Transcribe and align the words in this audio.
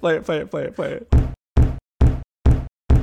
play 0.00 0.16
it, 0.16 0.24
play 0.24 0.38
it, 0.38 0.50
play 0.50 0.64
it, 0.64 0.74
play 0.74 1.00
it. 1.00 1.12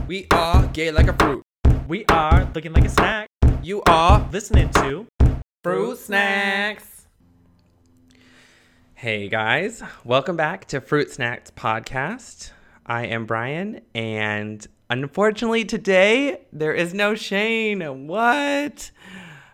We 0.08 0.28
are 0.31 0.68
gay 0.68 0.91
like 0.91 1.07
a 1.07 1.13
fruit. 1.13 1.44
We 1.87 2.05
are 2.05 2.49
looking 2.53 2.73
like 2.73 2.85
a 2.85 2.90
snack. 2.90 3.27
You 3.61 3.81
are 3.87 4.28
Listening 4.31 4.70
to 4.71 5.07
fruit 5.63 5.97
snacks. 5.97 7.07
Hey 8.94 9.29
guys, 9.29 9.81
welcome 10.04 10.36
back 10.36 10.65
to 10.65 10.81
Fruit 10.81 11.10
Snacks 11.10 11.52
Podcast. 11.52 12.52
I 12.86 13.06
am 13.06 13.26
Brian, 13.26 13.82
and 13.96 14.66
unfortunately 14.90 15.66
today 15.66 16.41
there 16.52 16.73
is 16.73 16.93
no 16.93 17.16
Shane. 17.16 18.07
What? 18.07 18.91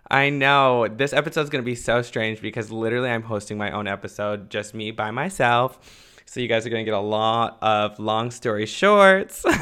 I 0.10 0.30
know 0.30 0.88
this 0.88 1.14
episode 1.14 1.42
is 1.42 1.50
going 1.50 1.64
to 1.64 1.66
be 1.66 1.76
so 1.76 2.02
strange 2.02 2.42
because 2.42 2.72
literally 2.72 3.10
I'm 3.10 3.24
hosting 3.24 3.58
my 3.58 3.72
own 3.72 3.88
episode, 3.88 4.50
just 4.50 4.74
me 4.74 4.92
by 4.92 5.12
myself. 5.12 6.14
So 6.26 6.40
you 6.40 6.48
guys 6.48 6.66
are 6.66 6.70
going 6.70 6.84
to 6.84 6.90
get 6.90 6.98
a 6.98 7.00
lot 7.00 7.58
of 7.62 8.00
long 8.00 8.32
story 8.32 8.66
shorts. 8.66 9.46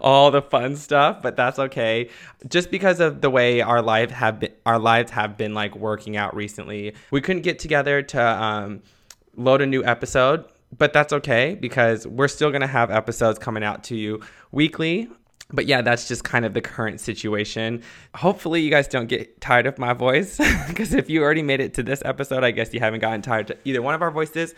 all 0.00 0.30
the 0.30 0.42
fun 0.42 0.76
stuff, 0.76 1.22
but 1.22 1.36
that's 1.36 1.58
okay. 1.58 2.08
Just 2.48 2.70
because 2.70 3.00
of 3.00 3.20
the 3.20 3.30
way 3.30 3.60
our 3.60 3.80
life 3.80 4.10
have 4.10 4.40
been, 4.40 4.52
our 4.66 4.78
lives 4.78 5.10
have 5.12 5.36
been 5.36 5.54
like 5.54 5.74
working 5.76 6.16
out 6.16 6.34
recently, 6.34 6.94
we 7.10 7.20
couldn't 7.20 7.42
get 7.42 7.58
together 7.58 8.02
to 8.02 8.22
um, 8.22 8.82
load 9.36 9.62
a 9.62 9.66
new 9.66 9.84
episode. 9.84 10.44
But 10.76 10.94
that's 10.94 11.12
okay 11.12 11.54
because 11.54 12.06
we're 12.06 12.28
still 12.28 12.50
gonna 12.50 12.66
have 12.66 12.90
episodes 12.90 13.38
coming 13.38 13.62
out 13.62 13.84
to 13.84 13.96
you 13.96 14.22
weekly. 14.52 15.10
But 15.52 15.66
yeah, 15.66 15.82
that's 15.82 16.08
just 16.08 16.24
kind 16.24 16.44
of 16.44 16.54
the 16.54 16.60
current 16.60 17.00
situation. 17.00 17.82
Hopefully, 18.14 18.62
you 18.62 18.70
guys 18.70 18.88
don't 18.88 19.06
get 19.06 19.40
tired 19.40 19.66
of 19.66 19.78
my 19.78 19.92
voice 19.92 20.38
because 20.68 20.94
if 20.94 21.10
you 21.10 21.22
already 21.22 21.42
made 21.42 21.60
it 21.60 21.74
to 21.74 21.82
this 21.82 22.02
episode, 22.04 22.44
I 22.44 22.50
guess 22.50 22.72
you 22.72 22.80
haven't 22.80 23.00
gotten 23.00 23.22
tired 23.22 23.48
to 23.48 23.58
either 23.64 23.82
one 23.82 23.94
of 23.94 24.02
our 24.02 24.10
voices. 24.10 24.54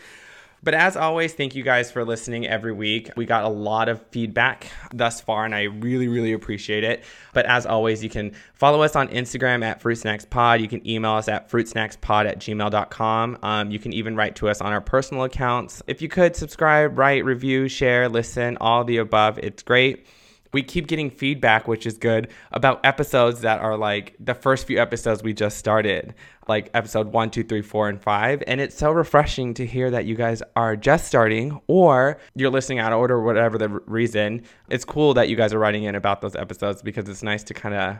But 0.63 0.73
as 0.73 0.97
always, 0.97 1.33
thank 1.33 1.53
you 1.53 1.61
guys 1.61 1.91
for 1.91 2.03
listening 2.03 2.47
every 2.47 2.73
week. 2.73 3.11
We 3.15 3.25
got 3.25 3.43
a 3.43 3.49
lot 3.49 3.87
of 3.87 4.01
feedback 4.07 4.71
thus 4.91 5.21
far, 5.21 5.45
and 5.45 5.53
I 5.53 5.63
really, 5.63 6.07
really 6.07 6.33
appreciate 6.33 6.83
it. 6.83 7.03
But 7.33 7.45
as 7.45 7.67
always, 7.67 8.03
you 8.03 8.09
can 8.09 8.31
follow 8.55 8.81
us 8.81 8.95
on 8.95 9.09
Instagram 9.09 9.63
at 9.63 9.79
Fruit 9.79 9.95
Snacks 9.95 10.25
Pod. 10.25 10.61
You 10.61 10.67
can 10.67 10.87
email 10.89 11.11
us 11.11 11.27
at 11.27 11.51
fruitsnackspod 11.51 12.25
at 12.25 12.39
gmail.com. 12.39 13.37
Um, 13.43 13.69
you 13.69 13.77
can 13.77 13.93
even 13.93 14.15
write 14.15 14.37
to 14.37 14.49
us 14.49 14.59
on 14.59 14.73
our 14.73 14.81
personal 14.81 15.25
accounts. 15.25 15.83
If 15.85 16.01
you 16.01 16.09
could 16.09 16.35
subscribe, 16.35 16.97
write, 16.97 17.25
review, 17.25 17.67
share, 17.67 18.09
listen, 18.09 18.57
all 18.59 18.83
the 18.83 18.97
above, 18.97 19.37
it's 19.37 19.61
great 19.61 20.07
we 20.55 20.63
keep 20.63 20.87
getting 20.87 21.09
feedback, 21.09 21.67
which 21.67 21.85
is 21.85 21.97
good, 21.97 22.29
about 22.53 22.79
episodes 22.85 23.41
that 23.41 23.59
are 23.59 23.75
like 23.75 24.15
the 24.21 24.33
first 24.33 24.65
few 24.65 24.79
episodes 24.79 25.21
we 25.21 25.33
just 25.33 25.57
started, 25.57 26.15
like 26.47 26.69
episode 26.73 27.11
one, 27.11 27.29
two, 27.29 27.43
three, 27.43 27.61
four, 27.61 27.89
and 27.89 28.01
five. 28.01 28.41
And 28.47 28.61
it's 28.61 28.77
so 28.77 28.91
refreshing 28.91 29.53
to 29.55 29.65
hear 29.65 29.91
that 29.91 30.05
you 30.05 30.15
guys 30.15 30.41
are 30.55 30.77
just 30.77 31.07
starting 31.07 31.59
or 31.67 32.19
you're 32.35 32.49
listening 32.49 32.79
out 32.79 32.93
of 32.93 32.99
order, 32.99 33.21
whatever 33.21 33.57
the 33.57 33.67
reason. 33.67 34.43
It's 34.69 34.85
cool 34.85 35.13
that 35.15 35.27
you 35.27 35.35
guys 35.35 35.53
are 35.53 35.59
writing 35.59 35.83
in 35.83 35.93
about 35.93 36.21
those 36.21 36.37
episodes 36.37 36.81
because 36.81 37.09
it's 37.09 37.21
nice 37.21 37.43
to 37.43 37.53
kind 37.53 37.75
of 37.75 37.97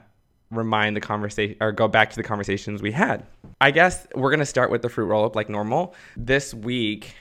remind 0.49 0.95
the 0.95 1.01
conversation 1.01 1.57
or 1.59 1.73
go 1.73 1.89
back 1.89 2.09
to 2.11 2.15
the 2.15 2.23
conversations 2.23 2.81
we 2.81 2.93
had. 2.93 3.25
I 3.59 3.71
guess 3.71 4.07
we're 4.15 4.29
going 4.29 4.39
to 4.39 4.45
start 4.45 4.71
with 4.71 4.81
the 4.81 4.87
fruit 4.87 5.07
roll 5.07 5.25
up 5.25 5.35
like 5.35 5.49
normal. 5.49 5.93
This 6.15 6.53
week, 6.53 7.15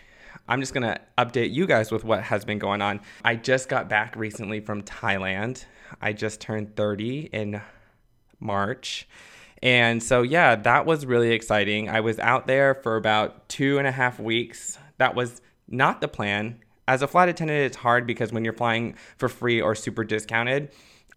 I'm 0.47 0.61
just 0.61 0.75
going 0.75 0.83
to 0.83 1.01
update 1.17 1.53
you 1.53 1.67
guys 1.67 1.91
with 1.91 2.05
what 2.05 2.23
has 2.23 2.45
been 2.45 2.59
going 2.59 2.83
on. 2.83 3.01
I 3.25 3.37
just 3.37 3.69
got 3.69 3.89
back 3.89 4.15
recently 4.15 4.61
from 4.61 4.83
Thailand. 4.83 5.65
I 6.01 6.13
just 6.13 6.41
turned 6.41 6.77
30 6.77 7.31
in 7.33 7.63
March. 8.41 9.09
And 9.63 10.03
so, 10.03 10.21
yeah, 10.21 10.55
that 10.57 10.85
was 10.85 11.07
really 11.07 11.31
exciting. 11.31 11.89
I 11.89 12.01
was 12.01 12.19
out 12.19 12.47
there 12.47 12.75
for 12.75 12.97
about 12.97 13.49
two 13.49 13.79
and 13.79 13.87
a 13.87 13.93
half 13.93 14.21
weeks. 14.21 14.79
That 14.99 15.15
was 15.15 15.41
not 15.67 16.03
the 16.03 16.09
plan. 16.09 16.61
As 16.87 17.01
a 17.01 17.09
flight 17.09 17.31
attendant, 17.31 17.61
it's 17.61 17.77
hard 17.79 18.07
because 18.07 18.31
when 18.31 18.45
you're 18.45 18.53
flying 18.53 18.97
for 19.17 19.31
free 19.31 19.63
or 19.63 19.75
super 19.75 20.05
discounted, 20.05 20.71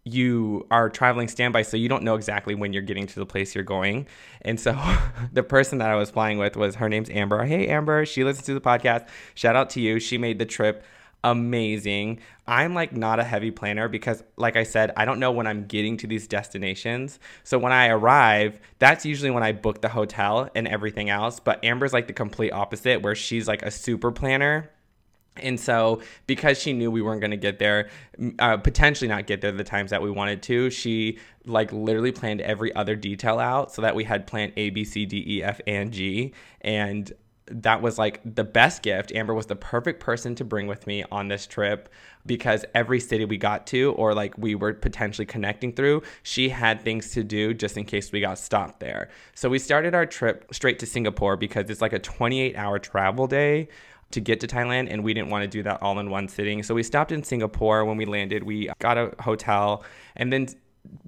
you 0.04 0.66
are 0.70 0.88
traveling 0.88 1.28
standby, 1.28 1.62
so 1.62 1.76
you 1.76 1.88
don't 1.88 2.02
know 2.02 2.14
exactly 2.14 2.54
when 2.54 2.72
you're 2.72 2.82
getting 2.82 3.06
to 3.06 3.14
the 3.14 3.26
place 3.26 3.54
you're 3.54 3.64
going. 3.64 4.06
And 4.42 4.58
so 4.58 4.78
the 5.32 5.42
person 5.42 5.78
that 5.78 5.90
I 5.90 5.96
was 5.96 6.10
flying 6.10 6.38
with 6.38 6.56
was 6.56 6.76
her 6.76 6.88
name's 6.88 7.10
Amber. 7.10 7.44
Hey, 7.44 7.68
Amber, 7.68 8.06
she 8.06 8.24
listens 8.24 8.46
to 8.46 8.54
the 8.54 8.60
podcast. 8.60 9.08
Shout 9.34 9.56
out 9.56 9.70
to 9.70 9.80
you. 9.80 10.00
She 10.00 10.18
made 10.18 10.38
the 10.38 10.46
trip 10.46 10.84
amazing. 11.24 12.20
I'm 12.46 12.74
like 12.74 12.92
not 12.92 13.20
a 13.20 13.24
heavy 13.24 13.50
planner 13.50 13.88
because, 13.88 14.22
like 14.36 14.56
I 14.56 14.62
said, 14.62 14.92
I 14.96 15.04
don't 15.04 15.18
know 15.18 15.32
when 15.32 15.46
I'm 15.46 15.66
getting 15.66 15.96
to 15.98 16.06
these 16.06 16.26
destinations. 16.26 17.18
So 17.44 17.58
when 17.58 17.72
I 17.72 17.88
arrive, 17.88 18.60
that's 18.78 19.04
usually 19.04 19.30
when 19.30 19.42
I 19.42 19.52
book 19.52 19.82
the 19.82 19.88
hotel 19.88 20.48
and 20.54 20.66
everything 20.66 21.10
else. 21.10 21.40
But 21.40 21.62
Amber's 21.64 21.92
like 21.92 22.06
the 22.06 22.12
complete 22.12 22.52
opposite, 22.52 23.02
where 23.02 23.14
she's 23.14 23.48
like 23.48 23.62
a 23.62 23.70
super 23.70 24.12
planner 24.12 24.70
and 25.42 25.58
so, 25.58 26.02
because 26.26 26.60
she 26.60 26.72
knew 26.72 26.90
we 26.90 27.02
weren't 27.02 27.20
going 27.20 27.30
to 27.30 27.36
get 27.36 27.58
there, 27.58 27.88
uh, 28.38 28.56
potentially 28.56 29.08
not 29.08 29.26
get 29.26 29.40
there 29.40 29.52
the 29.52 29.64
times 29.64 29.90
that 29.90 30.02
we 30.02 30.10
wanted 30.10 30.42
to, 30.44 30.70
she 30.70 31.18
like 31.44 31.72
literally 31.72 32.12
planned 32.12 32.40
every 32.40 32.74
other 32.74 32.94
detail 32.94 33.38
out 33.38 33.72
so 33.72 33.82
that 33.82 33.94
we 33.94 34.04
had 34.04 34.26
plan 34.26 34.52
A, 34.56 34.70
B, 34.70 34.84
C, 34.84 35.06
D, 35.06 35.24
E, 35.26 35.42
F, 35.42 35.60
and 35.66 35.92
G. 35.92 36.32
And 36.60 37.12
that 37.50 37.82
was 37.82 37.98
like 37.98 38.20
the 38.24 38.44
best 38.44 38.82
gift. 38.82 39.12
Amber 39.12 39.34
was 39.34 39.46
the 39.46 39.56
perfect 39.56 40.00
person 40.00 40.34
to 40.36 40.44
bring 40.44 40.66
with 40.66 40.86
me 40.86 41.04
on 41.10 41.28
this 41.28 41.46
trip 41.46 41.88
because 42.26 42.64
every 42.74 43.00
city 43.00 43.24
we 43.24 43.38
got 43.38 43.66
to 43.68 43.92
or 43.92 44.14
like 44.14 44.36
we 44.36 44.54
were 44.54 44.74
potentially 44.74 45.24
connecting 45.24 45.72
through, 45.72 46.02
she 46.22 46.48
had 46.48 46.82
things 46.82 47.10
to 47.12 47.24
do 47.24 47.54
just 47.54 47.76
in 47.76 47.84
case 47.84 48.12
we 48.12 48.20
got 48.20 48.38
stopped 48.38 48.80
there. 48.80 49.08
So 49.34 49.48
we 49.48 49.58
started 49.58 49.94
our 49.94 50.06
trip 50.06 50.46
straight 50.52 50.78
to 50.80 50.86
Singapore 50.86 51.36
because 51.36 51.70
it's 51.70 51.80
like 51.80 51.92
a 51.92 51.98
28 51.98 52.56
hour 52.56 52.78
travel 52.78 53.26
day 53.26 53.68
to 54.10 54.20
get 54.20 54.40
to 54.40 54.46
Thailand, 54.46 54.88
and 54.90 55.04
we 55.04 55.12
didn't 55.14 55.30
want 55.30 55.42
to 55.42 55.48
do 55.48 55.62
that 55.64 55.82
all 55.82 55.98
in 55.98 56.10
one 56.10 56.28
sitting. 56.28 56.62
So 56.62 56.74
we 56.74 56.82
stopped 56.82 57.12
in 57.12 57.22
Singapore. 57.22 57.84
When 57.84 57.96
we 57.96 58.06
landed, 58.06 58.42
we 58.42 58.70
got 58.78 58.96
a 58.96 59.14
hotel 59.20 59.84
and 60.16 60.32
then 60.32 60.48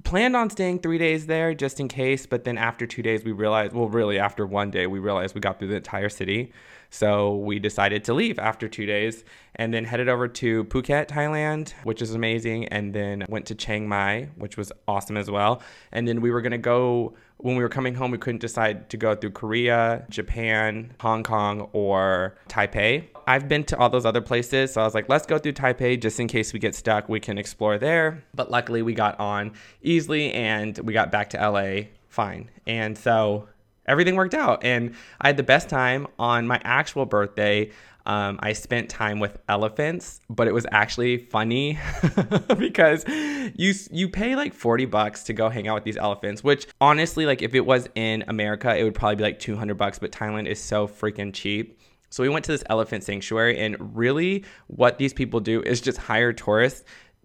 planned 0.05 0.37
on 0.37 0.51
staying 0.51 0.81
three 0.81 0.99
days 0.99 1.27
there 1.27 1.55
just 1.55 1.81
in 1.81 1.89
case. 1.89 2.27
But 2.27 2.45
then 2.45 2.59
after 2.59 2.87
two 2.87 3.03
days, 3.03 3.25
we 3.25 3.33
realized, 3.33 3.73
well, 3.73 3.89
really, 3.89 4.19
after 4.19 4.47
one 4.47 4.71
day, 4.71 4.87
we 4.87 4.99
realized 4.99 5.35
we 5.35 5.41
got 5.41 5.59
through 5.59 5.69
the 5.69 5.77
entire 5.77 6.09
city. 6.09 6.53
So 6.91 7.37
we 7.37 7.59
decided 7.59 8.05
to 8.05 8.15
leave 8.15 8.39
after 8.39 8.69
two 8.69 8.85
days 8.85 9.25
and 9.55 9.73
then 9.73 9.85
headed 9.85 10.09
over 10.09 10.27
to 10.27 10.65
Phuket, 10.65 11.07
Thailand, 11.07 11.73
which 11.85 12.03
is 12.03 12.15
amazing. 12.15 12.67
And 12.69 12.93
then 12.93 13.25
went 13.29 13.47
to 13.47 13.55
Chiang 13.55 13.89
Mai, 13.89 14.29
which 14.37 14.57
was 14.57 14.73
awesome 14.89 15.17
as 15.17 15.31
well. 15.31 15.63
And 15.93 16.07
then 16.07 16.21
we 16.21 16.31
were 16.31 16.43
going 16.43 16.53
to 16.53 16.59
go, 16.59 17.15
when 17.43 17.57
we 17.57 17.63
were 17.63 17.69
coming 17.69 17.95
home, 17.95 18.11
we 18.11 18.19
couldn't 18.19 18.41
decide 18.41 18.91
to 18.91 18.97
go 18.97 19.15
through 19.15 19.31
Korea, 19.31 20.05
Japan, 20.09 20.93
Hong 21.01 21.23
Kong, 21.23 21.69
or 21.73 22.37
Taipei. 22.49 23.09
I've 23.27 23.49
been 23.49 23.65
to 23.65 23.79
all 23.79 23.89
those 23.89 24.05
other 24.05 24.21
places. 24.21 24.73
So 24.75 24.81
I 24.81 24.85
was 24.85 24.95
like, 24.95 25.09
let's 25.09 25.27
go 25.27 25.39
through 25.39 25.53
Taipei 25.53 26.01
just 26.01 26.21
in 26.21 26.29
case 26.29 26.53
we 26.53 26.59
get 26.59 26.75
stuck. 26.75 27.09
We 27.09 27.21
can 27.21 27.39
explore 27.39 27.79
there. 27.79 28.23
But 28.35 28.51
luckily, 28.51 28.83
we 28.83 28.95
got 28.95 29.19
on 29.19 29.53
easily 29.83 30.33
and 30.33 30.79
we 30.81 30.93
got 30.93 31.11
back 31.11 31.31
to 31.31 31.51
LA 31.51 31.89
fine. 32.09 32.51
And 32.67 32.99
so 32.99 33.49
everything 33.87 34.17
worked 34.17 34.35
out. 34.35 34.65
And 34.65 34.95
I 35.21 35.29
had 35.29 35.37
the 35.37 35.43
best 35.43 35.69
time 35.69 36.07
on 36.19 36.47
my 36.47 36.61
actual 36.65 37.07
birthday. 37.07 37.71
Um, 38.11 38.41
I 38.43 38.55
spent 38.55 38.91
time 38.91 39.21
with 39.21 39.39
elephants, 39.49 40.19
but 40.29 40.49
it 40.49 40.53
was 40.53 40.67
actually 40.73 41.17
funny 41.17 41.79
because 42.59 43.05
you 43.07 43.73
you 43.93 44.09
pay 44.09 44.35
like 44.35 44.53
40 44.53 44.87
bucks 44.87 45.23
to 45.25 45.33
go 45.33 45.49
hang 45.49 45.69
out 45.69 45.77
with 45.77 45.85
these 45.85 45.97
elephants, 45.97 46.43
which 46.43 46.67
honestly, 46.81 47.25
like 47.25 47.41
if 47.41 47.55
it 47.55 47.61
was 47.61 47.89
in 47.95 48.25
America, 48.27 48.77
it 48.77 48.83
would 48.83 48.97
probably 48.97 49.15
be 49.15 49.23
like 49.23 49.39
200 49.39 49.77
bucks, 49.77 50.01
but 50.01 50.11
Thailand 50.11 50.49
is 50.49 50.61
so 50.61 50.89
freaking 50.89 51.33
cheap. 51.33 51.79
So 52.09 52.25
we 52.25 52.29
went 52.29 52.45
to 52.47 52.51
this 52.51 52.65
elephant 52.69 53.05
sanctuary, 53.05 53.61
and 53.61 53.97
really, 53.97 54.45
what 54.67 54.99
these 54.99 55.13
people 55.13 55.39
do 55.39 55.63
is 55.63 55.81
just 55.81 55.97
hire 55.97 56.33
tourists 56.33 56.83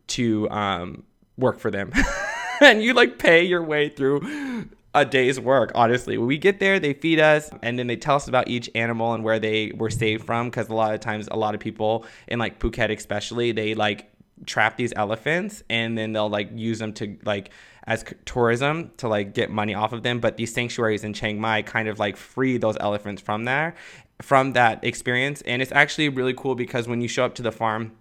to 0.09 0.47
um, 0.51 1.01
work 1.35 1.57
for 1.57 1.71
them. 1.71 1.93
and 2.61 2.83
you 2.83 2.93
like 2.93 3.17
pay 3.17 3.43
your 3.43 3.63
way 3.63 3.89
through 3.89 4.69
a 4.95 5.05
day's 5.05 5.39
work, 5.39 5.71
honestly. 5.75 6.17
When 6.17 6.27
we 6.27 6.37
get 6.37 6.59
there, 6.59 6.79
they 6.79 6.93
feed 6.93 7.19
us 7.19 7.51
and 7.61 7.77
then 7.77 7.87
they 7.87 7.97
tell 7.97 8.15
us 8.15 8.27
about 8.27 8.47
each 8.47 8.69
animal 8.73 9.13
and 9.13 9.23
where 9.23 9.39
they 9.39 9.71
were 9.75 9.89
saved 9.89 10.25
from. 10.25 10.49
Because 10.49 10.69
a 10.69 10.73
lot 10.73 10.93
of 10.93 11.01
times, 11.01 11.27
a 11.29 11.37
lot 11.37 11.53
of 11.53 11.61
people 11.61 12.05
in 12.27 12.39
like 12.39 12.59
Phuket, 12.59 12.95
especially, 12.95 13.51
they 13.51 13.75
like 13.75 14.09
trap 14.45 14.77
these 14.77 14.93
elephants 14.95 15.63
and 15.69 15.97
then 15.97 16.11
they'll 16.13 16.29
like 16.29 16.49
use 16.53 16.79
them 16.79 16.93
to 16.93 17.17
like 17.23 17.51
as 17.87 18.03
tourism 18.25 18.91
to 18.97 19.07
like 19.07 19.33
get 19.33 19.51
money 19.51 19.75
off 19.75 19.93
of 19.93 20.01
them. 20.01 20.19
But 20.19 20.37
these 20.37 20.53
sanctuaries 20.53 21.03
in 21.03 21.13
Chiang 21.13 21.39
Mai 21.39 21.61
kind 21.61 21.87
of 21.87 21.99
like 21.99 22.17
free 22.17 22.57
those 22.57 22.77
elephants 22.79 23.21
from 23.21 23.43
there, 23.43 23.75
from 24.21 24.53
that 24.53 24.83
experience. 24.83 25.41
And 25.41 25.61
it's 25.61 25.71
actually 25.71 26.09
really 26.09 26.33
cool 26.33 26.55
because 26.55 26.87
when 26.87 27.01
you 27.01 27.07
show 27.07 27.25
up 27.25 27.35
to 27.35 27.41
the 27.41 27.51
farm, 27.51 27.91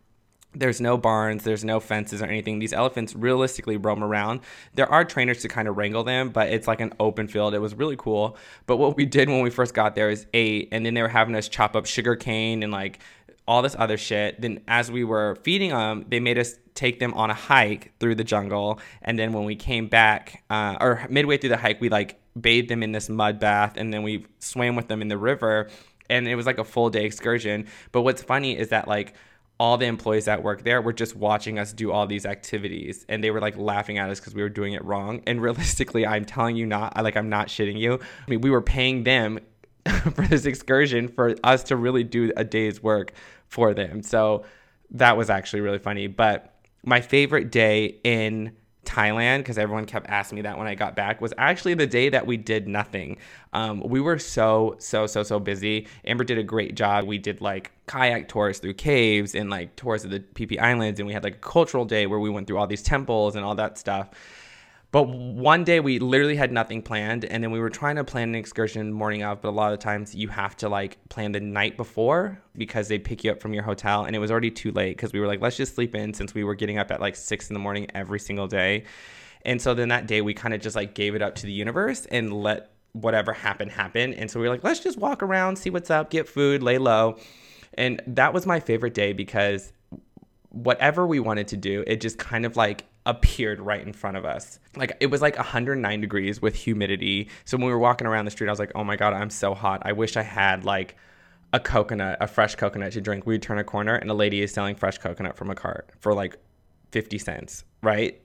there's 0.54 0.80
no 0.80 0.96
barns, 0.96 1.44
there's 1.44 1.64
no 1.64 1.80
fences 1.80 2.22
or 2.22 2.26
anything. 2.26 2.58
These 2.58 2.72
elephants 2.72 3.14
realistically 3.14 3.76
roam 3.76 4.02
around. 4.02 4.40
There 4.74 4.90
are 4.90 5.04
trainers 5.04 5.42
to 5.42 5.48
kind 5.48 5.68
of 5.68 5.76
wrangle 5.76 6.04
them, 6.04 6.30
but 6.30 6.48
it's 6.48 6.66
like 6.66 6.80
an 6.80 6.92
open 7.00 7.28
field. 7.28 7.54
It 7.54 7.58
was 7.58 7.74
really 7.74 7.96
cool. 7.96 8.36
But 8.66 8.76
what 8.76 8.96
we 8.96 9.06
did 9.06 9.28
when 9.28 9.42
we 9.42 9.50
first 9.50 9.74
got 9.74 9.94
there 9.94 10.10
is 10.10 10.26
ate, 10.32 10.68
and 10.72 10.84
then 10.84 10.94
they 10.94 11.02
were 11.02 11.08
having 11.08 11.34
us 11.34 11.48
chop 11.48 11.76
up 11.76 11.86
sugar 11.86 12.16
cane 12.16 12.62
and 12.62 12.72
like 12.72 13.00
all 13.46 13.62
this 13.62 13.76
other 13.78 13.96
shit. 13.96 14.40
Then 14.40 14.60
as 14.68 14.90
we 14.90 15.04
were 15.04 15.36
feeding 15.42 15.70
them, 15.70 16.06
they 16.08 16.20
made 16.20 16.38
us 16.38 16.54
take 16.74 16.98
them 16.98 17.14
on 17.14 17.30
a 17.30 17.34
hike 17.34 17.92
through 18.00 18.14
the 18.14 18.24
jungle. 18.24 18.80
And 19.02 19.18
then 19.18 19.32
when 19.32 19.44
we 19.44 19.56
came 19.56 19.88
back, 19.88 20.44
uh, 20.50 20.76
or 20.80 21.06
midway 21.10 21.36
through 21.36 21.50
the 21.50 21.56
hike, 21.56 21.80
we 21.80 21.88
like 21.88 22.20
bathed 22.40 22.68
them 22.68 22.82
in 22.82 22.92
this 22.92 23.08
mud 23.08 23.38
bath, 23.38 23.74
and 23.76 23.92
then 23.92 24.02
we 24.02 24.26
swam 24.38 24.76
with 24.76 24.88
them 24.88 25.02
in 25.02 25.08
the 25.08 25.18
river 25.18 25.68
and 26.10 26.28
it 26.28 26.36
was 26.36 26.46
like 26.46 26.58
a 26.58 26.64
full 26.64 26.90
day 26.90 27.04
excursion. 27.04 27.66
But 27.92 28.02
what's 28.02 28.22
funny 28.22 28.56
is 28.56 28.68
that 28.68 28.88
like 28.88 29.14
all 29.64 29.78
the 29.78 29.86
employees 29.86 30.26
that 30.26 30.42
work 30.42 30.62
there 30.62 30.82
were 30.82 30.92
just 30.92 31.16
watching 31.16 31.58
us 31.58 31.72
do 31.72 31.90
all 31.90 32.06
these 32.06 32.26
activities 32.26 33.06
and 33.08 33.24
they 33.24 33.30
were 33.30 33.40
like 33.40 33.56
laughing 33.56 33.96
at 33.96 34.10
us 34.10 34.20
because 34.20 34.34
we 34.34 34.42
were 34.42 34.50
doing 34.50 34.74
it 34.74 34.84
wrong. 34.84 35.22
And 35.26 35.40
realistically 35.40 36.06
i'm 36.06 36.26
telling 36.26 36.54
you 36.54 36.66
not 36.66 36.92
I, 36.96 37.00
like 37.00 37.16
i'm 37.16 37.30
not 37.30 37.48
shitting 37.48 37.78
you. 37.78 37.94
I 37.94 38.30
mean 38.30 38.42
we 38.42 38.50
were 38.50 38.60
paying 38.60 39.04
them 39.04 39.40
for 40.14 40.26
this 40.26 40.44
excursion 40.44 41.08
for 41.08 41.34
us 41.42 41.62
to 41.64 41.76
really 41.76 42.04
do 42.04 42.30
a 42.36 42.44
day's 42.44 42.82
work 42.82 43.14
for 43.48 43.72
them. 43.72 44.02
So 44.02 44.44
that 44.90 45.16
was 45.16 45.30
actually 45.30 45.60
really 45.60 45.78
funny. 45.78 46.08
But 46.08 46.54
my 46.84 47.00
favorite 47.00 47.50
day 47.50 48.00
in 48.04 48.54
Thailand, 48.84 49.38
because 49.38 49.58
everyone 49.58 49.86
kept 49.86 50.08
asking 50.08 50.36
me 50.36 50.42
that 50.42 50.58
when 50.58 50.66
I 50.66 50.74
got 50.74 50.94
back, 50.94 51.20
was 51.20 51.32
actually 51.38 51.74
the 51.74 51.86
day 51.86 52.08
that 52.08 52.26
we 52.26 52.36
did 52.36 52.68
nothing. 52.68 53.18
Um, 53.52 53.80
we 53.80 54.00
were 54.00 54.18
so, 54.18 54.76
so, 54.78 55.06
so, 55.06 55.22
so 55.22 55.38
busy. 55.38 55.86
Amber 56.04 56.24
did 56.24 56.38
a 56.38 56.42
great 56.42 56.74
job. 56.74 57.06
We 57.06 57.18
did 57.18 57.40
like 57.40 57.72
kayak 57.86 58.28
tours 58.28 58.58
through 58.58 58.74
caves 58.74 59.34
and 59.34 59.50
like 59.50 59.76
tours 59.76 60.04
of 60.04 60.10
the 60.10 60.22
Phi 60.34 60.58
Islands, 60.58 61.00
and 61.00 61.06
we 61.06 61.12
had 61.12 61.24
like 61.24 61.36
a 61.36 61.38
cultural 61.38 61.84
day 61.84 62.06
where 62.06 62.18
we 62.18 62.30
went 62.30 62.46
through 62.46 62.58
all 62.58 62.66
these 62.66 62.82
temples 62.82 63.36
and 63.36 63.44
all 63.44 63.54
that 63.56 63.78
stuff. 63.78 64.10
But 64.94 65.08
one 65.08 65.64
day 65.64 65.80
we 65.80 65.98
literally 65.98 66.36
had 66.36 66.52
nothing 66.52 66.80
planned, 66.80 67.24
and 67.24 67.42
then 67.42 67.50
we 67.50 67.58
were 67.58 67.68
trying 67.68 67.96
to 67.96 68.04
plan 68.04 68.28
an 68.28 68.36
excursion 68.36 68.92
morning 68.92 69.24
of. 69.24 69.40
But 69.40 69.48
a 69.48 69.50
lot 69.50 69.72
of 69.72 69.80
times 69.80 70.14
you 70.14 70.28
have 70.28 70.56
to 70.58 70.68
like 70.68 70.98
plan 71.08 71.32
the 71.32 71.40
night 71.40 71.76
before 71.76 72.40
because 72.56 72.86
they 72.86 73.00
pick 73.00 73.24
you 73.24 73.32
up 73.32 73.40
from 73.40 73.52
your 73.52 73.64
hotel, 73.64 74.04
and 74.04 74.14
it 74.14 74.20
was 74.20 74.30
already 74.30 74.52
too 74.52 74.70
late 74.70 74.96
because 74.96 75.12
we 75.12 75.18
were 75.18 75.26
like, 75.26 75.40
let's 75.40 75.56
just 75.56 75.74
sleep 75.74 75.96
in 75.96 76.14
since 76.14 76.32
we 76.32 76.44
were 76.44 76.54
getting 76.54 76.78
up 76.78 76.92
at 76.92 77.00
like 77.00 77.16
six 77.16 77.50
in 77.50 77.54
the 77.54 77.58
morning 77.58 77.88
every 77.92 78.20
single 78.20 78.46
day. 78.46 78.84
And 79.44 79.60
so 79.60 79.74
then 79.74 79.88
that 79.88 80.06
day 80.06 80.20
we 80.20 80.32
kind 80.32 80.54
of 80.54 80.60
just 80.60 80.76
like 80.76 80.94
gave 80.94 81.16
it 81.16 81.22
up 81.22 81.34
to 81.34 81.46
the 81.46 81.52
universe 81.52 82.06
and 82.06 82.32
let 82.32 82.70
whatever 82.92 83.32
happened 83.32 83.72
happen. 83.72 84.14
And 84.14 84.30
so 84.30 84.38
we 84.38 84.46
were 84.46 84.54
like, 84.54 84.62
let's 84.62 84.78
just 84.78 84.96
walk 84.96 85.24
around, 85.24 85.56
see 85.56 85.70
what's 85.70 85.90
up, 85.90 86.10
get 86.10 86.28
food, 86.28 86.62
lay 86.62 86.78
low. 86.78 87.18
And 87.76 88.00
that 88.06 88.32
was 88.32 88.46
my 88.46 88.60
favorite 88.60 88.94
day 88.94 89.12
because 89.12 89.72
whatever 90.50 91.04
we 91.04 91.18
wanted 91.18 91.48
to 91.48 91.56
do, 91.56 91.82
it 91.84 92.00
just 92.00 92.16
kind 92.16 92.46
of 92.46 92.56
like 92.56 92.84
appeared 93.06 93.60
right 93.60 93.84
in 93.84 93.92
front 93.92 94.16
of 94.16 94.24
us. 94.24 94.58
Like 94.76 94.96
it 95.00 95.06
was 95.06 95.20
like 95.20 95.36
109 95.36 96.00
degrees 96.00 96.40
with 96.40 96.54
humidity. 96.54 97.28
So 97.44 97.56
when 97.56 97.66
we 97.66 97.72
were 97.72 97.78
walking 97.78 98.06
around 98.06 98.24
the 98.24 98.30
street, 98.30 98.48
I 98.48 98.50
was 98.52 98.58
like, 98.58 98.72
oh 98.74 98.84
my 98.84 98.96
God, 98.96 99.12
I'm 99.12 99.30
so 99.30 99.54
hot. 99.54 99.82
I 99.84 99.92
wish 99.92 100.16
I 100.16 100.22
had 100.22 100.64
like 100.64 100.96
a 101.52 101.60
coconut, 101.60 102.18
a 102.20 102.26
fresh 102.26 102.54
coconut 102.54 102.92
to 102.92 103.00
drink. 103.00 103.26
We'd 103.26 103.42
turn 103.42 103.58
a 103.58 103.64
corner 103.64 103.94
and 103.94 104.10
a 104.10 104.14
lady 104.14 104.42
is 104.42 104.52
selling 104.52 104.74
fresh 104.74 104.98
coconut 104.98 105.36
from 105.36 105.50
a 105.50 105.54
cart 105.54 105.90
for 106.00 106.14
like 106.14 106.36
50 106.92 107.18
cents, 107.18 107.64
right? 107.82 108.20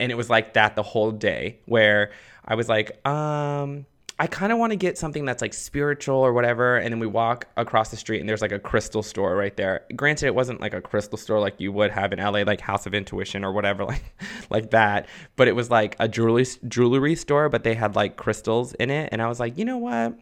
And 0.00 0.10
it 0.10 0.16
was 0.16 0.28
like 0.28 0.54
that 0.54 0.74
the 0.74 0.82
whole 0.82 1.12
day 1.12 1.60
where 1.66 2.10
I 2.44 2.56
was 2.56 2.68
like, 2.68 3.06
um, 3.06 3.86
I 4.18 4.28
kind 4.28 4.52
of 4.52 4.58
want 4.58 4.70
to 4.70 4.76
get 4.76 4.96
something 4.96 5.24
that's 5.24 5.42
like 5.42 5.52
spiritual 5.52 6.16
or 6.16 6.32
whatever. 6.32 6.76
And 6.76 6.92
then 6.92 7.00
we 7.00 7.06
walk 7.06 7.48
across 7.56 7.90
the 7.90 7.96
street 7.96 8.20
and 8.20 8.28
there's 8.28 8.42
like 8.42 8.52
a 8.52 8.60
crystal 8.60 9.02
store 9.02 9.34
right 9.34 9.56
there. 9.56 9.84
Granted, 9.96 10.26
it 10.26 10.34
wasn't 10.34 10.60
like 10.60 10.72
a 10.72 10.80
crystal 10.80 11.18
store 11.18 11.40
like 11.40 11.58
you 11.58 11.72
would 11.72 11.90
have 11.90 12.12
in 12.12 12.20
LA, 12.20 12.42
like 12.42 12.60
House 12.60 12.86
of 12.86 12.94
Intuition 12.94 13.44
or 13.44 13.52
whatever, 13.52 13.84
like 13.86 14.04
like 14.50 14.70
that. 14.70 15.08
But 15.34 15.48
it 15.48 15.56
was 15.56 15.68
like 15.68 15.96
a 15.98 16.06
jewelry 16.06 16.46
jewelry 16.68 17.16
store, 17.16 17.48
but 17.48 17.64
they 17.64 17.74
had 17.74 17.96
like 17.96 18.16
crystals 18.16 18.72
in 18.74 18.90
it. 18.90 19.08
And 19.10 19.20
I 19.20 19.26
was 19.26 19.40
like, 19.40 19.58
you 19.58 19.64
know 19.64 19.78
what? 19.78 20.16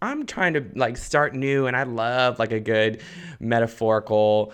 I'm 0.00 0.26
trying 0.26 0.54
to 0.54 0.64
like 0.74 0.96
start 0.96 1.34
new 1.34 1.66
and 1.66 1.76
I 1.76 1.84
love 1.84 2.38
like 2.38 2.52
a 2.52 2.60
good 2.60 3.02
metaphorical 3.38 4.52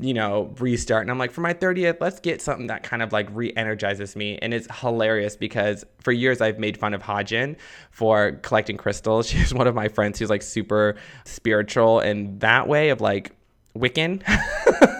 you 0.00 0.14
know, 0.14 0.54
restart. 0.58 1.02
And 1.02 1.10
I'm 1.10 1.18
like, 1.18 1.30
for 1.30 1.40
my 1.40 1.54
30th, 1.54 1.98
let's 2.00 2.20
get 2.20 2.42
something 2.42 2.66
that 2.68 2.82
kind 2.82 3.02
of 3.02 3.12
like 3.12 3.28
re 3.32 3.52
energizes 3.56 4.16
me. 4.16 4.38
And 4.42 4.52
it's 4.52 4.66
hilarious 4.80 5.36
because 5.36 5.84
for 6.00 6.12
years 6.12 6.40
I've 6.40 6.58
made 6.58 6.78
fun 6.78 6.94
of 6.94 7.02
Hajin 7.02 7.56
for 7.90 8.32
collecting 8.42 8.76
crystals. 8.76 9.26
She's 9.28 9.54
one 9.54 9.66
of 9.66 9.74
my 9.74 9.88
friends 9.88 10.18
who's 10.18 10.30
like 10.30 10.42
super 10.42 10.96
spiritual 11.24 12.00
and 12.00 12.40
that 12.40 12.68
way 12.68 12.90
of 12.90 13.00
like 13.00 13.32
Wiccan. 13.76 14.22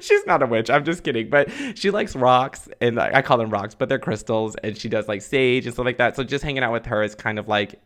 She's 0.00 0.24
not 0.26 0.42
a 0.42 0.46
witch. 0.46 0.70
I'm 0.70 0.84
just 0.84 1.04
kidding. 1.04 1.28
But 1.28 1.50
she 1.74 1.90
likes 1.90 2.16
rocks, 2.16 2.68
and 2.80 3.00
I 3.00 3.22
call 3.22 3.38
them 3.38 3.50
rocks, 3.50 3.74
but 3.74 3.88
they're 3.88 3.98
crystals. 3.98 4.56
And 4.56 4.76
she 4.76 4.88
does 4.88 5.08
like 5.08 5.22
sage 5.22 5.66
and 5.66 5.74
stuff 5.74 5.84
like 5.84 5.98
that. 5.98 6.16
So 6.16 6.24
just 6.24 6.44
hanging 6.44 6.62
out 6.62 6.72
with 6.72 6.86
her 6.86 7.02
is 7.02 7.14
kind 7.14 7.38
of 7.38 7.48
like 7.48 7.80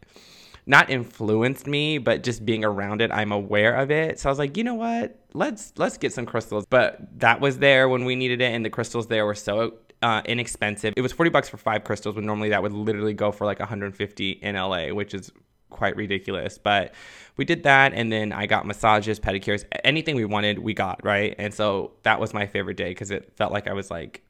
not 0.66 0.88
influenced 0.90 1.66
me, 1.66 1.98
but 1.98 2.22
just 2.22 2.44
being 2.44 2.64
around 2.64 3.02
it, 3.02 3.10
I'm 3.12 3.32
aware 3.32 3.74
of 3.74 3.90
it. 3.90 4.18
So 4.18 4.28
I 4.28 4.32
was 4.32 4.38
like, 4.38 4.56
you 4.56 4.64
know 4.64 4.74
what? 4.74 5.18
Let's 5.34 5.72
let's 5.76 5.98
get 5.98 6.12
some 6.12 6.26
crystals. 6.26 6.64
But 6.68 7.20
that 7.20 7.40
was 7.40 7.58
there 7.58 7.88
when 7.88 8.04
we 8.04 8.16
needed 8.16 8.40
it, 8.40 8.52
and 8.52 8.64
the 8.64 8.70
crystals 8.70 9.08
there 9.08 9.26
were 9.26 9.34
so 9.34 9.74
uh, 10.02 10.22
inexpensive. 10.24 10.94
It 10.96 11.02
was 11.02 11.12
40 11.12 11.30
bucks 11.30 11.48
for 11.48 11.56
five 11.56 11.84
crystals, 11.84 12.16
when 12.16 12.26
normally 12.26 12.50
that 12.50 12.62
would 12.62 12.72
literally 12.72 13.14
go 13.14 13.32
for 13.32 13.44
like 13.44 13.58
150 13.58 14.30
in 14.30 14.54
LA, 14.54 14.88
which 14.88 15.14
is 15.14 15.30
quite 15.70 15.96
ridiculous. 15.96 16.56
But 16.56 16.94
we 17.36 17.44
did 17.44 17.64
that, 17.64 17.92
and 17.92 18.10
then 18.10 18.32
I 18.32 18.46
got 18.46 18.66
massages, 18.66 19.20
pedicures, 19.20 19.64
anything 19.82 20.16
we 20.16 20.24
wanted, 20.24 20.58
we 20.60 20.72
got 20.72 21.04
right. 21.04 21.34
And 21.38 21.52
so 21.52 21.92
that 22.04 22.20
was 22.20 22.32
my 22.32 22.46
favorite 22.46 22.76
day 22.76 22.90
because 22.90 23.10
it 23.10 23.36
felt 23.36 23.52
like 23.52 23.66
I 23.66 23.72
was 23.72 23.90
like 23.90 24.22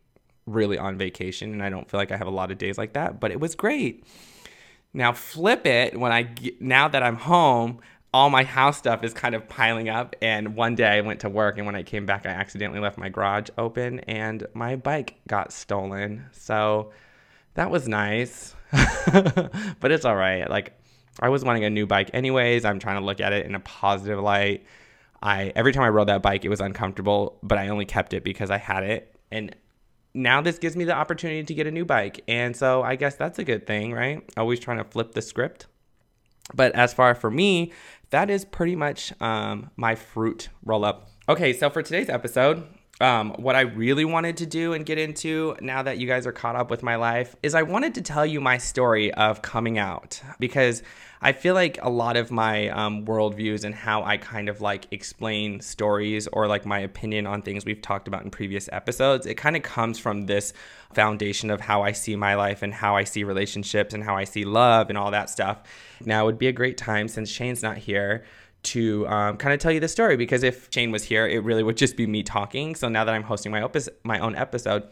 really 0.46 0.78
on 0.78 0.98
vacation, 0.98 1.52
and 1.52 1.62
I 1.62 1.70
don't 1.70 1.88
feel 1.88 1.98
like 1.98 2.10
I 2.10 2.16
have 2.16 2.26
a 2.26 2.30
lot 2.30 2.50
of 2.50 2.58
days 2.58 2.76
like 2.76 2.94
that. 2.94 3.20
But 3.20 3.30
it 3.30 3.38
was 3.38 3.54
great. 3.54 4.04
Now 4.94 5.12
flip 5.12 5.66
it 5.66 5.98
when 5.98 6.12
I 6.12 6.22
get, 6.22 6.62
now 6.62 6.86
that 6.88 7.02
I'm 7.02 7.16
home, 7.16 7.80
all 8.14 8.30
my 8.30 8.44
house 8.44 8.78
stuff 8.78 9.02
is 9.02 9.12
kind 9.12 9.34
of 9.34 9.48
piling 9.48 9.88
up. 9.88 10.14
And 10.22 10.54
one 10.54 10.76
day 10.76 10.86
I 10.86 11.00
went 11.00 11.20
to 11.20 11.28
work, 11.28 11.58
and 11.58 11.66
when 11.66 11.74
I 11.74 11.82
came 11.82 12.06
back, 12.06 12.26
I 12.26 12.30
accidentally 12.30 12.78
left 12.78 12.96
my 12.96 13.08
garage 13.08 13.48
open, 13.58 13.98
and 14.00 14.46
my 14.54 14.76
bike 14.76 15.16
got 15.26 15.52
stolen. 15.52 16.26
So 16.30 16.92
that 17.54 17.72
was 17.72 17.88
nice, 17.88 18.54
but 18.70 19.90
it's 19.90 20.04
all 20.04 20.14
right. 20.14 20.48
Like 20.48 20.78
I 21.18 21.28
was 21.28 21.44
wanting 21.44 21.64
a 21.64 21.70
new 21.70 21.86
bike 21.86 22.10
anyways. 22.14 22.64
I'm 22.64 22.78
trying 22.78 23.00
to 23.00 23.04
look 23.04 23.20
at 23.20 23.32
it 23.32 23.46
in 23.46 23.56
a 23.56 23.60
positive 23.60 24.20
light. 24.20 24.64
I 25.20 25.52
every 25.56 25.72
time 25.72 25.82
I 25.82 25.88
rode 25.88 26.08
that 26.08 26.22
bike, 26.22 26.44
it 26.44 26.50
was 26.50 26.60
uncomfortable, 26.60 27.40
but 27.42 27.58
I 27.58 27.68
only 27.68 27.84
kept 27.84 28.14
it 28.14 28.22
because 28.22 28.48
I 28.48 28.58
had 28.58 28.84
it, 28.84 29.12
and 29.32 29.56
now 30.14 30.40
this 30.40 30.58
gives 30.58 30.76
me 30.76 30.84
the 30.84 30.94
opportunity 30.94 31.42
to 31.42 31.54
get 31.54 31.66
a 31.66 31.70
new 31.70 31.84
bike. 31.84 32.22
And 32.28 32.56
so 32.56 32.82
I 32.82 32.96
guess 32.96 33.16
that's 33.16 33.38
a 33.38 33.44
good 33.44 33.66
thing, 33.66 33.92
right? 33.92 34.22
Always 34.36 34.60
trying 34.60 34.78
to 34.78 34.84
flip 34.84 35.12
the 35.12 35.22
script. 35.22 35.66
But 36.54 36.72
as 36.74 36.94
far 36.94 37.14
for 37.14 37.30
me, 37.30 37.72
that 38.10 38.30
is 38.30 38.44
pretty 38.44 38.76
much 38.76 39.12
um, 39.20 39.70
my 39.76 39.94
fruit 39.94 40.48
roll 40.64 40.84
up. 40.84 41.10
Okay, 41.28 41.52
so 41.52 41.70
for 41.70 41.82
today's 41.82 42.08
episode, 42.08 42.64
um, 43.00 43.30
what 43.38 43.56
I 43.56 43.62
really 43.62 44.04
wanted 44.04 44.36
to 44.36 44.46
do 44.46 44.72
and 44.72 44.86
get 44.86 44.98
into 44.98 45.56
now 45.60 45.82
that 45.82 45.98
you 45.98 46.06
guys 46.06 46.26
are 46.26 46.32
caught 46.32 46.54
up 46.54 46.70
with 46.70 46.82
my 46.82 46.96
life 46.96 47.34
is 47.42 47.54
I 47.54 47.62
wanted 47.62 47.94
to 47.94 48.02
tell 48.02 48.24
you 48.24 48.40
my 48.40 48.58
story 48.58 49.12
of 49.14 49.42
coming 49.42 49.78
out 49.78 50.20
because 50.38 50.82
I 51.24 51.32
feel 51.32 51.54
like 51.54 51.78
a 51.80 51.88
lot 51.88 52.18
of 52.18 52.30
my 52.30 52.68
um, 52.68 53.06
worldviews 53.06 53.64
and 53.64 53.74
how 53.74 54.02
I 54.02 54.18
kind 54.18 54.50
of 54.50 54.60
like 54.60 54.86
explain 54.90 55.58
stories 55.62 56.26
or 56.26 56.46
like 56.46 56.66
my 56.66 56.80
opinion 56.80 57.26
on 57.26 57.40
things 57.40 57.64
we've 57.64 57.80
talked 57.80 58.08
about 58.08 58.24
in 58.24 58.30
previous 58.30 58.68
episodes, 58.70 59.24
it 59.24 59.36
kind 59.36 59.56
of 59.56 59.62
comes 59.62 59.98
from 59.98 60.26
this 60.26 60.52
foundation 60.92 61.48
of 61.48 61.62
how 61.62 61.80
I 61.80 61.92
see 61.92 62.14
my 62.14 62.34
life 62.34 62.60
and 62.60 62.74
how 62.74 62.94
I 62.94 63.04
see 63.04 63.24
relationships 63.24 63.94
and 63.94 64.04
how 64.04 64.14
I 64.14 64.24
see 64.24 64.44
love 64.44 64.90
and 64.90 64.98
all 64.98 65.10
that 65.12 65.30
stuff. 65.30 65.62
Now 66.04 66.26
would 66.26 66.36
be 66.36 66.48
a 66.48 66.52
great 66.52 66.76
time 66.76 67.08
since 67.08 67.30
Shane's 67.30 67.62
not 67.62 67.78
here 67.78 68.26
to 68.64 69.08
um, 69.08 69.38
kind 69.38 69.54
of 69.54 69.60
tell 69.60 69.72
you 69.72 69.80
the 69.80 69.88
story 69.88 70.18
because 70.18 70.42
if 70.42 70.68
Shane 70.70 70.90
was 70.90 71.04
here, 71.04 71.26
it 71.26 71.42
really 71.42 71.62
would 71.62 71.78
just 71.78 71.96
be 71.96 72.06
me 72.06 72.22
talking. 72.22 72.74
So 72.74 72.90
now 72.90 73.02
that 73.02 73.14
I'm 73.14 73.22
hosting 73.22 73.50
my, 73.50 73.66
my 74.02 74.18
own 74.18 74.36
episode, 74.36 74.82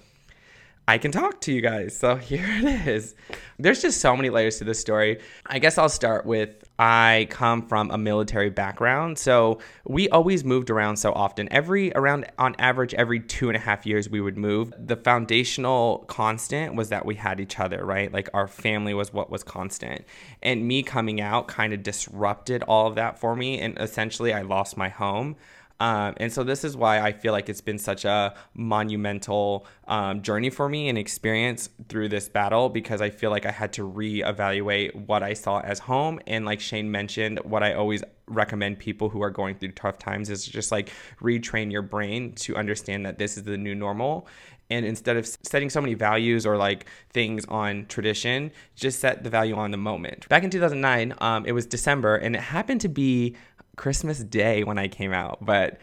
I 0.88 0.98
can 0.98 1.12
talk 1.12 1.40
to 1.42 1.52
you 1.52 1.60
guys. 1.60 1.96
So 1.96 2.16
here 2.30 2.44
it 2.46 2.86
is. 2.86 3.14
There's 3.58 3.80
just 3.80 4.00
so 4.00 4.16
many 4.16 4.30
layers 4.30 4.58
to 4.58 4.64
this 4.64 4.80
story. 4.80 5.20
I 5.46 5.58
guess 5.58 5.78
I'll 5.78 5.88
start 5.88 6.26
with 6.26 6.64
I 6.78 7.28
come 7.30 7.66
from 7.68 7.92
a 7.92 7.98
military 7.98 8.50
background. 8.50 9.18
So 9.18 9.60
we 9.86 10.08
always 10.08 10.44
moved 10.44 10.70
around 10.70 10.96
so 10.96 11.12
often. 11.12 11.48
Every 11.52 11.92
around 11.92 12.26
on 12.38 12.56
average, 12.58 12.94
every 12.94 13.20
two 13.20 13.48
and 13.48 13.56
a 13.56 13.60
half 13.60 13.86
years 13.86 14.10
we 14.10 14.20
would 14.20 14.36
move. 14.36 14.72
The 14.76 14.96
foundational 14.96 15.98
constant 16.08 16.74
was 16.74 16.88
that 16.88 17.06
we 17.06 17.14
had 17.14 17.38
each 17.38 17.60
other, 17.60 17.84
right? 17.84 18.12
Like 18.12 18.28
our 18.34 18.48
family 18.48 18.94
was 18.94 19.12
what 19.12 19.30
was 19.30 19.44
constant. 19.44 20.04
And 20.42 20.66
me 20.66 20.82
coming 20.82 21.20
out 21.20 21.46
kind 21.46 21.72
of 21.72 21.84
disrupted 21.84 22.64
all 22.64 22.88
of 22.88 22.96
that 22.96 23.20
for 23.20 23.36
me. 23.36 23.60
And 23.60 23.78
essentially 23.78 24.32
I 24.32 24.42
lost 24.42 24.76
my 24.76 24.88
home. 24.88 25.36
Um, 25.82 26.14
and 26.18 26.32
so 26.32 26.44
this 26.44 26.62
is 26.62 26.76
why 26.76 27.00
I 27.00 27.10
feel 27.10 27.32
like 27.32 27.48
it's 27.48 27.60
been 27.60 27.76
such 27.76 28.04
a 28.04 28.34
monumental 28.54 29.66
um, 29.88 30.22
journey 30.22 30.48
for 30.48 30.68
me 30.68 30.88
and 30.88 30.96
experience 30.96 31.70
through 31.88 32.08
this 32.08 32.28
battle 32.28 32.68
because 32.68 33.00
I 33.00 33.10
feel 33.10 33.30
like 33.30 33.46
I 33.46 33.50
had 33.50 33.72
to 33.72 33.82
reevaluate 33.82 34.94
what 34.94 35.24
I 35.24 35.32
saw 35.32 35.58
as 35.58 35.80
home. 35.80 36.20
And 36.28 36.44
like 36.44 36.60
Shane 36.60 36.88
mentioned, 36.88 37.40
what 37.40 37.64
I 37.64 37.74
always 37.74 38.04
recommend 38.28 38.78
people 38.78 39.08
who 39.08 39.22
are 39.22 39.30
going 39.30 39.56
through 39.56 39.72
tough 39.72 39.98
times 39.98 40.30
is 40.30 40.46
just 40.46 40.70
like 40.70 40.90
retrain 41.20 41.72
your 41.72 41.82
brain 41.82 42.32
to 42.34 42.54
understand 42.54 43.04
that 43.04 43.18
this 43.18 43.36
is 43.36 43.42
the 43.42 43.58
new 43.58 43.74
normal 43.74 44.28
and 44.72 44.86
instead 44.86 45.16
of 45.16 45.26
setting 45.26 45.68
so 45.68 45.80
many 45.80 45.94
values 45.94 46.46
or 46.46 46.56
like 46.56 46.86
things 47.10 47.44
on 47.46 47.84
tradition 47.86 48.50
just 48.74 49.00
set 49.00 49.22
the 49.22 49.30
value 49.30 49.54
on 49.54 49.70
the 49.70 49.76
moment 49.76 50.28
back 50.28 50.42
in 50.42 50.50
2009 50.50 51.14
um, 51.20 51.44
it 51.46 51.52
was 51.52 51.66
december 51.66 52.16
and 52.16 52.34
it 52.34 52.40
happened 52.40 52.80
to 52.80 52.88
be 52.88 53.36
Christmas 53.82 54.20
Day 54.20 54.62
when 54.62 54.78
I 54.78 54.86
came 54.86 55.12
out, 55.12 55.44
but 55.44 55.78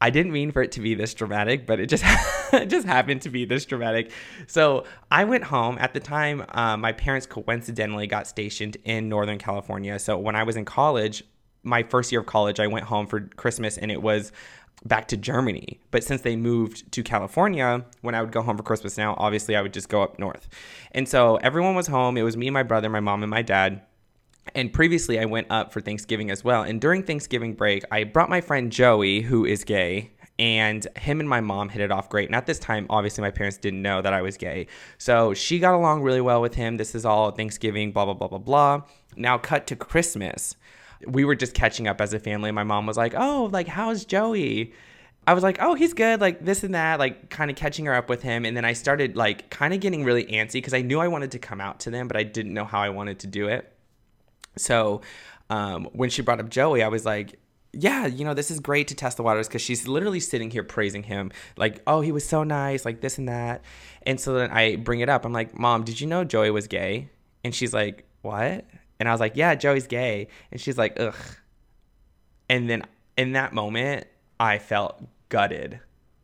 I 0.00 0.10
didn't 0.10 0.30
mean 0.30 0.52
for 0.52 0.62
it 0.62 0.70
to 0.72 0.80
be 0.80 0.94
this 0.94 1.12
dramatic, 1.14 1.66
but 1.66 1.80
it 1.80 1.86
just 1.86 2.04
it 2.52 2.66
just 2.66 2.86
happened 2.86 3.22
to 3.22 3.28
be 3.28 3.44
this 3.44 3.64
dramatic. 3.64 4.12
So 4.46 4.84
I 5.10 5.24
went 5.24 5.42
home 5.42 5.76
at 5.80 5.92
the 5.92 5.98
time. 5.98 6.44
Uh, 6.50 6.76
my 6.76 6.92
parents 6.92 7.26
coincidentally 7.26 8.06
got 8.06 8.28
stationed 8.28 8.76
in 8.84 9.08
Northern 9.08 9.38
California. 9.38 9.98
So 9.98 10.16
when 10.16 10.36
I 10.36 10.44
was 10.44 10.54
in 10.54 10.64
college, 10.64 11.24
my 11.64 11.82
first 11.82 12.12
year 12.12 12.20
of 12.20 12.26
college, 12.28 12.60
I 12.60 12.68
went 12.68 12.86
home 12.86 13.08
for 13.08 13.18
Christmas 13.20 13.78
and 13.78 13.90
it 13.90 14.00
was 14.00 14.30
back 14.84 15.08
to 15.08 15.16
Germany. 15.16 15.80
But 15.90 16.04
since 16.04 16.20
they 16.20 16.36
moved 16.36 16.92
to 16.92 17.02
California, 17.02 17.84
when 18.02 18.14
I 18.14 18.20
would 18.22 18.30
go 18.30 18.42
home 18.42 18.56
for 18.58 18.62
Christmas 18.62 18.96
now, 18.96 19.16
obviously 19.18 19.56
I 19.56 19.60
would 19.60 19.72
just 19.72 19.88
go 19.88 20.04
up 20.04 20.20
north. 20.20 20.48
And 20.92 21.08
so 21.08 21.34
everyone 21.38 21.74
was 21.74 21.88
home. 21.88 22.16
It 22.16 22.22
was 22.22 22.36
me, 22.36 22.46
and 22.46 22.54
my 22.54 22.62
brother, 22.62 22.88
my 22.88 23.00
mom, 23.00 23.24
and 23.24 23.30
my 23.30 23.42
dad. 23.42 23.82
And 24.54 24.72
previously, 24.72 25.18
I 25.18 25.24
went 25.24 25.46
up 25.50 25.72
for 25.72 25.80
Thanksgiving 25.80 26.30
as 26.30 26.44
well. 26.44 26.62
And 26.62 26.80
during 26.80 27.02
Thanksgiving 27.02 27.54
break, 27.54 27.84
I 27.90 28.04
brought 28.04 28.28
my 28.28 28.40
friend 28.40 28.70
Joey, 28.70 29.20
who 29.20 29.44
is 29.44 29.64
gay, 29.64 30.10
and 30.38 30.86
him 30.96 31.20
and 31.20 31.28
my 31.28 31.40
mom 31.40 31.68
hit 31.68 31.82
it 31.82 31.92
off 31.92 32.08
great. 32.08 32.28
And 32.28 32.34
at 32.34 32.46
this 32.46 32.58
time, 32.58 32.86
obviously, 32.88 33.22
my 33.22 33.30
parents 33.30 33.58
didn't 33.58 33.82
know 33.82 34.00
that 34.00 34.12
I 34.12 34.22
was 34.22 34.36
gay. 34.36 34.66
So 34.98 35.34
she 35.34 35.58
got 35.58 35.74
along 35.74 36.02
really 36.02 36.20
well 36.20 36.40
with 36.40 36.54
him. 36.54 36.76
This 36.76 36.94
is 36.94 37.04
all 37.04 37.30
Thanksgiving, 37.30 37.92
blah, 37.92 38.06
blah, 38.06 38.14
blah, 38.14 38.28
blah, 38.28 38.38
blah. 38.38 38.82
Now, 39.16 39.38
cut 39.38 39.66
to 39.68 39.76
Christmas. 39.76 40.56
We 41.06 41.24
were 41.24 41.34
just 41.34 41.54
catching 41.54 41.88
up 41.88 42.00
as 42.00 42.12
a 42.14 42.18
family. 42.18 42.48
And 42.48 42.56
my 42.56 42.64
mom 42.64 42.86
was 42.86 42.96
like, 42.96 43.14
Oh, 43.16 43.50
like, 43.52 43.68
how's 43.68 44.04
Joey? 44.04 44.72
I 45.26 45.34
was 45.34 45.42
like, 45.42 45.58
oh, 45.60 45.74
he's 45.74 45.92
good, 45.92 46.20
like 46.20 46.44
this 46.44 46.64
and 46.64 46.74
that, 46.74 46.98
like 46.98 47.28
kind 47.28 47.50
of 47.50 47.56
catching 47.56 47.84
her 47.86 47.94
up 47.94 48.08
with 48.08 48.22
him. 48.22 48.44
And 48.44 48.56
then 48.56 48.64
I 48.64 48.72
started 48.72 49.16
like 49.16 49.50
kind 49.50 49.74
of 49.74 49.80
getting 49.80 50.02
really 50.02 50.24
antsy 50.24 50.54
because 50.54 50.74
I 50.74 50.80
knew 50.80 50.98
I 50.98 51.08
wanted 51.08 51.30
to 51.32 51.38
come 51.38 51.60
out 51.60 51.80
to 51.80 51.90
them, 51.90 52.08
but 52.08 52.16
I 52.16 52.22
didn't 52.22 52.54
know 52.54 52.64
how 52.64 52.80
I 52.80 52.88
wanted 52.88 53.20
to 53.20 53.26
do 53.26 53.46
it. 53.48 53.70
So 54.56 55.00
um, 55.48 55.88
when 55.92 56.10
she 56.10 56.22
brought 56.22 56.40
up 56.40 56.48
Joey, 56.48 56.82
I 56.82 56.88
was 56.88 57.04
like, 57.04 57.38
yeah, 57.72 58.06
you 58.06 58.24
know, 58.24 58.34
this 58.34 58.50
is 58.50 58.58
great 58.58 58.88
to 58.88 58.94
test 58.94 59.16
the 59.16 59.22
waters 59.22 59.46
because 59.46 59.62
she's 59.62 59.86
literally 59.86 60.20
sitting 60.20 60.50
here 60.50 60.64
praising 60.64 61.04
him, 61.04 61.30
like, 61.56 61.80
oh, 61.86 62.00
he 62.00 62.10
was 62.10 62.26
so 62.26 62.42
nice, 62.42 62.84
like 62.84 63.00
this 63.00 63.16
and 63.16 63.28
that. 63.28 63.62
And 64.02 64.18
so 64.18 64.34
then 64.34 64.50
I 64.50 64.76
bring 64.76 65.00
it 65.00 65.08
up. 65.08 65.24
I'm 65.24 65.32
like, 65.32 65.56
Mom, 65.58 65.84
did 65.84 66.00
you 66.00 66.06
know 66.06 66.24
Joey 66.24 66.50
was 66.50 66.66
gay? 66.66 67.10
And 67.44 67.54
she's 67.54 67.72
like, 67.72 68.04
What? 68.22 68.64
And 68.98 69.08
I 69.08 69.12
was 69.12 69.20
like, 69.20 69.36
Yeah, 69.36 69.54
Joey's 69.54 69.86
gay. 69.86 70.28
And 70.50 70.60
she's 70.60 70.76
like, 70.76 70.98
Ugh. 70.98 71.14
And 72.48 72.68
then 72.68 72.82
in 73.16 73.32
that 73.32 73.52
moment, 73.52 74.06
I 74.40 74.58
felt 74.58 75.02
gutted. 75.28 75.80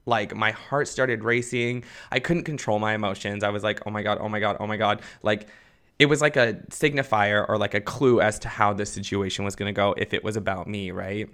Like 0.07 0.35
my 0.35 0.53
heart 0.53 0.89
started 0.89 1.25
racing. 1.25 1.85
I 2.11 2.21
couldn't 2.21 2.45
control 2.45 2.79
my 2.79 2.95
emotions. 2.95 3.45
I 3.45 3.51
was 3.51 3.63
like, 3.63 3.87
oh 3.87 3.91
my 3.91 4.03
God, 4.03 4.19
oh 4.21 4.29
my 4.29 4.41
God, 4.41 4.57
oh 4.61 4.67
my 4.67 4.77
God. 4.77 5.03
Like 5.23 5.49
it 5.99 6.07
was 6.07 6.21
like 6.21 6.37
a 6.37 6.55
signifier 6.71 7.49
or 7.49 7.59
like 7.59 7.75
a 7.75 7.81
clue 7.81 8.21
as 8.21 8.39
to 8.41 8.49
how 8.49 8.73
this 8.73 8.93
situation 8.93 9.45
was 9.45 9.57
going 9.57 9.69
to 9.69 9.77
go 9.77 9.95
if 9.97 10.13
it 10.13 10.23
was 10.23 10.37
about 10.37 10.69
me, 10.69 10.91
right? 10.91 11.29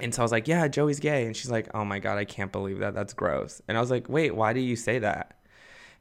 And 0.00 0.14
so 0.14 0.22
I 0.22 0.24
was 0.24 0.32
like, 0.32 0.46
yeah, 0.46 0.68
Joey's 0.68 1.00
gay. 1.00 1.26
And 1.26 1.36
she's 1.36 1.50
like, 1.50 1.68
oh 1.74 1.84
my 1.84 1.98
God, 1.98 2.18
I 2.18 2.24
can't 2.24 2.52
believe 2.52 2.78
that. 2.80 2.94
That's 2.94 3.14
gross. 3.14 3.62
And 3.66 3.76
I 3.76 3.80
was 3.80 3.90
like, 3.90 4.08
wait, 4.08 4.34
why 4.34 4.52
do 4.52 4.60
you 4.60 4.76
say 4.76 4.98
that? 5.00 5.38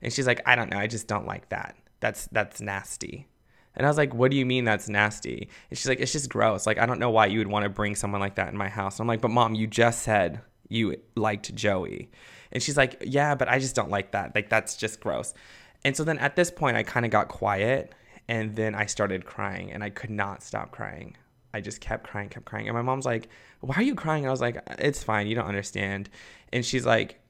And 0.02 0.14
she's 0.14 0.28
like, 0.28 0.42
I 0.46 0.56
don't 0.56 0.70
know. 0.70 0.78
I 0.78 0.88
just 0.88 1.08
don't 1.08 1.26
like 1.26 1.50
that. 1.50 1.76
That's 2.00 2.28
that's 2.28 2.62
nasty. 2.62 3.28
And 3.76 3.86
I 3.86 3.90
was 3.90 3.98
like, 3.98 4.14
what 4.14 4.32
do 4.32 4.38
you 4.38 4.46
mean 4.46 4.66
that's 4.66 4.90
nasty? 4.90 5.50
And 5.70 5.78
she's 5.78 5.88
like, 5.88 6.00
it's 6.00 6.12
just 6.12 6.30
gross. 6.30 6.66
Like, 6.66 6.80
I 6.80 6.86
don't 6.88 7.00
know 7.00 7.12
why 7.12 7.28
you 7.28 7.38
would 7.38 7.48
want 7.48 7.64
to 7.64 7.70
bring 7.70 7.96
someone 7.96 8.22
like 8.22 8.36
that 8.36 8.50
in 8.50 8.58
my 8.58 8.70
house. 8.70 8.96
And 8.96 9.02
I'm 9.04 9.08
like, 9.08 9.22
but 9.22 9.30
mom, 9.30 9.54
you 9.54 9.68
just 9.68 10.02
said 10.02 10.42
you 10.68 10.96
liked 11.16 11.54
Joey. 11.54 12.10
And 12.52 12.62
she's 12.62 12.76
like, 12.76 13.04
yeah, 13.06 13.36
but 13.36 13.48
I 13.48 13.60
just 13.60 13.76
don't 13.76 13.92
like 13.92 14.12
that. 14.12 14.34
Like, 14.34 14.50
that's 14.50 14.78
just 14.78 15.00
gross. 15.00 15.34
And 15.88 15.96
so 15.96 16.04
then 16.04 16.20
at 16.20 16.36
this 16.36 16.52
point, 16.52 16.76
I 16.76 16.84
kind 16.84 17.06
of 17.06 17.14
got 17.14 17.30
quiet 17.30 17.96
and 18.28 18.54
then 18.58 18.76
I 18.76 18.88
started 18.88 19.24
crying 19.24 19.72
and 19.72 19.82
I 19.82 19.90
could 19.90 20.10
not 20.10 20.44
stop 20.44 20.70
crying. 20.70 21.16
I 21.54 21.62
just 21.62 21.80
kept 21.80 22.06
crying, 22.06 22.28
kept 22.28 22.44
crying. 22.44 22.68
And 22.68 22.76
my 22.76 22.82
mom's 22.82 23.06
like, 23.06 23.30
why 23.62 23.76
are 23.76 23.84
you 23.84 23.96
crying? 23.96 24.28
I 24.28 24.30
was 24.30 24.42
like, 24.42 24.62
it's 24.80 25.02
fine. 25.02 25.28
You 25.28 25.36
don't 25.36 25.48
understand. 25.48 26.10
And 26.52 26.66
she's 26.66 26.86
like, 26.86 27.22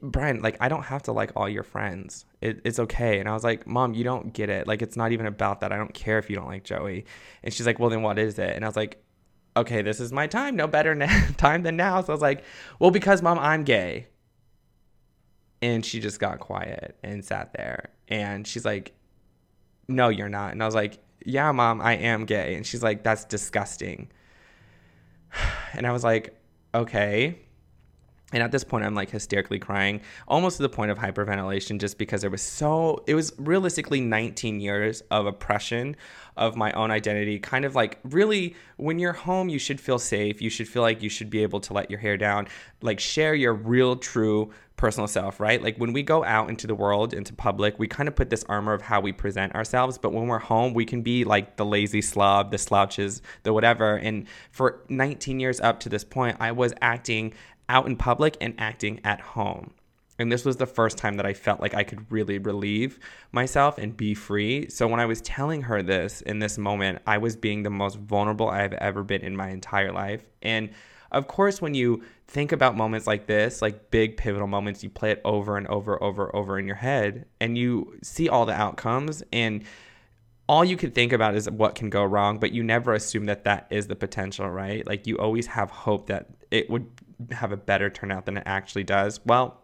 Brian, 0.00 0.40
like, 0.40 0.56
I 0.58 0.70
don't 0.70 0.84
have 0.84 1.02
to 1.02 1.12
like 1.12 1.32
all 1.36 1.46
your 1.46 1.64
friends. 1.64 2.24
It, 2.40 2.62
it's 2.64 2.78
okay. 2.78 3.20
And 3.20 3.28
I 3.28 3.34
was 3.34 3.44
like, 3.44 3.66
Mom, 3.66 3.92
you 3.92 4.04
don't 4.04 4.32
get 4.32 4.48
it. 4.48 4.66
Like, 4.66 4.80
it's 4.80 4.96
not 4.96 5.12
even 5.12 5.26
about 5.26 5.60
that. 5.60 5.70
I 5.70 5.76
don't 5.76 5.92
care 5.92 6.18
if 6.18 6.30
you 6.30 6.36
don't 6.36 6.48
like 6.48 6.64
Joey. 6.64 7.04
And 7.42 7.52
she's 7.52 7.66
like, 7.66 7.78
Well, 7.78 7.90
then 7.90 8.00
what 8.00 8.18
is 8.18 8.38
it? 8.38 8.56
And 8.56 8.64
I 8.64 8.68
was 8.68 8.76
like, 8.76 9.04
Okay, 9.54 9.82
this 9.82 10.00
is 10.00 10.12
my 10.12 10.26
time. 10.26 10.56
No 10.56 10.66
better 10.66 10.94
time 11.36 11.62
than 11.62 11.76
now. 11.76 12.00
So 12.00 12.10
I 12.10 12.14
was 12.14 12.22
like, 12.22 12.42
Well, 12.78 12.90
because 12.90 13.20
mom, 13.20 13.38
I'm 13.38 13.64
gay. 13.64 14.06
And 15.64 15.82
she 15.82 15.98
just 15.98 16.20
got 16.20 16.40
quiet 16.40 16.94
and 17.02 17.24
sat 17.24 17.54
there. 17.54 17.88
And 18.08 18.46
she's 18.46 18.66
like, 18.66 18.92
No, 19.88 20.10
you're 20.10 20.28
not. 20.28 20.52
And 20.52 20.62
I 20.62 20.66
was 20.66 20.74
like, 20.74 20.98
Yeah, 21.24 21.50
mom, 21.52 21.80
I 21.80 21.94
am 21.94 22.26
gay. 22.26 22.54
And 22.54 22.66
she's 22.66 22.82
like, 22.82 23.02
That's 23.02 23.24
disgusting. 23.24 24.10
And 25.72 25.86
I 25.88 25.92
was 25.92 26.04
like, 26.04 26.38
Okay 26.74 27.44
and 28.34 28.42
at 28.42 28.50
this 28.50 28.64
point 28.64 28.84
i'm 28.84 28.94
like 28.94 29.08
hysterically 29.08 29.58
crying 29.58 30.00
almost 30.28 30.56
to 30.56 30.62
the 30.62 30.68
point 30.68 30.90
of 30.90 30.98
hyperventilation 30.98 31.78
just 31.78 31.96
because 31.96 32.20
there 32.20 32.30
was 32.30 32.42
so 32.42 33.02
it 33.06 33.14
was 33.14 33.32
realistically 33.38 34.00
19 34.00 34.60
years 34.60 35.02
of 35.10 35.26
oppression 35.26 35.96
of 36.36 36.56
my 36.56 36.72
own 36.72 36.90
identity 36.90 37.38
kind 37.38 37.64
of 37.64 37.74
like 37.74 37.98
really 38.04 38.54
when 38.76 38.98
you're 38.98 39.12
home 39.12 39.48
you 39.48 39.58
should 39.58 39.80
feel 39.80 39.98
safe 39.98 40.42
you 40.42 40.50
should 40.50 40.68
feel 40.68 40.82
like 40.82 41.02
you 41.02 41.08
should 41.08 41.30
be 41.30 41.42
able 41.42 41.60
to 41.60 41.72
let 41.72 41.90
your 41.90 42.00
hair 42.00 42.16
down 42.16 42.46
like 42.82 42.98
share 42.98 43.34
your 43.34 43.54
real 43.54 43.96
true 43.96 44.50
personal 44.84 45.08
self 45.08 45.40
right 45.40 45.62
like 45.62 45.76
when 45.78 45.92
we 45.92 46.02
go 46.02 46.24
out 46.24 46.48
into 46.48 46.66
the 46.66 46.74
world 46.74 47.14
into 47.14 47.32
public 47.32 47.78
we 47.78 47.88
kind 47.88 48.08
of 48.08 48.14
put 48.14 48.30
this 48.30 48.44
armor 48.44 48.72
of 48.72 48.82
how 48.82 49.00
we 49.00 49.12
present 49.12 49.54
ourselves 49.54 49.98
but 49.98 50.12
when 50.12 50.26
we're 50.26 50.38
home 50.38 50.74
we 50.74 50.84
can 50.84 51.02
be 51.02 51.24
like 51.24 51.56
the 51.56 51.64
lazy 51.64 52.02
slob 52.02 52.50
the 52.50 52.58
slouches 52.58 53.22
the 53.44 53.52
whatever 53.52 53.96
and 53.96 54.26
for 54.50 54.80
19 54.88 55.40
years 55.40 55.60
up 55.60 55.80
to 55.80 55.88
this 55.88 56.04
point 56.04 56.36
i 56.40 56.52
was 56.52 56.74
acting 56.82 57.32
out 57.68 57.86
in 57.86 57.96
public 57.96 58.36
and 58.40 58.54
acting 58.58 59.00
at 59.04 59.20
home. 59.20 59.72
And 60.18 60.30
this 60.30 60.44
was 60.44 60.58
the 60.58 60.66
first 60.66 60.96
time 60.96 61.16
that 61.16 61.26
I 61.26 61.32
felt 61.32 61.60
like 61.60 61.74
I 61.74 61.82
could 61.82 62.10
really 62.10 62.38
relieve 62.38 63.00
myself 63.32 63.78
and 63.78 63.96
be 63.96 64.14
free. 64.14 64.68
So 64.68 64.86
when 64.86 65.00
I 65.00 65.06
was 65.06 65.20
telling 65.22 65.62
her 65.62 65.82
this 65.82 66.20
in 66.20 66.38
this 66.38 66.56
moment, 66.56 67.02
I 67.04 67.18
was 67.18 67.34
being 67.34 67.64
the 67.64 67.70
most 67.70 67.98
vulnerable 67.98 68.48
I've 68.48 68.74
ever 68.74 69.02
been 69.02 69.22
in 69.22 69.34
my 69.34 69.50
entire 69.50 69.90
life. 69.90 70.24
And 70.40 70.70
of 71.14 71.28
course, 71.28 71.62
when 71.62 71.74
you 71.74 72.02
think 72.26 72.52
about 72.52 72.76
moments 72.76 73.06
like 73.06 73.26
this, 73.26 73.62
like 73.62 73.90
big 73.90 74.16
pivotal 74.16 74.46
moments, 74.46 74.82
you 74.82 74.90
play 74.90 75.10
it 75.10 75.20
over 75.24 75.56
and 75.56 75.66
over, 75.68 76.02
over, 76.02 76.34
over 76.34 76.58
in 76.58 76.66
your 76.66 76.76
head 76.76 77.26
and 77.40 77.56
you 77.56 77.98
see 78.02 78.28
all 78.28 78.46
the 78.46 78.52
outcomes 78.52 79.22
and 79.32 79.64
all 80.48 80.64
you 80.64 80.76
can 80.76 80.90
think 80.90 81.12
about 81.12 81.34
is 81.34 81.50
what 81.50 81.74
can 81.74 81.88
go 81.88 82.04
wrong, 82.04 82.38
but 82.38 82.52
you 82.52 82.62
never 82.62 82.92
assume 82.92 83.24
that 83.26 83.44
that 83.44 83.66
is 83.70 83.86
the 83.86 83.96
potential, 83.96 84.48
right? 84.50 84.86
Like 84.86 85.06
you 85.06 85.16
always 85.16 85.46
have 85.46 85.70
hope 85.70 86.08
that 86.08 86.28
it 86.50 86.68
would 86.68 86.86
have 87.30 87.52
a 87.52 87.56
better 87.56 87.88
turnout 87.88 88.26
than 88.26 88.36
it 88.36 88.42
actually 88.44 88.84
does. 88.84 89.20
Well, 89.24 89.63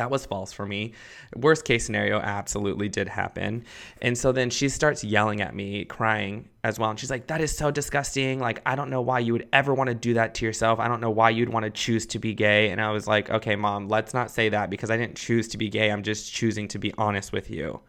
that 0.00 0.10
was 0.10 0.24
false 0.24 0.50
for 0.50 0.64
me. 0.64 0.94
Worst 1.36 1.66
case 1.66 1.84
scenario 1.84 2.20
absolutely 2.20 2.88
did 2.88 3.06
happen. 3.06 3.66
And 4.00 4.16
so 4.16 4.32
then 4.32 4.48
she 4.48 4.70
starts 4.70 5.04
yelling 5.04 5.42
at 5.42 5.54
me, 5.54 5.84
crying 5.84 6.48
as 6.64 6.78
well. 6.78 6.88
And 6.88 6.98
she's 6.98 7.10
like, 7.10 7.26
That 7.26 7.42
is 7.42 7.54
so 7.54 7.70
disgusting. 7.70 8.40
Like, 8.40 8.62
I 8.64 8.76
don't 8.76 8.88
know 8.88 9.02
why 9.02 9.18
you 9.18 9.34
would 9.34 9.46
ever 9.52 9.74
want 9.74 9.88
to 9.88 9.94
do 9.94 10.14
that 10.14 10.34
to 10.36 10.46
yourself. 10.46 10.80
I 10.80 10.88
don't 10.88 11.02
know 11.02 11.10
why 11.10 11.28
you'd 11.28 11.50
want 11.50 11.64
to 11.64 11.70
choose 11.70 12.06
to 12.06 12.18
be 12.18 12.32
gay. 12.32 12.70
And 12.70 12.80
I 12.80 12.92
was 12.92 13.06
like, 13.06 13.28
Okay, 13.28 13.56
mom, 13.56 13.88
let's 13.88 14.14
not 14.14 14.30
say 14.30 14.48
that 14.48 14.70
because 14.70 14.90
I 14.90 14.96
didn't 14.96 15.16
choose 15.16 15.48
to 15.48 15.58
be 15.58 15.68
gay. 15.68 15.90
I'm 15.90 16.02
just 16.02 16.32
choosing 16.32 16.66
to 16.68 16.78
be 16.78 16.94
honest 16.96 17.30
with 17.30 17.50
you 17.50 17.80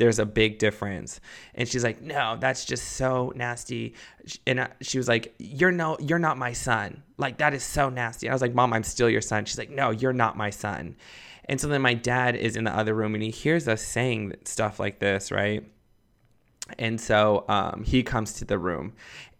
there's 0.00 0.18
a 0.18 0.24
big 0.24 0.58
difference 0.58 1.20
and 1.54 1.68
she's 1.68 1.84
like 1.84 2.00
no 2.00 2.34
that's 2.40 2.64
just 2.64 2.92
so 2.92 3.34
nasty 3.36 3.94
and 4.46 4.66
she 4.80 4.96
was 4.96 5.06
like 5.06 5.34
you're 5.38 5.70
no 5.70 5.98
you're 6.00 6.18
not 6.18 6.38
my 6.38 6.54
son 6.54 7.02
like 7.18 7.36
that 7.36 7.52
is 7.52 7.62
so 7.62 7.90
nasty 7.90 8.26
and 8.26 8.32
i 8.32 8.34
was 8.34 8.40
like 8.40 8.54
mom 8.54 8.72
i'm 8.72 8.82
still 8.82 9.10
your 9.10 9.20
son 9.20 9.44
she's 9.44 9.58
like 9.58 9.68
no 9.68 9.90
you're 9.90 10.14
not 10.14 10.38
my 10.38 10.48
son 10.48 10.96
and 11.46 11.60
so 11.60 11.68
then 11.68 11.82
my 11.82 11.94
dad 11.94 12.36
is 12.36 12.56
in 12.56 12.64
the 12.64 12.76
other 12.76 12.94
room 12.94 13.14
and 13.14 13.22
he 13.22 13.30
hears 13.30 13.68
us 13.68 13.82
saying 13.82 14.32
stuff 14.44 14.78
like 14.78 14.98
this 14.98 15.30
right 15.30 15.64
and 16.78 17.00
so 17.00 17.44
um, 17.48 17.82
he 17.84 18.02
comes 18.02 18.34
to 18.34 18.44
the 18.44 18.58
room 18.58 18.92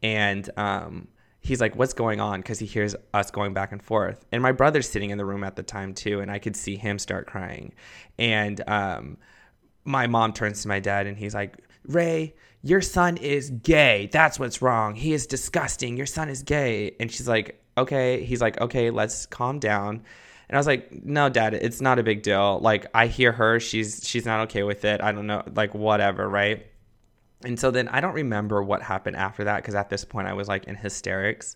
and 0.03 0.49
um, 0.57 1.09
he's 1.41 1.61
like, 1.61 1.77
What's 1.77 1.93
going 1.93 2.21
on? 2.21 2.41
Because 2.41 2.59
he 2.59 2.67
hears 2.67 2.95
us 3.13 3.31
going 3.31 3.53
back 3.53 3.73
and 3.73 3.83
forth. 3.83 4.25
And 4.33 4.43
my 4.43 4.53
brother's 4.53 4.89
sitting 4.89 5.11
in 5.11 5.19
the 5.19 5.25
room 5.25 5.45
at 5.45 5.57
the 5.57 5.63
time, 5.63 5.95
too. 5.95 6.21
And 6.21 6.31
I 6.31 6.39
could 6.39 6.57
see 6.57 6.77
him 6.77 6.99
start 6.99 7.27
crying. 7.27 7.73
And 8.19 8.61
um, 8.69 9.17
my 9.85 10.07
mom 10.07 10.33
turns 10.33 10.63
to 10.63 10.69
my 10.69 10.81
dad 10.81 11.07
and 11.07 11.17
he's 11.17 11.35
like, 11.35 11.57
Ray, 11.87 12.35
your 12.63 12.83
son 12.83 13.17
is 13.17 13.51
gay. 13.51 14.09
That's 14.13 14.39
what's 14.39 14.61
wrong. 14.61 14.95
He 14.95 15.13
is 15.13 15.27
disgusting. 15.27 15.97
Your 15.97 16.07
son 16.07 16.29
is 16.29 16.43
gay. 16.43 16.95
And 17.01 17.11
she's 17.11 17.29
like, 17.29 17.63
okay. 17.79 18.23
He's 18.23 18.41
like, 18.41 18.61
okay, 18.61 18.91
let's 18.91 19.27
calm 19.27 19.59
down. 19.59 20.03
And 20.51 20.57
I 20.57 20.59
was 20.59 20.67
like, 20.67 21.05
no, 21.05 21.29
dad, 21.29 21.55
it's 21.55 21.81
not 21.81 22.01
a 22.01 22.03
big 22.03 22.25
deal. 22.25 22.59
Like, 22.59 22.87
I 22.93 23.07
hear 23.07 23.31
her. 23.31 23.61
She's 23.61 24.01
she's 24.03 24.27
not 24.27 24.41
okay 24.49 24.65
with 24.65 24.85
it. 24.85 25.01
I 25.01 25.13
don't 25.13 25.29
know, 25.29 25.45
like 25.55 25.75
whatever, 25.77 26.29
right? 26.29 26.67
And 27.45 27.59
so 27.59 27.71
then 27.71 27.87
I 27.87 28.01
don't 28.01 28.15
remember 28.15 28.61
what 28.61 28.83
happened 28.83 29.15
after 29.15 29.45
that 29.45 29.59
because 29.59 29.77
at 29.77 29.91
this 29.91 30.05
point 30.05 30.27
I 30.27 30.33
was 30.33 30.49
like 30.49 30.65
in 30.65 30.75
hysterics. 30.75 31.55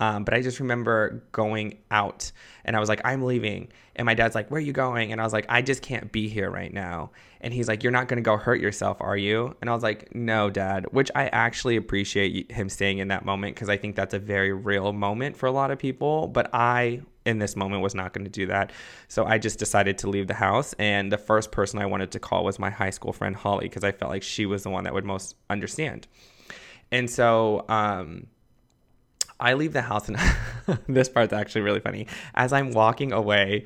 Um, 0.00 0.24
but 0.24 0.34
I 0.34 0.42
just 0.42 0.60
remember 0.60 1.24
going 1.32 1.78
out 1.90 2.30
and 2.66 2.76
I 2.76 2.80
was 2.80 2.90
like, 2.90 3.00
I'm 3.06 3.22
leaving. 3.22 3.72
And 3.94 4.04
my 4.04 4.12
dad's 4.12 4.34
like, 4.34 4.50
Where 4.50 4.58
are 4.58 4.60
you 4.60 4.74
going? 4.74 5.12
And 5.12 5.20
I 5.20 5.24
was 5.24 5.32
like, 5.32 5.46
I 5.48 5.62
just 5.62 5.80
can't 5.80 6.12
be 6.12 6.28
here 6.28 6.50
right 6.50 6.74
now. 6.74 7.12
And 7.40 7.54
he's 7.54 7.68
like, 7.68 7.82
You're 7.82 7.92
not 7.92 8.06
going 8.06 8.18
to 8.18 8.22
go 8.22 8.36
hurt 8.36 8.60
yourself, 8.60 8.98
are 9.00 9.16
you? 9.16 9.56
And 9.62 9.70
I 9.70 9.72
was 9.72 9.82
like, 9.82 10.14
No, 10.14 10.50
dad, 10.50 10.84
which 10.90 11.10
I 11.14 11.28
actually 11.28 11.76
appreciate 11.76 12.52
him 12.52 12.68
staying 12.68 12.98
in 12.98 13.08
that 13.08 13.24
moment 13.24 13.54
because 13.54 13.70
I 13.70 13.78
think 13.78 13.96
that's 13.96 14.12
a 14.12 14.18
very 14.18 14.52
real 14.52 14.92
moment 14.92 15.38
for 15.38 15.46
a 15.46 15.52
lot 15.52 15.70
of 15.70 15.78
people. 15.78 16.28
But 16.28 16.50
I, 16.52 17.00
in 17.26 17.38
this 17.38 17.56
moment, 17.56 17.82
was 17.82 17.94
not 17.94 18.12
going 18.12 18.24
to 18.24 18.30
do 18.30 18.46
that. 18.46 18.72
So 19.08 19.24
I 19.24 19.38
just 19.38 19.58
decided 19.58 19.98
to 19.98 20.08
leave 20.08 20.26
the 20.26 20.34
house. 20.34 20.74
And 20.78 21.12
the 21.12 21.18
first 21.18 21.52
person 21.52 21.80
I 21.80 21.86
wanted 21.86 22.10
to 22.12 22.20
call 22.20 22.44
was 22.44 22.58
my 22.58 22.70
high 22.70 22.90
school 22.90 23.12
friend, 23.12 23.36
Holly, 23.36 23.68
because 23.68 23.84
I 23.84 23.92
felt 23.92 24.10
like 24.10 24.22
she 24.22 24.46
was 24.46 24.62
the 24.62 24.70
one 24.70 24.84
that 24.84 24.94
would 24.94 25.04
most 25.04 25.36
understand. 25.50 26.06
And 26.90 27.10
so 27.10 27.64
um, 27.68 28.28
I 29.40 29.54
leave 29.54 29.72
the 29.72 29.82
house, 29.82 30.08
and 30.08 30.18
this 30.88 31.08
part's 31.08 31.32
actually 31.32 31.62
really 31.62 31.80
funny. 31.80 32.06
As 32.34 32.52
I'm 32.52 32.70
walking 32.70 33.12
away, 33.12 33.64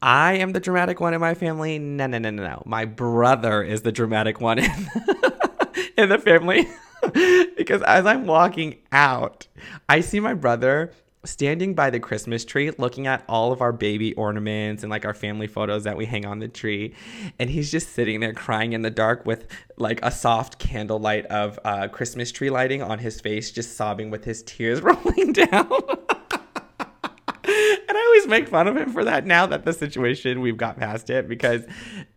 I 0.00 0.34
am 0.34 0.52
the 0.52 0.60
dramatic 0.60 1.00
one 1.00 1.14
in 1.14 1.20
my 1.20 1.34
family. 1.34 1.78
No, 1.78 2.06
no, 2.06 2.18
no, 2.18 2.30
no, 2.30 2.42
no. 2.42 2.62
My 2.64 2.84
brother 2.84 3.62
is 3.62 3.82
the 3.82 3.92
dramatic 3.92 4.40
one 4.40 4.58
in, 4.58 4.70
in 5.96 6.08
the 6.08 6.18
family. 6.18 6.68
because 7.56 7.82
as 7.82 8.06
I'm 8.06 8.26
walking 8.26 8.76
out, 8.92 9.46
I 9.88 10.00
see 10.00 10.20
my 10.20 10.34
brother 10.34 10.92
standing 11.24 11.74
by 11.74 11.90
the 11.90 12.00
Christmas 12.00 12.44
tree 12.44 12.70
looking 12.78 13.06
at 13.06 13.24
all 13.28 13.52
of 13.52 13.60
our 13.60 13.72
baby 13.72 14.14
ornaments 14.14 14.82
and 14.82 14.90
like 14.90 15.04
our 15.04 15.14
family 15.14 15.46
photos 15.46 15.84
that 15.84 15.96
we 15.96 16.06
hang 16.06 16.24
on 16.24 16.38
the 16.38 16.48
tree. 16.48 16.94
And 17.38 17.50
he's 17.50 17.70
just 17.70 17.92
sitting 17.94 18.20
there 18.20 18.32
crying 18.32 18.72
in 18.72 18.82
the 18.82 18.90
dark 18.90 19.26
with 19.26 19.46
like 19.76 20.00
a 20.02 20.10
soft 20.10 20.58
candlelight 20.58 21.26
of 21.26 21.58
uh, 21.64 21.88
Christmas 21.88 22.32
tree 22.32 22.50
lighting 22.50 22.82
on 22.82 22.98
his 22.98 23.20
face, 23.20 23.50
just 23.50 23.76
sobbing 23.76 24.10
with 24.10 24.24
his 24.24 24.42
tears 24.44 24.80
rolling 24.82 25.32
down. 25.32 25.72
Make 28.28 28.46
fun 28.48 28.68
of 28.68 28.76
him 28.76 28.92
for 28.92 29.04
that 29.04 29.24
now 29.24 29.46
that 29.46 29.64
the 29.64 29.72
situation 29.72 30.42
we've 30.42 30.58
got 30.58 30.76
past 30.76 31.08
it 31.08 31.28
because 31.28 31.64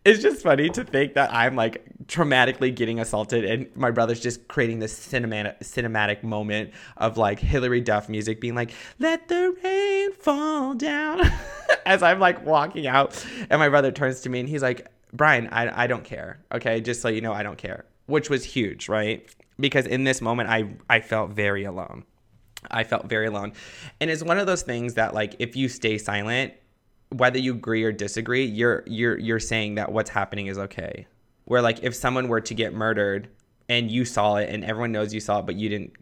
it's 0.04 0.20
just 0.20 0.42
funny 0.42 0.68
to 0.68 0.84
think 0.84 1.14
that 1.14 1.32
I'm 1.32 1.56
like 1.56 1.82
traumatically 2.04 2.74
getting 2.74 3.00
assaulted 3.00 3.46
and 3.46 3.74
my 3.74 3.90
brother's 3.90 4.20
just 4.20 4.46
creating 4.46 4.80
this 4.80 4.94
cinematic 4.94 5.58
cinematic 5.60 6.22
moment 6.22 6.72
of 6.98 7.16
like 7.16 7.40
Hilary 7.40 7.80
Duff 7.80 8.10
music 8.10 8.42
being 8.42 8.54
like 8.54 8.72
let 8.98 9.28
the 9.28 9.56
rain 9.64 10.12
fall 10.12 10.74
down 10.74 11.22
as 11.86 12.02
I'm 12.02 12.20
like 12.20 12.44
walking 12.44 12.86
out 12.86 13.24
and 13.48 13.58
my 13.58 13.70
brother 13.70 13.90
turns 13.90 14.20
to 14.20 14.28
me 14.28 14.40
and 14.40 14.48
he's 14.50 14.62
like 14.62 14.88
Brian 15.14 15.48
I, 15.48 15.84
I 15.84 15.86
don't 15.86 16.04
care 16.04 16.40
okay? 16.52 16.82
Just 16.82 17.00
so 17.00 17.08
you 17.08 17.22
know 17.22 17.32
I 17.32 17.42
don't 17.42 17.56
care 17.56 17.86
which 18.04 18.28
was 18.28 18.44
huge 18.44 18.86
right? 18.90 19.26
Because 19.58 19.86
in 19.86 20.04
this 20.04 20.20
moment 20.20 20.50
I 20.50 20.74
I 20.90 21.00
felt 21.00 21.30
very 21.30 21.64
alone 21.64 22.04
I 22.70 22.84
felt 22.84 23.06
very 23.06 23.26
alone. 23.26 23.52
And 24.00 24.10
it's 24.10 24.22
one 24.22 24.38
of 24.38 24.46
those 24.46 24.62
things 24.62 24.94
that 24.94 25.14
like 25.14 25.36
if 25.38 25.56
you 25.56 25.68
stay 25.68 25.98
silent, 25.98 26.54
whether 27.10 27.38
you 27.38 27.52
agree 27.52 27.84
or 27.84 27.92
disagree, 27.92 28.44
you're 28.44 28.82
you're 28.86 29.18
you're 29.18 29.40
saying 29.40 29.76
that 29.76 29.92
what's 29.92 30.10
happening 30.10 30.46
is 30.46 30.58
okay. 30.58 31.06
Where 31.44 31.62
like 31.62 31.82
if 31.82 31.94
someone 31.94 32.28
were 32.28 32.40
to 32.40 32.54
get 32.54 32.72
murdered 32.72 33.28
and 33.68 33.90
you 33.90 34.04
saw 34.04 34.36
it 34.36 34.48
and 34.48 34.64
everyone 34.64 34.92
knows 34.92 35.12
you 35.12 35.20
saw 35.20 35.40
it 35.40 35.46
but 35.46 35.56
you 35.56 35.68
didn't 35.68 35.92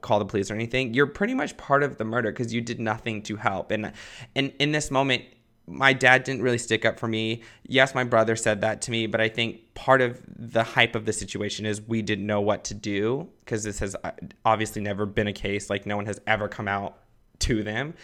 call 0.00 0.18
the 0.18 0.24
police 0.24 0.50
or 0.50 0.54
anything, 0.54 0.94
you're 0.94 1.06
pretty 1.06 1.34
much 1.34 1.56
part 1.56 1.82
of 1.82 1.98
the 1.98 2.04
murder 2.04 2.30
because 2.30 2.52
you 2.52 2.60
did 2.60 2.80
nothing 2.80 3.22
to 3.22 3.36
help. 3.36 3.70
And 3.70 3.92
and 4.34 4.52
in 4.58 4.72
this 4.72 4.90
moment, 4.90 5.24
my 5.66 5.92
dad 5.92 6.24
didn't 6.24 6.42
really 6.42 6.58
stick 6.58 6.84
up 6.84 6.98
for 6.98 7.06
me. 7.08 7.42
Yes, 7.66 7.94
my 7.94 8.04
brother 8.04 8.36
said 8.36 8.60
that 8.62 8.82
to 8.82 8.90
me, 8.90 9.06
but 9.06 9.20
I 9.20 9.28
think 9.28 9.74
part 9.74 10.00
of 10.00 10.20
the 10.28 10.62
hype 10.62 10.94
of 10.94 11.06
the 11.06 11.12
situation 11.12 11.64
is 11.64 11.80
we 11.80 12.02
didn't 12.02 12.26
know 12.26 12.40
what 12.40 12.64
to 12.64 12.74
do 12.74 13.28
because 13.44 13.62
this 13.62 13.78
has 13.78 13.94
uh, 14.02 14.10
obviously 14.44 14.82
never 14.82 15.06
been 15.06 15.28
a 15.28 15.32
case. 15.32 15.70
Like 15.70 15.86
no 15.86 15.96
one 15.96 16.06
has 16.06 16.20
ever 16.26 16.48
come 16.48 16.66
out 16.66 16.98
to 17.40 17.62
them. 17.62 17.94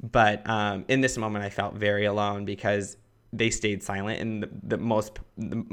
But 0.00 0.48
um, 0.48 0.84
in 0.88 1.00
this 1.00 1.16
moment, 1.16 1.44
I 1.44 1.50
felt 1.50 1.74
very 1.74 2.04
alone 2.04 2.44
because 2.44 2.96
they 3.32 3.50
stayed 3.50 3.82
silent 3.82 4.20
in 4.20 4.40
the, 4.40 4.50
the 4.62 4.78
most 4.78 5.18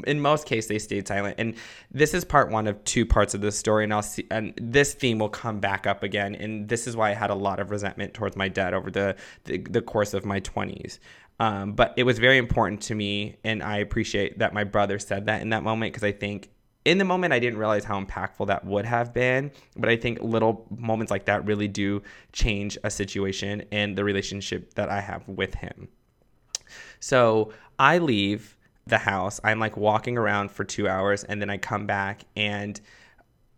in 0.06 0.20
most 0.20 0.46
cases 0.46 0.68
they 0.68 0.80
stayed 0.80 1.08
silent 1.08 1.36
and 1.38 1.56
this 1.92 2.14
is 2.14 2.26
part 2.26 2.50
one 2.50 2.68
of 2.68 2.84
two 2.84 3.06
parts 3.06 3.34
of 3.34 3.42
the 3.42 3.52
story 3.52 3.84
and 3.84 3.94
i'll 3.94 4.02
see 4.02 4.26
and 4.32 4.54
this 4.58 4.94
theme 4.94 5.20
will 5.20 5.30
come 5.30 5.60
back 5.60 5.86
up 5.88 6.04
again 6.04 6.36
and 6.36 6.68
this 6.68 6.88
is 6.88 6.96
why 6.96 7.12
i 7.12 7.14
had 7.14 7.30
a 7.30 7.36
lot 7.36 7.60
of 7.60 7.70
resentment 7.72 8.14
towards 8.14 8.36
my 8.36 8.48
dad 8.48 8.74
over 8.74 8.90
the 8.90 9.16
the, 9.46 9.60
the 9.70 9.82
course 9.82 10.14
of 10.14 10.26
my 10.26 10.40
20s 10.42 11.00
um, 11.40 11.74
but 11.74 11.94
it 11.98 12.04
was 12.04 12.20
very 12.20 12.38
important 12.38 12.82
to 12.84 12.96
me, 12.96 13.38
and 13.44 13.64
I 13.64 13.78
appreciate 13.78 14.40
that 14.40 14.54
my 14.54 14.64
brother 14.64 15.00
said 15.00 15.26
that 15.26 15.42
in 15.42 15.50
that 15.50 15.64
moment 15.64 15.94
because 15.94 16.04
I 16.04 16.12
think 16.12 16.50
in 16.86 16.98
the 16.98 17.06
moment 17.06 17.34
I 17.34 17.40
didn't 17.40 17.60
realize 17.60 17.84
how 17.84 18.02
impactful 18.02 18.48
that 18.48 18.66
would 18.66 18.86
have 18.86 19.14
been. 19.14 19.52
But 19.76 19.90
I 19.90 19.96
think 19.96 20.22
little 20.22 20.66
moments 20.76 21.12
like 21.12 21.26
that 21.26 21.46
really 21.46 21.68
do 21.68 22.02
change 22.32 22.78
a 22.84 22.90
situation 22.90 23.64
and 23.72 23.96
the 23.96 24.04
relationship 24.04 24.74
that 24.76 24.90
I 24.90 25.02
have 25.02 25.28
with 25.28 25.56
him. 25.56 25.88
So 27.00 27.54
I 27.80 27.98
leave 27.98 28.58
the 28.86 28.98
house. 28.98 29.40
I'm 29.44 29.60
like 29.60 29.78
walking 29.78 30.18
around 30.18 30.52
for 30.52 30.64
two 30.64 30.88
hours, 30.88 31.24
and 31.24 31.42
then 31.42 31.50
I 31.50 31.58
come 31.58 31.86
back 31.86 32.24
and. 32.36 32.80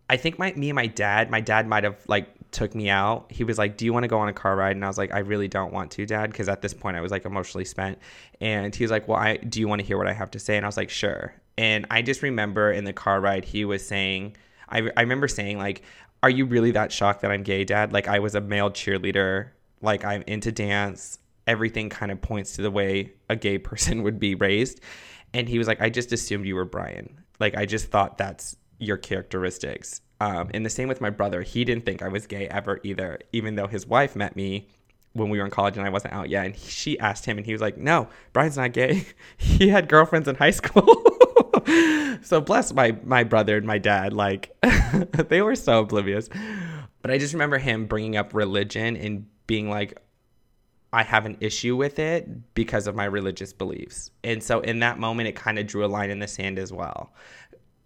I 0.07 0.17
think 0.17 0.38
my 0.38 0.53
me 0.53 0.69
and 0.69 0.75
my 0.75 0.85
dad, 0.85 1.31
my 1.31 1.41
dad 1.41 1.67
might 1.67 1.83
have 1.83 1.97
like 2.07 2.29
took 2.55 2.73
me 2.73 2.89
out. 2.89 3.29
He 3.29 3.43
was 3.43 3.57
like, 3.57 3.75
"Do 3.77 3.85
you 3.85 3.93
want 3.93 4.03
to 4.05 4.07
go 4.07 4.17
on 4.17 4.29
a 4.29 4.33
car 4.33 4.55
ride?" 4.55 4.75
And 4.75 4.83
I 4.83 4.87
was 4.87 4.97
like, 4.97 5.13
"I 5.13 5.19
really 5.19 5.49
don't 5.49 5.73
want 5.73 5.91
to, 5.91 6.05
Dad," 6.05 6.31
because 6.31 6.47
at 6.49 6.61
this 6.61 6.73
point 6.73 6.95
I 6.95 7.01
was 7.01 7.11
like 7.11 7.25
emotionally 7.25 7.65
spent. 7.65 7.99
And 8.39 8.73
he 8.73 8.83
was 8.83 8.91
like, 8.91 9.07
"Well, 9.07 9.17
I 9.17 9.37
do 9.37 9.59
you 9.59 9.67
want 9.67 9.81
to 9.81 9.85
hear 9.85 9.97
what 9.97 10.07
I 10.07 10.13
have 10.13 10.31
to 10.31 10.39
say?" 10.39 10.55
And 10.55 10.65
I 10.65 10.69
was 10.69 10.77
like, 10.77 10.89
"Sure." 10.89 11.33
And 11.57 11.85
I 11.91 12.01
just 12.01 12.21
remember 12.23 12.71
in 12.71 12.85
the 12.85 12.93
car 12.93 13.19
ride 13.19 13.45
he 13.45 13.65
was 13.65 13.85
saying, 13.85 14.37
I 14.69 14.89
I 14.97 15.01
remember 15.01 15.27
saying 15.27 15.57
like, 15.57 15.83
"Are 16.23 16.29
you 16.29 16.45
really 16.45 16.71
that 16.71 16.91
shocked 16.91 17.21
that 17.21 17.31
I'm 17.31 17.43
gay, 17.43 17.65
Dad? 17.65 17.91
Like 17.93 18.07
I 18.07 18.19
was 18.19 18.35
a 18.35 18.41
male 18.41 18.71
cheerleader. 18.71 19.49
Like 19.81 20.05
I'm 20.05 20.23
into 20.25 20.51
dance. 20.51 21.19
Everything 21.47 21.89
kind 21.89 22.11
of 22.11 22.21
points 22.21 22.55
to 22.55 22.61
the 22.61 22.71
way 22.71 23.13
a 23.29 23.35
gay 23.35 23.57
person 23.69 24.03
would 24.03 24.19
be 24.19 24.35
raised." 24.35 24.79
And 25.33 25.49
he 25.49 25.57
was 25.57 25.67
like, 25.67 25.81
"I 25.81 25.89
just 25.89 26.13
assumed 26.13 26.45
you 26.45 26.55
were 26.55 26.65
Brian. 26.65 27.21
Like 27.39 27.55
I 27.55 27.65
just 27.65 27.87
thought 27.87 28.17
that's." 28.17 28.55
your 28.77 28.97
characteristics 28.97 30.01
um, 30.25 30.49
and 30.55 30.65
the 30.65 30.71
same 30.71 30.88
with 30.88 31.01
my 31.01 31.11
brother. 31.11 31.43
He 31.43 31.63
didn't 31.63 31.85
think 31.85 32.01
I 32.01 32.07
was 32.07 32.25
gay 32.25 32.47
ever 32.47 32.79
either, 32.81 33.19
even 33.31 33.53
though 33.53 33.67
his 33.67 33.85
wife 33.85 34.15
met 34.15 34.35
me 34.35 34.67
when 35.13 35.29
we 35.29 35.38
were 35.38 35.45
in 35.45 35.51
college 35.51 35.77
and 35.77 35.85
I 35.85 35.91
wasn't 35.91 36.13
out 36.15 36.29
yet. 36.29 36.45
And 36.47 36.57
she 36.57 36.97
asked 36.97 37.25
him, 37.25 37.38
and 37.38 37.45
he 37.45 37.51
was 37.51 37.61
like, 37.61 37.77
"No, 37.77 38.09
Brian's 38.33 38.57
not 38.57 38.73
gay. 38.73 39.05
he 39.38 39.69
had 39.69 39.88
girlfriends 39.88 40.27
in 40.27 40.33
high 40.33 40.49
school." 40.49 41.03
so 42.23 42.41
bless 42.41 42.73
my 42.73 42.97
my 43.03 43.23
brother 43.23 43.55
and 43.55 43.67
my 43.67 43.77
dad. 43.77 44.13
Like 44.13 44.49
they 45.29 45.43
were 45.43 45.55
so 45.55 45.81
oblivious. 45.81 46.27
But 47.03 47.11
I 47.11 47.19
just 47.19 47.33
remember 47.33 47.59
him 47.59 47.85
bringing 47.85 48.17
up 48.17 48.33
religion 48.33 48.97
and 48.97 49.27
being 49.45 49.69
like, 49.69 49.95
I 50.91 51.03
have 51.03 51.27
an 51.27 51.38
issue 51.39 51.75
with 51.75 51.99
it 51.99 52.55
because 52.55 52.88
of 52.88 52.95
my 52.95 53.05
religious 53.05 53.53
beliefs. 53.53 54.09
And 54.23 54.41
so 54.41 54.61
in 54.61 54.79
that 54.79 54.97
moment, 54.97 55.27
it 55.27 55.35
kind 55.35 55.59
of 55.59 55.67
drew 55.67 55.85
a 55.85 55.88
line 55.88 56.09
in 56.09 56.17
the 56.17 56.27
sand 56.27 56.57
as 56.57 56.73
well 56.73 57.13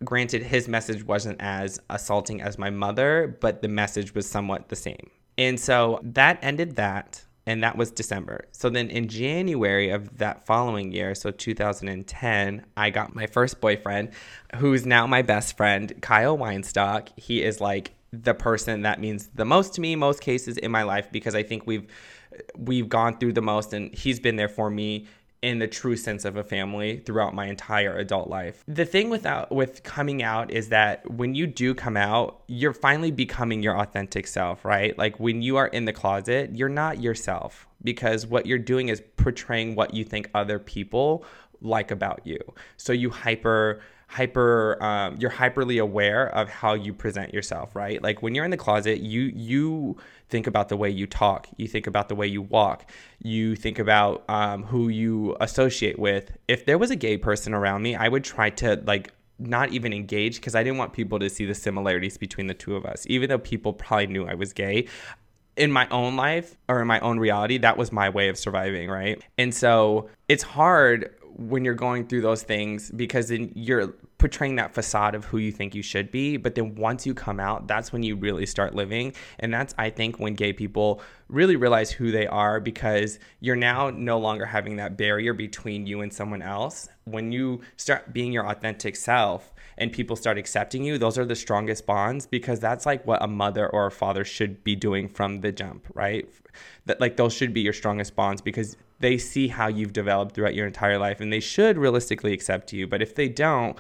granted, 0.04 0.44
his 0.44 0.68
message 0.68 1.04
wasn't 1.04 1.40
as 1.40 1.80
assaulting 1.90 2.42
as 2.42 2.58
my 2.58 2.70
mother, 2.70 3.38
but 3.42 3.62
the 3.62 3.68
message 3.68 4.16
was 4.16 4.30
somewhat 4.30 4.70
the 4.70 4.76
same. 4.76 5.10
And 5.38 5.60
so 5.60 6.00
that 6.04 6.40
ended 6.42 6.76
that, 6.76 7.24
and 7.46 7.64
that 7.64 7.78
was 7.78 7.92
December. 7.92 8.46
So 8.52 8.70
then 8.70 8.90
in 8.90 9.08
January 9.08 9.90
of 9.90 10.18
that 10.18 10.46
following 10.46 10.92
year, 10.92 11.16
so 11.16 11.32
2010, 11.32 12.66
I 12.78 12.90
got 12.90 13.16
my 13.16 13.26
first 13.28 13.62
boyfriend, 13.62 14.12
who's 14.56 14.86
now 14.86 15.08
my 15.08 15.22
best 15.22 15.56
friend, 15.58 15.94
Kyle 16.02 16.38
Weinstock. 16.38 17.10
He 17.18 17.42
is 17.44 17.62
like 17.62 17.94
the 18.12 18.34
person 18.34 18.82
that 18.82 19.00
means 19.00 19.28
the 19.36 19.46
most 19.46 19.76
to 19.76 19.82
me 19.82 19.96
most 19.96 20.22
cases 20.22 20.58
in 20.58 20.72
my 20.72 20.84
life 20.84 21.12
because 21.12 21.36
I 21.36 21.44
think 21.44 21.68
we've 21.68 21.88
we've 22.58 22.90
gone 22.90 23.18
through 23.18 23.34
the 23.34 23.42
most 23.42 23.74
and 23.74 23.94
he's 23.94 24.20
been 24.20 24.36
there 24.36 24.50
for 24.50 24.70
me 24.70 25.08
in 25.42 25.60
the 25.60 25.68
true 25.68 25.96
sense 25.96 26.26
of 26.26 26.36
a 26.36 26.44
family 26.44 26.98
throughout 27.06 27.34
my 27.34 27.48
entire 27.48 27.98
adult 27.98 28.30
life. 28.30 28.64
The 28.68 28.86
thing 28.86 29.10
without 29.10 29.52
uh, 29.52 29.56
with 29.56 29.84
coming 29.84 30.22
out 30.22 30.52
is 30.52 30.70
that 30.70 31.10
when 31.10 31.34
you 31.34 31.48
do 31.48 31.74
come 31.74 31.96
out, 31.96 32.42
you're 32.48 32.74
finally 32.74 33.12
becoming 33.12 33.64
your 33.64 33.78
authentic 33.78 34.28
self, 34.28 34.66
right? 34.66 34.98
Like 34.98 35.20
when 35.20 35.42
you 35.42 35.58
are 35.58 35.68
in 35.68 35.86
the 35.86 35.94
closet, 35.94 36.52
you're 36.54 36.68
not 36.68 37.02
yourself 37.02 37.68
because 37.84 38.28
what 38.28 38.46
you're 38.46 38.58
doing 38.58 38.90
is 38.90 39.02
portraying 39.16 39.76
what 39.76 39.94
you 39.94 40.04
think 40.04 40.30
other 40.34 40.60
people 40.60 41.24
like 41.62 41.92
about 41.92 42.22
you. 42.26 42.40
So 42.78 42.94
you 42.94 43.10
hyper 43.10 43.82
hyper 44.10 44.82
um, 44.82 45.16
you're 45.20 45.30
hyperly 45.30 45.80
aware 45.80 46.30
of 46.36 46.50
how 46.50 46.74
you 46.74 46.94
present 46.94 47.32
yourself 47.32 47.76
right? 47.76 48.02
Like 48.02 48.24
when 48.24 48.34
you're 48.34 48.44
in 48.44 48.52
the 48.52 48.58
closet 48.58 49.02
you 49.02 49.32
you 49.36 49.98
think 50.30 50.48
about 50.48 50.70
the 50.70 50.76
way 50.76 50.90
you 50.90 51.06
talk 51.06 51.48
you 51.58 51.68
think 51.68 51.86
about 51.86 52.10
the 52.10 52.16
way 52.16 52.26
you 52.26 52.42
walk 52.42 52.90
you 53.22 53.56
think 53.56 53.78
about 53.78 54.24
um, 54.28 54.64
who 54.64 54.90
you 54.90 55.38
associate 55.40 56.00
with. 56.00 56.32
If 56.48 56.66
there 56.66 56.80
was 56.80 56.90
a 56.90 56.96
gay 56.96 57.18
person 57.18 57.54
around 57.54 57.84
me 57.84 57.96
i 57.96 58.08
would 58.08 58.24
try 58.24 58.50
to 58.50 58.82
like 58.86 59.14
not 59.38 59.72
even 59.72 59.94
engage 59.94 60.38
because 60.38 60.56
i 60.56 60.64
didn't 60.64 60.80
want 60.80 60.92
people 60.92 61.20
to 61.20 61.30
see 61.30 61.46
the 61.46 61.56
similarities 61.56 62.18
between 62.18 62.48
the 62.48 62.56
two 62.56 62.76
of 62.76 62.86
us. 62.86 63.06
Even 63.08 63.30
though 63.30 63.38
people 63.38 63.74
probably 63.74 64.08
knew 64.08 64.26
i 64.26 64.34
was 64.34 64.54
gay 64.54 64.88
in 65.60 65.72
my 65.72 65.88
own 65.90 66.16
life 66.16 66.58
or 66.70 66.82
in 66.82 66.88
my 66.88 67.00
own 67.02 67.20
reality, 67.20 67.58
that 67.58 67.78
was 67.78 67.92
my 67.92 68.10
way 68.10 68.30
of 68.30 68.38
surviving, 68.38 68.90
right? 68.90 69.22
And 69.38 69.54
so 69.54 70.10
it's 70.30 70.42
hard 70.42 71.14
when 71.40 71.64
you're 71.64 71.74
going 71.74 72.06
through 72.06 72.20
those 72.20 72.44
things 72.44 72.92
because 72.92 73.30
then 73.30 73.50
you're 73.56 73.88
portraying 74.18 74.58
that 74.58 74.74
facade 74.74 75.16
of 75.16 75.24
who 75.24 75.38
you 75.38 75.54
think 75.54 75.74
you 75.74 75.82
should 75.82 76.12
be. 76.12 76.36
But 76.36 76.54
then 76.56 76.76
once 76.76 77.06
you 77.06 77.14
come 77.14 77.40
out 77.40 77.68
that's 77.68 77.94
when 77.94 78.04
you 78.04 78.18
really 78.18 78.46
start 78.46 78.76
living. 78.76 79.14
And 79.40 79.54
that's 79.54 79.74
i 79.78 79.90
think 79.90 80.20
when 80.20 80.34
gay 80.34 80.52
people 80.52 81.02
really 81.30 81.56
realize 81.56 81.92
who 81.92 82.12
they 82.12 82.28
are 82.28 82.60
because 82.60 83.20
you're 83.40 83.56
now 83.56 83.90
no 83.90 84.20
longer 84.20 84.46
having 84.46 84.76
that 84.78 84.98
barrier 84.98 85.34
between 85.34 85.88
you 85.88 86.02
and 86.02 86.12
someone 86.12 86.42
else. 86.42 86.90
When 87.06 87.32
you 87.32 87.62
start 87.78 88.12
being 88.14 88.34
your 88.34 88.48
authentic 88.48 88.96
self 88.96 89.54
and 89.78 89.94
people 89.94 90.18
start 90.18 90.38
accepting 90.38 90.84
you 90.84 90.98
those 90.98 91.18
are 91.18 91.26
the 91.26 91.36
strongest 91.36 91.86
bonds 91.86 92.26
because 92.26 92.60
that's 92.60 92.86
like 92.86 93.08
what 93.08 93.24
a 93.24 93.28
mother 93.28 93.70
or 93.70 93.88
a 93.88 93.92
father 93.92 94.26
should 94.26 94.62
be 94.66 94.76
doing 94.76 95.08
from 95.08 95.40
the 95.40 95.54
jump 95.54 95.88
right? 95.94 96.28
That 96.86 97.00
like 97.00 97.16
those 97.16 97.34
should 97.34 97.54
be 97.54 97.62
your 97.62 97.74
strongest 97.74 98.16
bonds 98.16 98.42
because 98.42 98.76
they 99.00 99.18
see 99.18 99.48
how 99.48 99.68
you've 99.68 99.94
developed 99.94 100.36
throughout 100.36 100.56
your 100.56 100.68
entire 100.68 100.98
life 100.98 101.22
and 101.22 101.32
they 101.32 101.40
should 101.40 101.78
realistically 101.78 102.34
accept 102.34 102.74
you. 102.74 102.88
But 102.88 103.02
if 103.02 103.16
they 103.16 103.30
don't, 103.30 103.78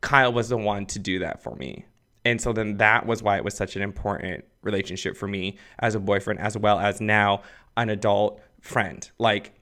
Kyle 0.00 0.32
was 0.32 0.50
the 0.50 0.56
one 0.56 0.86
to 0.86 0.98
do 0.98 1.18
that 1.20 1.42
for 1.42 1.54
me. 1.56 1.86
And 2.24 2.40
so 2.40 2.52
then 2.52 2.76
that 2.76 3.06
was 3.06 3.22
why 3.22 3.36
it 3.36 3.44
was 3.44 3.54
such 3.54 3.76
an 3.76 3.82
important 3.82 4.44
relationship 4.62 5.16
for 5.16 5.26
me 5.26 5.56
as 5.78 5.94
a 5.94 6.00
boyfriend, 6.00 6.40
as 6.40 6.56
well 6.58 6.78
as 6.78 7.00
now 7.00 7.42
an 7.76 7.88
adult 7.88 8.40
friend. 8.60 9.10
Like, 9.18 9.54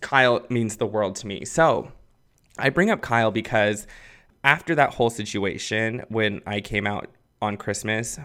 Kyle 0.00 0.44
means 0.48 0.76
the 0.76 0.86
world 0.86 1.16
to 1.16 1.26
me. 1.26 1.44
So 1.44 1.92
I 2.58 2.70
bring 2.70 2.90
up 2.90 3.02
Kyle 3.02 3.30
because 3.30 3.86
after 4.42 4.74
that 4.74 4.94
whole 4.94 5.10
situation, 5.10 6.02
when 6.08 6.40
I 6.46 6.60
came 6.60 6.86
out 6.86 7.08
on 7.40 7.56
Christmas, 7.56 8.18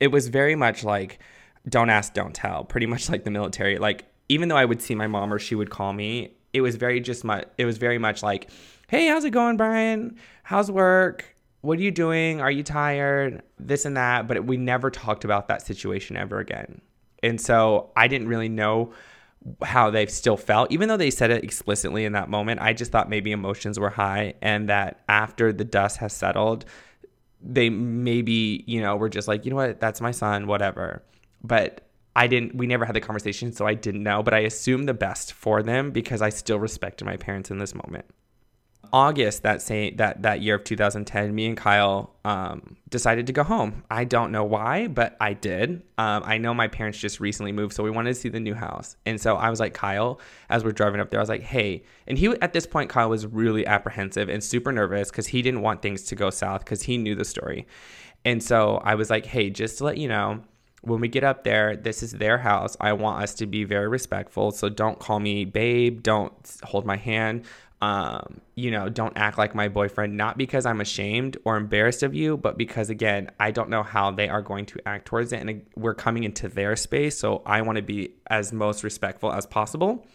it 0.00 0.08
was 0.08 0.28
very 0.28 0.56
much 0.56 0.82
like, 0.82 1.20
don't 1.68 1.90
ask, 1.90 2.14
don't 2.14 2.34
tell, 2.34 2.64
pretty 2.64 2.86
much 2.86 3.08
like 3.08 3.24
the 3.24 3.30
military. 3.30 3.78
Like, 3.78 4.06
even 4.30 4.48
though 4.48 4.56
I 4.56 4.64
would 4.64 4.80
see 4.80 4.94
my 4.94 5.08
mom 5.08 5.32
or 5.32 5.40
she 5.40 5.56
would 5.56 5.70
call 5.70 5.92
me, 5.92 6.36
it 6.52 6.60
was 6.60 6.76
very 6.76 7.00
just 7.00 7.24
much, 7.24 7.46
it 7.58 7.64
was 7.64 7.78
very 7.78 7.98
much 7.98 8.22
like, 8.22 8.48
hey, 8.88 9.08
how's 9.08 9.24
it 9.24 9.30
going, 9.30 9.56
Brian? 9.56 10.16
How's 10.44 10.70
work? 10.70 11.24
What 11.62 11.80
are 11.80 11.82
you 11.82 11.90
doing? 11.90 12.40
Are 12.40 12.50
you 12.50 12.62
tired? 12.62 13.42
This 13.58 13.84
and 13.84 13.96
that. 13.96 14.28
But 14.28 14.44
we 14.44 14.56
never 14.56 14.88
talked 14.88 15.24
about 15.24 15.48
that 15.48 15.66
situation 15.66 16.16
ever 16.16 16.38
again. 16.38 16.80
And 17.24 17.40
so 17.40 17.90
I 17.96 18.06
didn't 18.06 18.28
really 18.28 18.48
know 18.48 18.92
how 19.62 19.90
they 19.90 20.06
still 20.06 20.36
felt, 20.36 20.70
even 20.70 20.88
though 20.88 20.96
they 20.96 21.10
said 21.10 21.32
it 21.32 21.42
explicitly 21.42 22.04
in 22.04 22.12
that 22.12 22.30
moment. 22.30 22.60
I 22.60 22.72
just 22.72 22.92
thought 22.92 23.10
maybe 23.10 23.32
emotions 23.32 23.80
were 23.80 23.90
high 23.90 24.34
and 24.40 24.68
that 24.68 25.00
after 25.08 25.52
the 25.52 25.64
dust 25.64 25.96
has 25.96 26.12
settled, 26.12 26.66
they 27.42 27.68
maybe, 27.68 28.62
you 28.68 28.80
know, 28.80 28.96
were 28.96 29.08
just 29.08 29.26
like, 29.26 29.44
you 29.44 29.50
know 29.50 29.56
what, 29.56 29.80
that's 29.80 30.00
my 30.00 30.12
son, 30.12 30.46
whatever. 30.46 31.02
But 31.42 31.89
I 32.20 32.26
didn't, 32.26 32.54
we 32.54 32.66
never 32.66 32.84
had 32.84 32.94
the 32.94 33.00
conversation, 33.00 33.50
so 33.50 33.66
I 33.66 33.72
didn't 33.72 34.02
know. 34.02 34.22
But 34.22 34.34
I 34.34 34.40
assumed 34.40 34.86
the 34.86 34.92
best 34.92 35.32
for 35.32 35.62
them 35.62 35.90
because 35.90 36.20
I 36.20 36.28
still 36.28 36.58
respected 36.58 37.06
my 37.06 37.16
parents 37.16 37.50
in 37.50 37.56
this 37.56 37.74
moment. 37.74 38.04
August 38.92 39.44
that 39.44 39.62
same 39.62 39.96
that 39.96 40.20
that 40.20 40.42
year 40.42 40.56
of 40.56 40.64
2010, 40.64 41.34
me 41.34 41.46
and 41.46 41.56
Kyle 41.56 42.14
um, 42.26 42.76
decided 42.90 43.26
to 43.28 43.32
go 43.32 43.42
home. 43.42 43.84
I 43.90 44.04
don't 44.04 44.32
know 44.32 44.44
why, 44.44 44.88
but 44.88 45.16
I 45.18 45.32
did. 45.32 45.82
Um, 45.96 46.22
I 46.26 46.36
know 46.36 46.52
my 46.52 46.68
parents 46.68 46.98
just 46.98 47.20
recently 47.20 47.52
moved, 47.52 47.72
so 47.72 47.82
we 47.82 47.90
wanted 47.90 48.10
to 48.10 48.20
see 48.20 48.28
the 48.28 48.40
new 48.40 48.54
house, 48.54 48.96
and 49.06 49.18
so 49.18 49.36
I 49.36 49.48
was 49.48 49.58
like, 49.58 49.72
Kyle, 49.72 50.20
as 50.50 50.62
we're 50.62 50.72
driving 50.72 51.00
up 51.00 51.08
there, 51.08 51.20
I 51.20 51.22
was 51.22 51.30
like, 51.30 51.42
hey, 51.42 51.84
and 52.06 52.18
he 52.18 52.26
at 52.42 52.52
this 52.52 52.66
point, 52.66 52.90
Kyle 52.90 53.08
was 53.08 53.26
really 53.26 53.66
apprehensive 53.66 54.28
and 54.28 54.44
super 54.44 54.72
nervous 54.72 55.10
because 55.10 55.28
he 55.28 55.40
didn't 55.40 55.62
want 55.62 55.80
things 55.80 56.02
to 56.02 56.16
go 56.16 56.28
south 56.28 56.66
because 56.66 56.82
he 56.82 56.98
knew 56.98 57.14
the 57.14 57.24
story, 57.24 57.66
and 58.26 58.42
so 58.42 58.82
I 58.84 58.96
was 58.96 59.08
like, 59.08 59.24
hey, 59.24 59.48
just 59.48 59.78
to 59.78 59.84
let 59.84 59.96
you 59.96 60.08
know. 60.08 60.42
When 60.82 61.00
we 61.00 61.08
get 61.08 61.24
up 61.24 61.44
there, 61.44 61.76
this 61.76 62.02
is 62.02 62.12
their 62.12 62.38
house. 62.38 62.76
I 62.80 62.94
want 62.94 63.22
us 63.22 63.34
to 63.34 63.46
be 63.46 63.64
very 63.64 63.88
respectful. 63.88 64.50
So 64.50 64.68
don't 64.68 64.98
call 64.98 65.20
me 65.20 65.44
babe. 65.44 66.02
Don't 66.02 66.32
hold 66.64 66.86
my 66.86 66.96
hand 66.96 67.44
um, 67.82 68.42
you 68.56 68.70
know, 68.70 68.90
don't 68.90 69.16
act 69.16 69.38
like 69.38 69.54
my 69.54 69.68
boyfriend, 69.68 70.16
not 70.16 70.36
because 70.36 70.66
I'm 70.66 70.82
ashamed 70.82 71.38
or 71.44 71.56
embarrassed 71.56 72.02
of 72.02 72.14
you, 72.14 72.36
but 72.36 72.58
because, 72.58 72.90
again, 72.90 73.30
I 73.40 73.52
don't 73.52 73.70
know 73.70 73.82
how 73.82 74.10
they 74.10 74.28
are 74.28 74.42
going 74.42 74.66
to 74.66 74.80
act 74.86 75.06
towards 75.06 75.32
it. 75.32 75.40
And 75.40 75.64
we're 75.76 75.94
coming 75.94 76.24
into 76.24 76.48
their 76.48 76.76
space. 76.76 77.18
So 77.18 77.42
I 77.46 77.62
want 77.62 77.76
to 77.76 77.82
be 77.82 78.12
as 78.26 78.52
most 78.52 78.84
respectful 78.84 79.32
as 79.32 79.46
possible. 79.46 80.06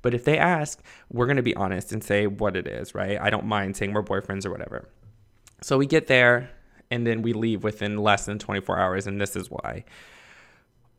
But 0.00 0.14
if 0.14 0.24
they 0.24 0.38
ask, 0.38 0.82
we're 1.10 1.26
going 1.26 1.36
to 1.36 1.42
be 1.42 1.54
honest 1.54 1.92
and 1.92 2.02
say 2.02 2.26
what 2.26 2.56
it 2.56 2.66
is, 2.66 2.94
right? 2.94 3.20
I 3.20 3.28
don't 3.28 3.44
mind 3.44 3.76
saying 3.76 3.92
we're 3.92 4.02
boyfriends 4.02 4.46
or 4.46 4.50
whatever. 4.50 4.88
So 5.60 5.76
we 5.76 5.86
get 5.86 6.06
there 6.06 6.50
and 6.92 7.06
then 7.06 7.22
we 7.22 7.32
leave 7.32 7.64
within 7.64 7.96
less 7.96 8.26
than 8.26 8.38
24 8.38 8.78
hours. 8.78 9.06
And 9.06 9.18
this 9.18 9.34
is 9.34 9.50
why. 9.50 9.84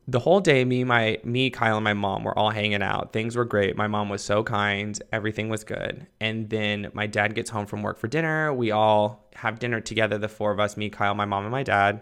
The 0.07 0.19
whole 0.19 0.41
day 0.41 0.65
me 0.65 0.83
my 0.83 1.19
me 1.23 1.49
kyle 1.49 1.77
and 1.77 1.83
my 1.83 1.93
mom 1.93 2.23
were 2.23 2.37
all 2.37 2.49
hanging 2.49 2.81
out. 2.81 3.13
Things 3.13 3.37
were 3.37 3.45
great. 3.45 3.77
My 3.77 3.87
mom 3.87 4.09
was 4.09 4.23
so 4.23 4.43
kind. 4.43 4.99
Everything 5.13 5.49
was 5.49 5.63
good. 5.63 6.07
And 6.19 6.49
then 6.49 6.89
my 6.93 7.05
dad 7.05 7.35
gets 7.35 7.51
home 7.51 7.67
from 7.67 7.83
work 7.83 7.99
for 7.99 8.07
dinner. 8.07 8.51
We 8.51 8.71
all 8.71 9.29
have 9.35 9.59
dinner 9.59 9.79
together 9.79 10.17
the 10.17 10.27
four 10.27 10.51
of 10.51 10.59
us 10.59 10.75
me 10.75 10.89
kyle 10.89 11.13
my 11.13 11.25
mom 11.25 11.43
and 11.43 11.51
my 11.51 11.63
dad. 11.63 12.01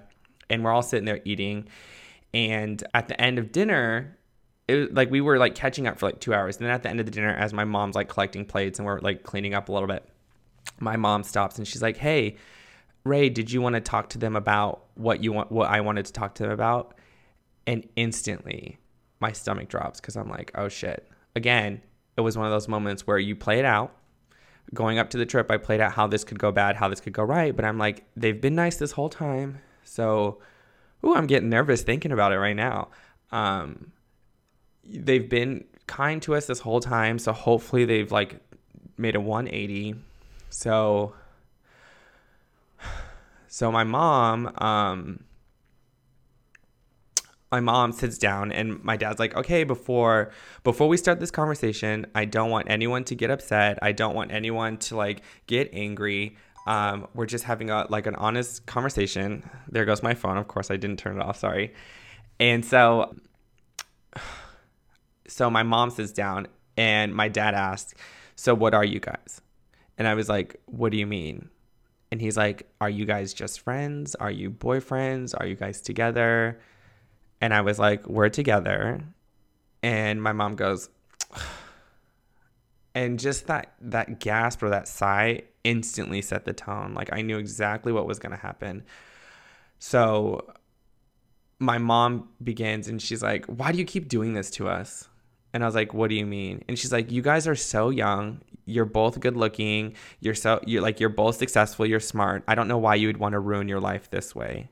And 0.49 0.63
we're 0.63 0.71
all 0.71 0.81
sitting 0.81 1.05
there 1.05 1.19
eating. 1.25 1.67
And 2.33 2.81
at 2.93 3.09
the 3.09 3.21
end 3.21 3.37
of 3.37 3.51
dinner 3.51 4.17
it 4.69 4.75
was 4.75 4.89
like 4.91 5.11
we 5.11 5.19
were 5.19 5.37
like 5.37 5.53
catching 5.53 5.85
up 5.85 5.99
for 5.99 6.07
like 6.07 6.21
two 6.21 6.33
hours. 6.33 6.57
And 6.57 6.65
then 6.65 6.73
at 6.73 6.81
the 6.81 6.89
end 6.89 7.01
of 7.01 7.05
the 7.05 7.11
dinner 7.11 7.35
as 7.35 7.53
my 7.53 7.65
mom's 7.65 7.95
like 7.95 8.07
collecting 8.07 8.45
plates 8.45 8.79
and 8.79 8.85
we're 8.85 9.01
like 9.01 9.23
cleaning 9.23 9.53
up 9.53 9.67
a 9.67 9.73
little 9.73 9.87
bit 9.87 10.07
my 10.79 10.95
mom 10.95 11.23
stops 11.23 11.57
and 11.57 11.67
she's 11.67 11.81
like 11.81 11.97
hey 11.97 12.37
ray 13.03 13.29
did 13.29 13.51
you 13.51 13.61
want 13.61 13.75
to 13.75 13.81
talk 13.81 14.09
to 14.09 14.17
them 14.17 14.35
about 14.35 14.85
what 14.95 15.23
you 15.23 15.31
want 15.31 15.51
what 15.51 15.69
i 15.69 15.81
wanted 15.81 16.05
to 16.05 16.13
talk 16.13 16.35
to 16.35 16.43
them 16.43 16.51
about 16.51 16.93
and 17.67 17.87
instantly 17.95 18.79
my 19.21 19.31
stomach 19.31 19.69
drops 19.69 20.01
because 20.01 20.17
I'm 20.17 20.29
like, 20.29 20.51
oh 20.55 20.67
shit. 20.67 21.07
Again, 21.35 21.81
it 22.17 22.21
was 22.21 22.37
one 22.37 22.47
of 22.47 22.51
those 22.51 22.67
moments 22.67 23.07
where 23.07 23.19
you 23.19 23.35
play 23.35 23.59
it 23.59 23.65
out. 23.65 23.95
Going 24.73 24.99
up 24.99 25.09
to 25.11 25.17
the 25.17 25.25
trip, 25.25 25.49
I 25.49 25.57
played 25.57 25.79
out 25.79 25.93
how 25.93 26.07
this 26.07 26.23
could 26.23 26.39
go 26.39 26.51
bad, 26.51 26.75
how 26.75 26.89
this 26.89 26.99
could 26.99 27.13
go 27.13 27.23
right, 27.23 27.55
but 27.55 27.63
I'm 27.63 27.77
like, 27.77 28.05
they've 28.15 28.39
been 28.39 28.55
nice 28.55 28.77
this 28.77 28.91
whole 28.91 29.09
time. 29.09 29.59
So, 29.83 30.39
ooh, 31.05 31.15
I'm 31.15 31.27
getting 31.27 31.49
nervous 31.49 31.83
thinking 31.83 32.11
about 32.11 32.31
it 32.31 32.39
right 32.39 32.55
now. 32.55 32.89
Um, 33.31 33.91
they've 34.83 35.29
been 35.29 35.65
kind 35.87 36.21
to 36.23 36.35
us 36.35 36.47
this 36.47 36.59
whole 36.59 36.79
time, 36.79 37.19
so 37.19 37.31
hopefully 37.31 37.85
they've 37.85 38.11
like 38.11 38.39
made 38.97 39.15
a 39.15 39.21
180. 39.21 39.95
So, 40.49 41.13
so 43.53 43.69
my 43.69 43.83
mom, 43.83 44.49
um, 44.59 45.25
my 47.51 47.59
mom 47.59 47.91
sits 47.91 48.17
down 48.17 48.49
and 48.53 48.81
my 48.81 48.95
dad's 48.95 49.19
like 49.19 49.35
okay 49.35 49.65
before 49.65 50.31
before 50.63 50.87
we 50.87 50.95
start 50.95 51.19
this 51.19 51.31
conversation 51.31 52.05
i 52.15 52.23
don't 52.23 52.49
want 52.49 52.69
anyone 52.69 53.03
to 53.03 53.13
get 53.13 53.29
upset. 53.29 53.77
I 53.81 53.91
don't 53.91 54.15
want 54.15 54.31
anyone 54.31 54.77
to 54.77 54.95
like 54.95 55.21
get 55.47 55.69
angry. 55.73 56.37
Um, 56.65 57.09
we're 57.13 57.25
just 57.25 57.43
having 57.43 57.69
a 57.69 57.87
like 57.89 58.07
an 58.07 58.15
honest 58.15 58.65
conversation. 58.67 59.43
There 59.67 59.83
goes 59.83 60.01
my 60.01 60.13
phone. 60.13 60.37
Of 60.37 60.47
course 60.47 60.71
i 60.71 60.77
didn't 60.77 60.99
turn 60.99 61.17
it 61.17 61.21
off. 61.21 61.35
Sorry. 61.35 61.73
And 62.39 62.63
so 62.63 63.13
so 65.27 65.49
my 65.49 65.63
mom 65.63 65.89
sits 65.89 66.13
down 66.13 66.47
and 66.77 67.13
my 67.13 67.27
dad 67.27 67.53
asks, 67.53 67.95
so 68.37 68.55
what 68.55 68.73
are 68.73 68.85
you 68.85 69.01
guys? 69.01 69.41
And 69.97 70.07
i 70.07 70.13
was 70.13 70.29
like 70.29 70.55
what 70.67 70.93
do 70.93 70.97
you 70.97 71.05
mean 71.05 71.49
and 72.11 72.21
he's 72.21 72.37
like 72.37 72.69
are 72.79 72.89
you 72.89 73.05
guys 73.05 73.33
just 73.33 73.59
friends 73.61 74.15
are 74.15 74.31
you 74.31 74.49
boyfriends 74.49 75.33
are 75.37 75.45
you 75.45 75.55
guys 75.55 75.81
together 75.81 76.59
and 77.41 77.55
I 77.55 77.61
was 77.61 77.79
like, 77.79 78.07
we're 78.07 78.29
together. 78.29 79.03
And 79.81 80.21
my 80.21 80.31
mom 80.31 80.55
goes, 80.55 80.89
and 82.95 83.19
just 83.19 83.47
that 83.47 83.73
that 83.81 84.19
gasp 84.19 84.61
or 84.61 84.69
that 84.69 84.87
sigh 84.87 85.41
instantly 85.63 86.21
set 86.21 86.45
the 86.45 86.53
tone. 86.53 86.93
Like 86.93 87.11
I 87.11 87.23
knew 87.23 87.39
exactly 87.39 87.91
what 87.91 88.05
was 88.05 88.19
to 88.31 88.37
happen. 88.37 88.83
So 89.79 90.53
my 91.57 91.79
mom 91.79 92.29
begins 92.43 92.87
and 92.87 93.01
she's 93.01 93.23
like, 93.23 93.45
"Why 93.47 93.71
do 93.71 93.79
you 93.79 93.85
keep 93.85 94.07
doing 94.07 94.33
this 94.33 94.51
to 94.51 94.69
us?" 94.69 95.07
And 95.53 95.63
I 95.63 95.65
was 95.65 95.75
like, 95.75 95.93
"What 95.93 96.09
do 96.09 96.15
you 96.15 96.25
mean?" 96.25 96.63
And 96.67 96.77
she's 96.79 96.91
like, 96.91 97.11
"You 97.11 97.21
guys 97.21 97.47
are 97.47 97.55
so 97.55 97.89
young. 97.89 98.41
You're 98.65 98.85
both 98.85 99.19
good 99.19 99.35
looking. 99.35 99.95
You're 100.19 100.35
so 100.35 100.61
you're 100.65 100.81
like 100.81 100.99
you're 100.99 101.09
both 101.09 101.37
successful. 101.37 101.85
You're 101.85 101.99
smart. 101.99 102.43
I 102.47 102.55
don't 102.55 102.67
know 102.67 102.77
why 102.77 102.95
you 102.95 103.07
would 103.07 103.17
want 103.17 103.33
to 103.33 103.39
ruin 103.39 103.67
your 103.67 103.79
life 103.79 104.09
this 104.09 104.33
way." 104.35 104.69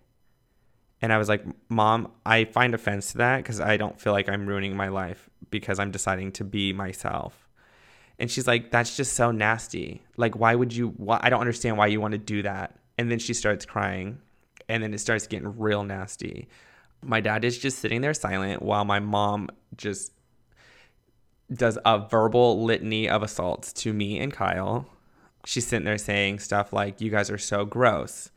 And 1.01 1.13
I 1.13 1.17
was 1.17 1.29
like, 1.29 1.45
Mom, 1.69 2.11
I 2.25 2.45
find 2.45 2.73
offense 2.73 3.11
to 3.13 3.19
that 3.19 3.37
because 3.37 3.61
I 3.61 3.77
don't 3.77 3.99
feel 3.99 4.13
like 4.13 4.27
I'm 4.27 4.45
ruining 4.45 4.75
my 4.75 4.89
life 4.89 5.29
because 5.49 5.79
I'm 5.79 5.91
deciding 5.91 6.33
to 6.33 6.43
be 6.43 6.73
myself. 6.73 7.47
And 8.17 8.29
she's 8.29 8.47
like, 8.47 8.71
That's 8.71 8.97
just 8.97 9.13
so 9.13 9.31
nasty. 9.31 10.03
Like, 10.17 10.35
why 10.35 10.55
would 10.55 10.73
you? 10.73 10.89
Why, 10.97 11.19
I 11.21 11.29
don't 11.29 11.39
understand 11.39 11.77
why 11.77 11.87
you 11.87 12.01
want 12.01 12.11
to 12.13 12.17
do 12.17 12.41
that. 12.41 12.77
And 12.97 13.09
then 13.09 13.19
she 13.19 13.33
starts 13.33 13.65
crying. 13.65 14.19
And 14.67 14.83
then 14.83 14.93
it 14.93 14.99
starts 14.99 15.25
getting 15.25 15.57
real 15.57 15.83
nasty. 15.83 16.47
My 17.01 17.21
dad 17.21 17.45
is 17.45 17.57
just 17.57 17.79
sitting 17.79 18.01
there 18.01 18.13
silent 18.13 18.61
while 18.61 18.83
my 18.83 18.99
mom 18.99 19.49
just 19.77 20.11
does 21.53 21.77
a 21.85 21.99
verbal 21.99 22.63
litany 22.63 23.09
of 23.09 23.23
assaults 23.23 23.73
to 23.73 23.93
me 23.93 24.19
and 24.19 24.31
Kyle. 24.31 24.88
She's 25.45 25.65
sitting 25.65 25.85
there 25.85 25.97
saying 25.97 26.39
stuff 26.39 26.73
like, 26.73 27.01
You 27.01 27.09
guys 27.09 27.29
are 27.31 27.38
so 27.38 27.65
gross 27.65 28.31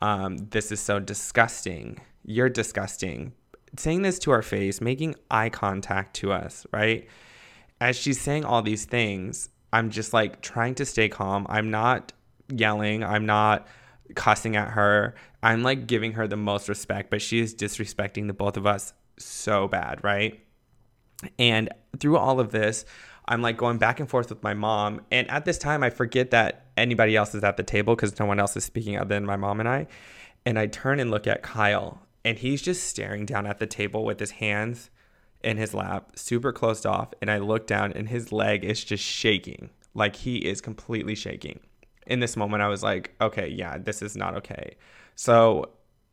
um, 0.00 0.36
this 0.36 0.72
is 0.72 0.80
so 0.80 1.00
disgusting. 1.00 2.00
You're 2.24 2.48
disgusting. 2.48 3.32
Saying 3.76 4.02
this 4.02 4.18
to 4.20 4.30
our 4.30 4.42
face, 4.42 4.80
making 4.80 5.16
eye 5.30 5.50
contact 5.50 6.16
to 6.16 6.32
us, 6.32 6.66
right? 6.72 7.08
As 7.80 7.96
she's 7.96 8.20
saying 8.20 8.44
all 8.44 8.62
these 8.62 8.84
things, 8.84 9.48
I'm 9.72 9.90
just 9.90 10.12
like 10.12 10.40
trying 10.40 10.74
to 10.76 10.84
stay 10.84 11.08
calm. 11.08 11.46
I'm 11.48 11.70
not 11.70 12.12
yelling. 12.48 13.04
I'm 13.04 13.26
not 13.26 13.66
cussing 14.14 14.56
at 14.56 14.70
her. 14.70 15.14
I'm 15.42 15.62
like 15.62 15.86
giving 15.86 16.12
her 16.12 16.26
the 16.26 16.36
most 16.36 16.68
respect, 16.68 17.10
but 17.10 17.20
she 17.20 17.40
is 17.40 17.54
disrespecting 17.54 18.26
the 18.26 18.32
both 18.32 18.56
of 18.56 18.66
us 18.66 18.92
so 19.18 19.68
bad, 19.68 20.02
right? 20.04 20.40
And 21.38 21.70
through 21.98 22.16
all 22.18 22.40
of 22.40 22.50
this, 22.50 22.84
I'm 23.28 23.42
like 23.42 23.56
going 23.56 23.78
back 23.78 24.00
and 24.00 24.08
forth 24.08 24.28
with 24.30 24.42
my 24.42 24.54
mom. 24.54 25.00
And 25.10 25.28
at 25.30 25.44
this 25.44 25.58
time, 25.58 25.82
I 25.82 25.90
forget 25.90 26.30
that 26.30 26.66
anybody 26.76 27.16
else 27.16 27.34
is 27.34 27.42
at 27.42 27.56
the 27.56 27.62
table 27.62 27.96
because 27.96 28.18
no 28.18 28.26
one 28.26 28.38
else 28.38 28.56
is 28.56 28.64
speaking 28.64 28.96
other 28.96 29.14
than 29.14 29.26
my 29.26 29.36
mom 29.36 29.60
and 29.60 29.68
I. 29.68 29.86
And 30.44 30.58
I 30.58 30.66
turn 30.66 31.00
and 31.00 31.10
look 31.10 31.26
at 31.26 31.42
Kyle, 31.42 32.02
and 32.24 32.38
he's 32.38 32.62
just 32.62 32.84
staring 32.84 33.26
down 33.26 33.46
at 33.46 33.58
the 33.58 33.66
table 33.66 34.04
with 34.04 34.20
his 34.20 34.32
hands 34.32 34.90
in 35.42 35.56
his 35.56 35.74
lap, 35.74 36.12
super 36.14 36.52
closed 36.52 36.86
off. 36.86 37.12
And 37.20 37.30
I 37.30 37.38
look 37.38 37.66
down, 37.66 37.92
and 37.92 38.08
his 38.08 38.30
leg 38.30 38.64
is 38.64 38.84
just 38.84 39.02
shaking. 39.02 39.70
Like 39.92 40.14
he 40.14 40.36
is 40.36 40.60
completely 40.60 41.16
shaking. 41.16 41.60
In 42.06 42.20
this 42.20 42.36
moment, 42.36 42.62
I 42.62 42.68
was 42.68 42.84
like, 42.84 43.14
okay, 43.20 43.48
yeah, 43.48 43.78
this 43.78 44.02
is 44.02 44.16
not 44.16 44.36
okay. 44.36 44.76
So 45.16 45.70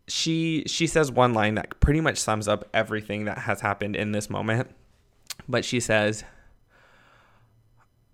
she 0.08 0.64
she 0.66 0.88
says 0.88 1.12
one 1.12 1.34
line 1.34 1.56
that 1.56 1.80
pretty 1.80 2.02
much 2.02 2.18
sums 2.18 2.48
up 2.48 2.68
everything 2.74 3.26
that 3.26 3.38
has 3.38 3.62
happened 3.62 3.96
in 3.96 4.14
this 4.14 4.30
moment. 4.30 4.70
But 5.48 5.66
she 5.66 5.80
says, 5.80 6.24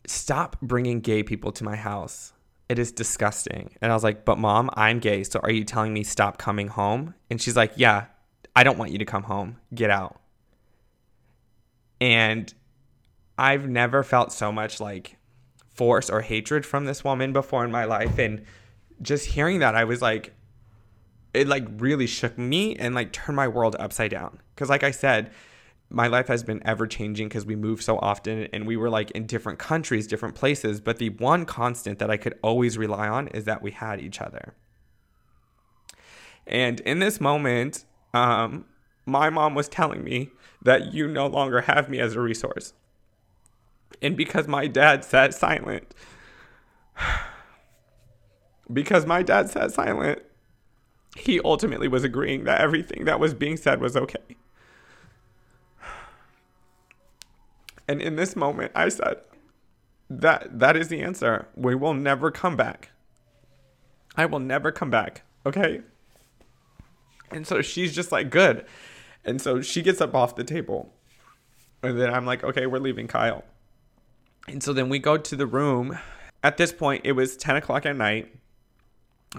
"Stop 0.05 0.59
bringing 0.61 0.99
gay 0.99 1.23
people 1.23 1.51
to 1.53 1.63
my 1.63 1.75
house. 1.75 2.33
It 2.67 2.79
is 2.79 2.91
disgusting." 2.91 3.75
And 3.81 3.91
I 3.91 3.95
was 3.95 4.03
like, 4.03 4.25
"But 4.25 4.37
mom, 4.37 4.69
I'm 4.73 4.99
gay, 4.99 5.23
so 5.23 5.39
are 5.43 5.51
you 5.51 5.63
telling 5.63 5.93
me 5.93 6.03
stop 6.03 6.37
coming 6.37 6.67
home?" 6.67 7.13
And 7.29 7.41
she's 7.41 7.55
like, 7.55 7.73
"Yeah, 7.75 8.05
I 8.55 8.63
don't 8.63 8.77
want 8.77 8.91
you 8.91 8.97
to 8.97 9.05
come 9.05 9.23
home. 9.23 9.57
Get 9.73 9.89
out." 9.89 10.19
And 12.01 12.53
I've 13.37 13.67
never 13.69 14.03
felt 14.03 14.31
so 14.33 14.51
much 14.51 14.79
like 14.79 15.17
force 15.73 16.09
or 16.09 16.21
hatred 16.21 16.65
from 16.65 16.83
this 16.83 17.05
woman 17.05 17.31
before 17.31 17.63
in 17.63 17.71
my 17.71 17.85
life 17.85 18.19
and 18.19 18.43
just 19.01 19.27
hearing 19.27 19.59
that 19.59 19.75
I 19.75 19.85
was 19.85 20.01
like 20.01 20.33
it 21.33 21.47
like 21.47 21.65
really 21.77 22.05
shook 22.05 22.37
me 22.37 22.75
and 22.75 22.93
like 22.93 23.13
turned 23.13 23.37
my 23.37 23.47
world 23.47 23.77
upside 23.79 24.11
down 24.11 24.41
cuz 24.57 24.67
like 24.67 24.83
I 24.83 24.91
said 24.91 25.31
my 25.89 26.07
life 26.07 26.27
has 26.27 26.43
been 26.43 26.61
ever 26.65 26.85
changing 26.85 27.27
because 27.27 27.45
we 27.45 27.55
move 27.55 27.81
so 27.81 27.97
often 27.97 28.47
and 28.53 28.67
we 28.67 28.77
were 28.77 28.89
like 28.89 29.09
in 29.11 29.25
different 29.25 29.57
countries, 29.57 30.05
different 30.05 30.35
places, 30.35 30.79
but 30.79 30.97
the 30.97 31.09
one 31.09 31.45
constant 31.45 31.97
that 31.99 32.11
I 32.11 32.17
could 32.17 32.37
always 32.43 32.77
rely 32.77 33.07
on 33.07 33.27
is 33.29 33.45
that 33.45 33.63
we 33.63 33.71
had 33.71 33.99
each 33.99 34.21
other. 34.21 34.53
And 36.45 36.79
in 36.81 36.99
this 36.99 37.19
moment, 37.19 37.85
um, 38.13 38.65
my 39.05 39.29
mom 39.29 39.55
was 39.55 39.67
telling 39.67 40.03
me 40.03 40.29
that 40.61 40.93
you 40.93 41.07
no 41.07 41.25
longer 41.25 41.61
have 41.61 41.89
me 41.89 41.99
as 41.99 42.15
a 42.15 42.21
resource. 42.21 42.73
And 44.01 44.15
because 44.15 44.47
my 44.47 44.67
dad 44.67 45.03
sat 45.03 45.33
silent, 45.33 45.95
because 48.71 49.07
my 49.07 49.23
dad 49.23 49.49
sat 49.49 49.71
silent, 49.71 50.21
he 51.17 51.39
ultimately 51.41 51.87
was 51.87 52.03
agreeing 52.03 52.43
that 52.43 52.61
everything 52.61 53.05
that 53.05 53.19
was 53.19 53.33
being 53.33 53.57
said 53.57 53.81
was 53.81 53.97
okay. 53.97 54.37
And 57.89 58.03
in 58.03 58.17
this 58.17 58.35
moment, 58.35 58.71
I 58.75 58.89
said, 58.89 59.17
that 60.11 60.59
that 60.59 60.77
is 60.77 60.89
the 60.89 61.01
answer. 61.01 61.47
We 61.55 61.73
will 61.73 61.95
never 61.95 62.29
come 62.29 62.55
back. 62.55 62.91
I 64.15 64.27
will 64.27 64.39
never 64.39 64.71
come 64.71 64.91
back. 64.91 65.23
Okay? 65.43 65.81
And 67.31 67.47
so 67.47 67.63
she's 67.63 67.95
just 67.95 68.11
like, 68.11 68.29
good. 68.29 68.67
And 69.25 69.41
so 69.41 69.63
she 69.63 69.81
gets 69.81 70.01
up 70.01 70.13
off 70.13 70.35
the 70.35 70.43
table. 70.43 70.93
And 71.81 71.99
then 71.99 72.13
I'm 72.13 72.27
like, 72.27 72.43
okay, 72.43 72.67
we're 72.67 72.77
leaving 72.77 73.07
Kyle. 73.07 73.43
And 74.47 74.61
so 74.61 74.71
then 74.71 74.87
we 74.89 74.99
go 74.99 75.17
to 75.17 75.35
the 75.35 75.47
room. 75.47 75.97
At 76.43 76.57
this 76.57 76.71
point, 76.71 77.01
it 77.05 77.13
was 77.13 77.37
10 77.37 77.55
o'clock 77.55 77.87
at 77.87 77.95
night. 77.95 78.31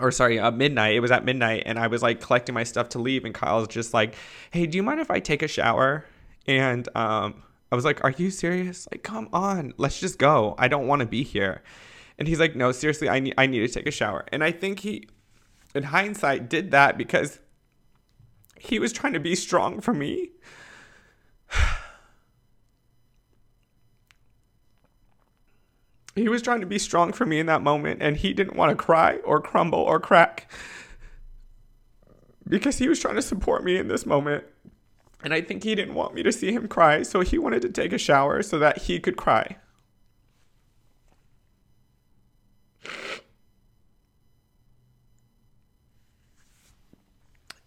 Or 0.00 0.10
sorry, 0.10 0.40
uh, 0.40 0.50
midnight. 0.50 0.96
It 0.96 1.00
was 1.00 1.12
at 1.12 1.24
midnight. 1.24 1.62
And 1.66 1.78
I 1.78 1.86
was 1.86 2.02
like 2.02 2.20
collecting 2.20 2.56
my 2.56 2.64
stuff 2.64 2.88
to 2.90 2.98
leave. 2.98 3.24
And 3.24 3.32
Kyle's 3.32 3.68
just 3.68 3.94
like, 3.94 4.16
hey, 4.50 4.66
do 4.66 4.76
you 4.76 4.82
mind 4.82 4.98
if 4.98 5.08
I 5.08 5.20
take 5.20 5.42
a 5.42 5.48
shower? 5.48 6.04
And 6.48 6.88
um, 6.96 7.44
I 7.72 7.76
was 7.76 7.84
like, 7.84 8.02
are 8.04 8.10
you 8.10 8.30
serious? 8.30 8.88
Like, 8.90 9.02
come 9.02 9.28
on. 9.32 9.74
Let's 9.76 10.00
just 10.00 10.18
go. 10.18 10.54
I 10.58 10.68
don't 10.68 10.86
want 10.86 11.00
to 11.00 11.06
be 11.06 11.22
here. 11.22 11.62
And 12.18 12.26
he's 12.26 12.40
like, 12.40 12.56
no, 12.56 12.72
seriously, 12.72 13.08
I 13.08 13.20
need, 13.20 13.34
I 13.38 13.46
need 13.46 13.60
to 13.60 13.68
take 13.68 13.86
a 13.86 13.92
shower. 13.92 14.26
And 14.32 14.42
I 14.44 14.50
think 14.52 14.80
he, 14.80 15.08
in 15.74 15.84
hindsight, 15.84 16.50
did 16.50 16.70
that 16.72 16.98
because 16.98 17.38
he 18.58 18.78
was 18.78 18.92
trying 18.92 19.14
to 19.14 19.20
be 19.20 19.34
strong 19.34 19.80
for 19.80 19.94
me. 19.94 20.30
he 26.14 26.28
was 26.28 26.42
trying 26.42 26.60
to 26.60 26.66
be 26.66 26.78
strong 26.78 27.12
for 27.12 27.24
me 27.24 27.38
in 27.38 27.46
that 27.46 27.62
moment, 27.62 28.02
and 28.02 28.18
he 28.18 28.34
didn't 28.34 28.56
want 28.56 28.70
to 28.70 28.76
cry 28.76 29.16
or 29.24 29.40
crumble 29.40 29.78
or 29.78 29.98
crack 29.98 30.50
because 32.46 32.78
he 32.78 32.88
was 32.88 33.00
trying 33.00 33.14
to 33.14 33.22
support 33.22 33.64
me 33.64 33.76
in 33.78 33.88
this 33.88 34.04
moment. 34.04 34.44
And 35.22 35.34
I 35.34 35.40
think 35.42 35.64
he 35.64 35.74
didn't 35.74 35.94
want 35.94 36.14
me 36.14 36.22
to 36.22 36.32
see 36.32 36.52
him 36.52 36.66
cry, 36.66 37.02
so 37.02 37.20
he 37.20 37.38
wanted 37.38 37.62
to 37.62 37.68
take 37.68 37.92
a 37.92 37.98
shower 37.98 38.42
so 38.42 38.58
that 38.58 38.78
he 38.82 38.98
could 38.98 39.16
cry. 39.16 39.56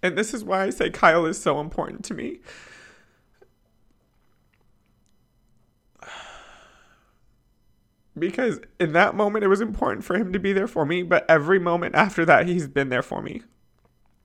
And 0.02 0.18
this 0.18 0.34
is 0.34 0.44
why 0.44 0.64
I 0.64 0.70
say 0.70 0.90
Kyle 0.90 1.26
is 1.26 1.42
so 1.42 1.62
important 1.62 2.04
to 2.06 2.14
me. 2.14 2.40
Because 8.18 8.60
in 8.80 8.94
that 8.94 9.16
moment, 9.16 9.44
it 9.44 9.48
was 9.48 9.62
important 9.62 10.04
for 10.04 10.16
him 10.16 10.34
to 10.34 10.40
be 10.40 10.54
there 10.54 10.68
for 10.68 10.86
me, 10.86 11.04
but 11.04 11.26
every 11.30 11.58
moment 11.58 11.96
after 11.96 12.26
that, 12.26 12.48
he's 12.48 12.68
been 12.68 12.90
there 12.90 13.02
for 13.02 13.22
me. 13.22 13.44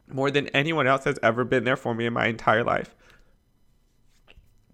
More 0.09 0.31
than 0.31 0.49
anyone 0.49 0.87
else 0.87 1.05
has 1.05 1.19
ever 1.23 1.45
been 1.45 1.65
there 1.65 1.77
for 1.77 1.95
me 1.95 2.07
in 2.07 2.13
my 2.13 2.27
entire 2.27 2.65
life. 2.65 2.95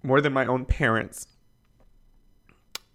More 0.04 0.20
than 0.20 0.32
my 0.32 0.46
own 0.46 0.66
parents. 0.66 1.26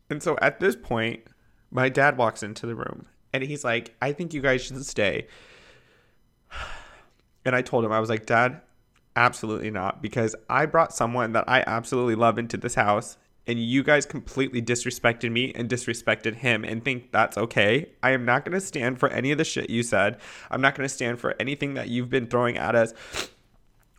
And 0.09 0.23
so 0.23 0.37
at 0.41 0.61
this 0.61 0.77
point, 0.77 1.23
my 1.71 1.89
dad 1.89 2.17
walks 2.17 2.41
into 2.41 2.65
the 2.65 2.75
room 2.75 3.07
and 3.33 3.43
he's 3.43 3.63
like, 3.63 3.95
I 4.01 4.11
think 4.11 4.33
you 4.33 4.41
guys 4.41 4.61
should 4.61 4.83
stay. 4.85 5.27
And 7.45 7.55
I 7.55 7.61
told 7.61 7.85
him, 7.85 7.91
I 7.91 8.01
was 8.01 8.09
like, 8.09 8.25
Dad, 8.25 8.61
absolutely 9.15 9.71
not. 9.71 10.01
Because 10.01 10.35
I 10.49 10.65
brought 10.65 10.93
someone 10.93 11.31
that 11.31 11.45
I 11.47 11.63
absolutely 11.65 12.15
love 12.15 12.37
into 12.37 12.57
this 12.57 12.75
house, 12.75 13.17
and 13.47 13.57
you 13.57 13.81
guys 13.81 14.05
completely 14.05 14.61
disrespected 14.61 15.31
me 15.31 15.53
and 15.55 15.69
disrespected 15.69 16.35
him 16.35 16.63
and 16.65 16.83
think 16.83 17.11
that's 17.11 17.37
okay. 17.37 17.89
I 18.03 18.11
am 18.11 18.25
not 18.25 18.43
going 18.43 18.59
to 18.59 18.61
stand 18.63 18.99
for 18.99 19.07
any 19.09 19.31
of 19.31 19.37
the 19.37 19.45
shit 19.45 19.69
you 19.69 19.83
said. 19.83 20.17
I'm 20.51 20.61
not 20.61 20.75
going 20.75 20.87
to 20.87 20.93
stand 20.93 21.19
for 21.19 21.33
anything 21.39 21.75
that 21.75 21.87
you've 21.87 22.09
been 22.09 22.27
throwing 22.27 22.57
at 22.57 22.75
us 22.75 22.93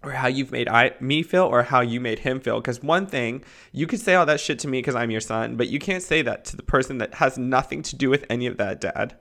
or 0.02 0.12
how 0.12 0.28
you've 0.28 0.52
made 0.52 0.68
I, 0.68 0.94
me 1.00 1.22
feel 1.22 1.44
or 1.44 1.62
how 1.64 1.80
you 1.80 2.00
made 2.00 2.20
him 2.20 2.40
feel. 2.40 2.60
Because 2.60 2.82
one 2.82 3.06
thing, 3.06 3.44
you 3.72 3.86
could 3.86 4.00
say 4.00 4.14
all 4.14 4.26
that 4.26 4.40
shit 4.40 4.58
to 4.60 4.68
me 4.68 4.78
because 4.78 4.94
I'm 4.94 5.10
your 5.10 5.20
son, 5.20 5.56
but 5.56 5.68
you 5.68 5.78
can't 5.78 6.02
say 6.02 6.22
that 6.22 6.44
to 6.46 6.56
the 6.56 6.62
person 6.62 6.98
that 6.98 7.14
has 7.14 7.36
nothing 7.36 7.82
to 7.82 7.96
do 7.96 8.08
with 8.08 8.24
any 8.30 8.46
of 8.46 8.56
that, 8.56 8.80
Dad 8.80 9.16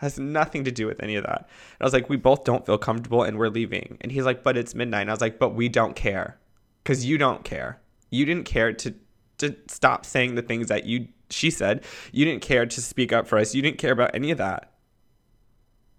has 0.00 0.18
nothing 0.18 0.64
to 0.64 0.70
do 0.70 0.86
with 0.86 1.02
any 1.02 1.14
of 1.14 1.24
that. 1.24 1.40
And 1.40 1.82
I 1.82 1.84
was 1.84 1.92
like, 1.92 2.08
we 2.08 2.16
both 2.16 2.44
don't 2.44 2.64
feel 2.64 2.78
comfortable 2.78 3.22
and 3.22 3.38
we're 3.38 3.50
leaving. 3.50 3.98
And 4.00 4.10
he's 4.10 4.24
like, 4.24 4.42
but 4.42 4.56
it's 4.56 4.74
midnight. 4.74 5.02
And 5.02 5.10
I 5.10 5.12
was 5.12 5.20
like, 5.20 5.38
but 5.38 5.54
we 5.54 5.68
don't 5.68 5.94
care 5.94 6.38
because 6.82 7.04
you 7.04 7.18
don't 7.18 7.44
care. 7.44 7.80
You 8.08 8.24
didn't 8.24 8.44
care 8.44 8.72
to 8.72 8.94
to 9.38 9.56
stop 9.68 10.04
saying 10.04 10.34
the 10.34 10.42
things 10.42 10.68
that 10.68 10.86
you 10.86 11.08
she 11.28 11.50
said. 11.50 11.84
You 12.12 12.24
didn't 12.24 12.42
care 12.42 12.64
to 12.64 12.80
speak 12.80 13.12
up 13.12 13.26
for 13.26 13.38
us. 13.38 13.54
You 13.54 13.62
didn't 13.62 13.78
care 13.78 13.92
about 13.92 14.14
any 14.14 14.30
of 14.30 14.38
that. 14.38 14.72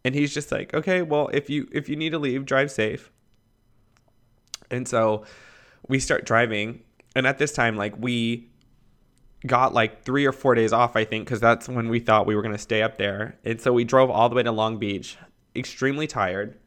And 0.04 0.15
he's 0.15 0.34
just 0.34 0.52
like, 0.52 0.74
okay, 0.74 1.04
well, 1.04 1.30
if 1.32 1.50
you 1.50 1.67
if 1.72 1.88
you 1.88 1.96
need 1.96 2.10
to 2.10 2.20
leave, 2.20 2.46
drive 2.46 2.72
safe. 2.72 3.12
And 4.71 4.88
so 4.88 5.25
we 5.88 5.99
start 5.99 6.25
driving, 6.25 6.81
and 7.15 7.27
at 7.27 7.38
this 7.38 7.51
time, 7.51 7.75
like 7.75 7.97
we 7.97 8.47
got 9.45 9.73
like 9.73 10.03
three 10.03 10.25
or 10.25 10.31
four 10.31 10.55
days 10.55 10.73
off, 10.73 10.95
I 10.95 11.03
think, 11.03 11.25
because 11.25 11.39
that's 11.39 11.67
when 11.67 11.89
we 11.89 11.99
thought 11.99 12.25
we 12.25 12.36
were 12.36 12.41
going 12.41 12.53
to 12.53 12.62
stay 12.62 12.81
up 12.81 12.97
there. 12.97 13.38
And 13.43 13.60
so 13.60 13.73
we 13.73 13.84
drove 13.84 14.10
all 14.10 14.29
the 14.29 14.36
way 14.36 14.43
to 14.43 14.51
Long 14.51 14.77
Beach, 14.77 15.17
extremely 15.55 16.07
tired. 16.07 16.57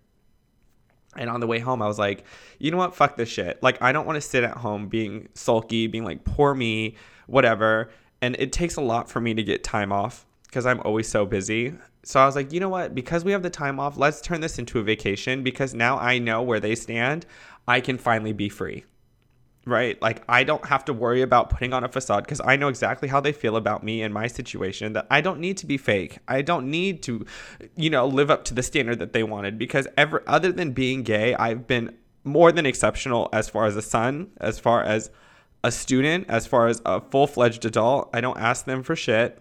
And 1.17 1.31
on 1.31 1.39
the 1.39 1.47
way 1.47 1.61
home, 1.61 1.81
I 1.81 1.87
was 1.87 1.99
like, 1.99 2.25
you 2.59 2.73
know 2.73 2.77
what? 2.77 2.95
Fuck 2.95 3.17
this 3.17 3.29
shit. 3.29 3.63
Like, 3.63 3.81
I 3.81 3.93
don't 3.93 4.07
want 4.07 4.17
to 4.17 4.21
sit 4.21 4.43
at 4.43 4.57
home 4.57 4.89
being 4.89 5.29
sulky, 5.35 5.87
being 5.87 6.05
like, 6.05 6.25
poor 6.25 6.55
me, 6.55 6.97
whatever. 7.29 7.91
And 8.21 8.35
it 8.39 8.53
takes 8.53 8.77
a 8.77 8.81
lot 8.81 9.09
for 9.09 9.21
me 9.21 9.33
to 9.35 9.43
get 9.43 9.63
time 9.63 9.93
off 9.93 10.27
because 10.45 10.67
I'm 10.67 10.81
always 10.81 11.07
so 11.09 11.25
busy. 11.25 11.75
So 12.03 12.21
I 12.21 12.27
was 12.27 12.35
like, 12.35 12.53
you 12.53 12.61
know 12.61 12.69
what? 12.69 12.95
Because 12.95 13.25
we 13.25 13.33
have 13.33 13.43
the 13.43 13.51
time 13.51 13.79
off, 13.79 13.97
let's 13.97 14.21
turn 14.21 14.41
this 14.41 14.59
into 14.59 14.79
a 14.79 14.83
vacation 14.83 15.43
because 15.43 15.73
now 15.73 15.99
I 15.99 16.19
know 16.19 16.43
where 16.43 16.61
they 16.61 16.75
stand. 16.75 17.27
I 17.67 17.81
can 17.81 17.99
finally 17.99 18.33
be 18.33 18.49
free 18.49 18.85
right? 19.67 20.01
Like 20.03 20.23
I 20.29 20.45
don't 20.45 20.65
have 20.67 20.85
to 20.87 20.93
worry 20.93 21.23
about 21.23 21.51
putting 21.51 21.73
on 21.73 21.85
a 21.85 21.89
facade 21.89 22.25
because 22.25 22.41
I 22.45 22.57
know 22.57 22.69
exactly 22.69 23.09
how 23.09 23.21
they 23.21 23.33
feel 23.33 23.57
about 23.57 23.83
me 23.83 24.03
and 24.03 24.13
my 24.13 24.27
situation 24.27 24.93
that 24.95 25.07
I 25.11 25.21
don't 25.21 25.41
need 25.41 25.57
to 25.59 25.67
be 25.67 25.77
fake. 25.77 26.19
I 26.29 26.43
don't 26.43 26.71
need 26.71 27.03
to 27.05 27.25
you 27.77 27.91
know 27.91 28.07
live 28.07 28.31
up 28.31 28.45
to 28.47 28.55
the 28.55 28.63
standard 28.63 28.99
that 28.99 29.13
they 29.13 29.23
wanted 29.23 29.59
because 29.59 29.87
ever 29.97 30.23
other 30.27 30.53
than 30.53 30.73
being 30.73 31.03
gay, 31.03 31.35
I've 31.35 31.67
been 31.67 31.97
more 32.25 32.53
than 32.53 32.67
exceptional 32.67 33.29
as 33.33 33.49
far 33.49 33.67
as 33.67 33.77
a 33.77 33.83
son, 33.83 34.31
as 34.39 34.59
far 34.59 34.83
as 34.83 35.11
a 35.63 35.71
student, 35.71 36.27
as 36.29 36.47
far 36.47 36.69
as 36.69 36.81
a 36.85 37.01
full-fledged 37.01 37.65
adult. 37.65 38.11
I 38.13 38.21
don't 38.21 38.39
ask 38.39 38.65
them 38.65 38.83
for 38.83 38.97
shit. 38.97 39.41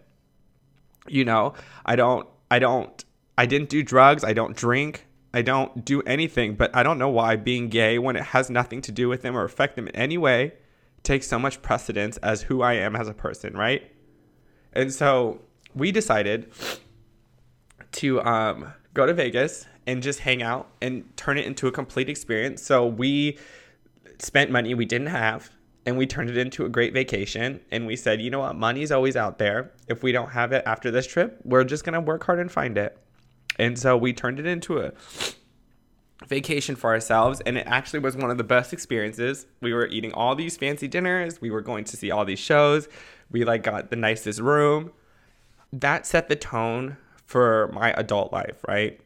You 1.08 1.26
know, 1.26 1.54
I 1.86 1.96
don't 1.96 2.28
I 2.50 2.60
don't 2.60 3.04
I 3.38 3.46
didn't 3.46 3.70
do 3.70 3.84
drugs, 3.84 4.24
I 4.24 4.34
don't 4.34 4.56
drink. 4.56 5.08
I 5.34 5.42
don't 5.42 5.84
do 5.84 6.02
anything, 6.04 6.56
but 6.56 6.76
I 6.76 6.84
don't 6.84 7.00
know 7.00 7.10
why 7.10 7.36
being 7.36 7.70
gay, 7.70 7.98
when 7.98 8.16
it 8.16 8.24
has 8.24 8.50
nothing 8.50 8.82
to 8.82 8.92
do 8.92 9.10
with 9.10 9.24
them 9.24 9.36
or 9.36 9.44
affect 9.44 9.76
them 9.76 9.88
in 9.88 9.96
any 9.96 10.18
way, 10.18 10.54
takes 11.02 11.28
so 11.28 11.40
much 11.40 11.62
precedence 11.62 12.18
as 12.18 12.44
who 12.44 12.62
I 12.62 12.74
am 12.74 12.96
as 12.96 13.08
a 13.08 13.14
person, 13.14 13.58
right? 13.58 13.92
And 14.74 14.94
so 14.94 15.42
we 15.74 15.92
decided 15.92 16.52
to 17.94 18.22
um, 18.24 18.74
go 18.94 19.06
to 19.06 19.14
Vegas 19.14 19.66
and 19.88 20.02
just 20.02 20.20
hang 20.20 20.42
out 20.42 20.70
and 20.82 21.16
turn 21.18 21.38
it 21.38 21.46
into 21.46 21.68
a 21.68 21.72
complete 21.72 22.10
experience. 22.10 22.62
So 22.62 22.86
we 22.86 23.38
spent 24.20 24.52
money 24.52 24.74
we 24.74 24.86
didn't 24.86 25.08
have 25.08 25.52
and 25.86 25.98
we 25.98 26.06
turned 26.08 26.30
it 26.30 26.38
into 26.38 26.66
a 26.66 26.70
great 26.70 26.94
vacation. 26.94 27.60
And 27.72 27.86
we 27.86 27.96
said, 27.96 28.22
you 28.22 28.30
know 28.30 28.40
what? 28.40 28.56
Money's 28.56 28.92
always 28.92 29.16
out 29.16 29.38
there. 29.38 29.72
If 29.88 30.04
we 30.04 30.12
don't 30.12 30.30
have 30.30 30.52
it 30.54 30.64
after 30.66 30.92
this 30.92 31.06
trip, 31.06 31.40
we're 31.44 31.64
just 31.64 31.84
going 31.84 31.94
to 31.94 32.00
work 32.00 32.24
hard 32.24 32.40
and 32.40 32.52
find 32.52 32.78
it. 32.78 32.98
And 33.60 33.78
so 33.78 33.96
we 33.98 34.14
turned 34.14 34.40
it 34.40 34.46
into 34.46 34.80
a 34.80 34.94
vacation 36.28 36.76
for 36.76 36.92
ourselves 36.92 37.42
and 37.42 37.58
it 37.58 37.68
actually 37.68 38.00
was 38.00 38.16
one 38.16 38.32
of 38.32 38.38
the 38.38 38.44
best 38.44 38.74
experiences. 38.74 39.46
We 39.62 39.74
were 39.74 39.88
eating 39.88 40.14
all 40.14 40.36
these 40.36 40.58
fancy 40.58 40.88
dinners, 40.88 41.42
we 41.42 41.52
were 41.52 41.62
going 41.62 41.84
to 41.86 41.98
see 41.98 42.12
all 42.12 42.26
these 42.26 42.40
shows. 42.40 42.88
We 43.32 43.44
like 43.44 43.64
got 43.64 43.90
the 43.90 43.96
nicest 43.96 44.40
room. 44.40 44.92
That 45.72 46.06
set 46.06 46.30
the 46.30 46.36
tone 46.36 46.98
for 47.26 47.72
my 47.74 47.92
adult 47.94 48.32
life, 48.32 48.64
right? 48.68 49.00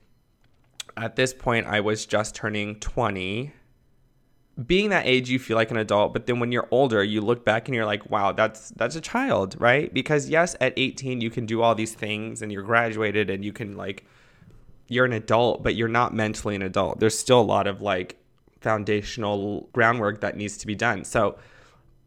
At 0.96 1.16
this 1.16 1.34
point 1.34 1.68
I 1.68 1.80
was 1.80 2.06
just 2.06 2.36
turning 2.36 2.80
20 2.80 3.54
being 4.66 4.90
that 4.90 5.06
age 5.06 5.30
you 5.30 5.38
feel 5.38 5.56
like 5.56 5.70
an 5.70 5.78
adult 5.78 6.14
but 6.14 6.26
then 6.26 6.40
when 6.40 6.52
you're 6.52 6.68
older 6.72 7.04
you 7.04 7.22
look 7.22 7.46
back 7.46 7.68
and 7.68 7.76
you're 7.76 7.86
like 7.86 8.10
wow 8.10 8.32
that's 8.32 8.72
that's 8.72 8.96
a 8.96 9.02
child 9.02 9.56
right 9.60 9.94
because 9.94 10.30
yes 10.30 10.56
at 10.60 10.74
18 10.78 11.22
you 11.22 11.30
can 11.30 11.46
do 11.46 11.62
all 11.62 11.76
these 11.76 11.94
things 11.94 12.42
and 12.42 12.52
you're 12.52 12.64
graduated 12.64 13.30
and 13.30 13.46
you 13.46 13.54
can 13.54 13.78
like 13.78 14.04
you're 14.88 15.06
an 15.06 15.14
adult 15.14 15.64
but 15.64 15.76
you're 15.76 15.88
not 15.88 16.14
mentally 16.14 16.56
an 16.56 16.62
adult. 16.62 17.00
There's 17.00 17.18
still 17.18 17.40
a 17.40 17.42
lot 17.42 17.68
of 17.68 17.82
like 17.82 18.18
foundational 18.62 19.70
groundwork 19.74 20.22
that 20.22 20.36
needs 20.36 20.58
to 20.58 20.68
be 20.68 20.76
done. 20.76 21.04
So 21.04 21.38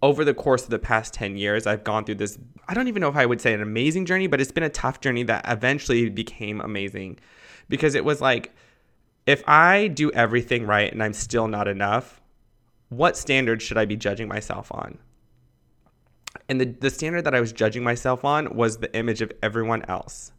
over 0.02 0.24
the 0.24 0.34
course 0.34 0.64
of 0.64 0.70
the 0.70 0.78
past 0.78 1.12
10 1.12 1.36
years 1.36 1.66
i've 1.66 1.84
gone 1.84 2.06
through 2.06 2.14
this 2.14 2.38
i 2.66 2.72
don't 2.72 2.88
even 2.88 3.02
know 3.02 3.10
if 3.10 3.16
i 3.16 3.26
would 3.26 3.38
say 3.38 3.52
an 3.52 3.60
amazing 3.60 4.06
journey 4.06 4.26
but 4.26 4.40
it's 4.40 4.50
been 4.50 4.62
a 4.64 4.70
tough 4.70 4.98
journey 5.02 5.22
that 5.22 5.44
eventually 5.46 6.08
became 6.08 6.60
amazing. 6.62 7.18
Because 7.68 7.94
it 7.94 8.02
was 8.02 8.20
like 8.22 8.54
if 9.26 9.46
i 9.46 9.88
do 9.88 10.10
everything 10.12 10.66
right 10.66 10.90
and 10.90 11.02
i'm 11.02 11.12
still 11.12 11.48
not 11.48 11.68
enough 11.68 12.20
what 12.90 13.16
standard 13.16 13.62
should 13.62 13.78
I 13.78 13.86
be 13.86 13.96
judging 13.96 14.28
myself 14.28 14.70
on? 14.72 14.98
And 16.48 16.60
the, 16.60 16.66
the 16.66 16.90
standard 16.90 17.22
that 17.22 17.34
I 17.34 17.40
was 17.40 17.52
judging 17.52 17.82
myself 17.82 18.24
on 18.24 18.54
was 18.54 18.78
the 18.78 18.94
image 18.94 19.22
of 19.22 19.32
everyone 19.42 19.84
else, 19.88 20.32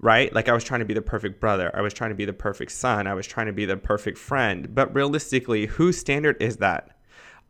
right? 0.00 0.32
Like 0.32 0.48
I 0.48 0.52
was 0.52 0.64
trying 0.64 0.80
to 0.80 0.86
be 0.86 0.94
the 0.94 1.02
perfect 1.02 1.40
brother. 1.40 1.70
I 1.74 1.80
was 1.80 1.92
trying 1.92 2.10
to 2.10 2.16
be 2.16 2.24
the 2.24 2.32
perfect 2.32 2.72
son. 2.72 3.06
I 3.06 3.14
was 3.14 3.26
trying 3.26 3.46
to 3.46 3.52
be 3.52 3.64
the 3.64 3.76
perfect 3.76 4.18
friend. 4.18 4.74
But 4.74 4.94
realistically, 4.94 5.66
whose 5.66 5.98
standard 5.98 6.40
is 6.40 6.58
that? 6.58 6.96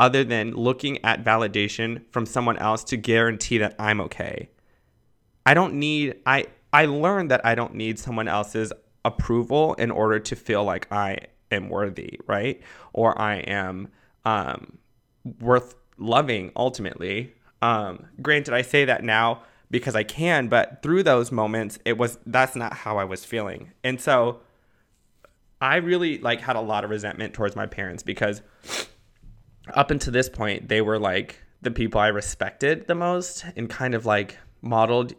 Other 0.00 0.24
than 0.24 0.54
looking 0.54 1.04
at 1.04 1.24
validation 1.24 2.02
from 2.10 2.24
someone 2.24 2.56
else 2.56 2.84
to 2.84 2.96
guarantee 2.96 3.58
that 3.58 3.74
I'm 3.78 4.00
okay. 4.02 4.48
I 5.44 5.54
don't 5.54 5.74
need, 5.74 6.16
I, 6.24 6.46
I 6.72 6.86
learned 6.86 7.30
that 7.30 7.44
I 7.44 7.54
don't 7.54 7.74
need 7.74 7.98
someone 7.98 8.28
else's 8.28 8.72
approval 9.04 9.74
in 9.74 9.90
order 9.90 10.18
to 10.20 10.36
feel 10.36 10.64
like 10.64 10.90
I 10.92 11.18
am 11.50 11.68
worthy, 11.68 12.20
right? 12.26 12.62
Or 12.92 13.20
I 13.20 13.36
am 13.36 13.88
um, 14.24 14.78
worth 15.40 15.74
loving 15.96 16.52
ultimately. 16.54 17.34
Um, 17.60 18.06
granted, 18.22 18.54
I 18.54 18.62
say 18.62 18.84
that 18.84 19.02
now 19.02 19.42
because 19.70 19.94
I 19.94 20.02
can, 20.02 20.48
but 20.48 20.82
through 20.82 21.02
those 21.02 21.30
moments, 21.30 21.78
it 21.84 21.98
was 21.98 22.18
that's 22.26 22.56
not 22.56 22.72
how 22.72 22.98
I 22.98 23.04
was 23.04 23.24
feeling, 23.24 23.72
and 23.84 24.00
so 24.00 24.40
I 25.60 25.76
really 25.76 26.18
like 26.18 26.40
had 26.40 26.56
a 26.56 26.60
lot 26.60 26.84
of 26.84 26.90
resentment 26.90 27.34
towards 27.34 27.56
my 27.56 27.66
parents 27.66 28.02
because 28.02 28.42
up 29.74 29.90
until 29.90 30.12
this 30.12 30.28
point, 30.28 30.68
they 30.68 30.80
were 30.80 30.98
like 30.98 31.42
the 31.60 31.70
people 31.70 32.00
I 32.00 32.08
respected 32.08 32.86
the 32.86 32.94
most 32.94 33.44
and 33.56 33.68
kind 33.68 33.94
of 33.94 34.06
like 34.06 34.38
modeled 34.62 35.14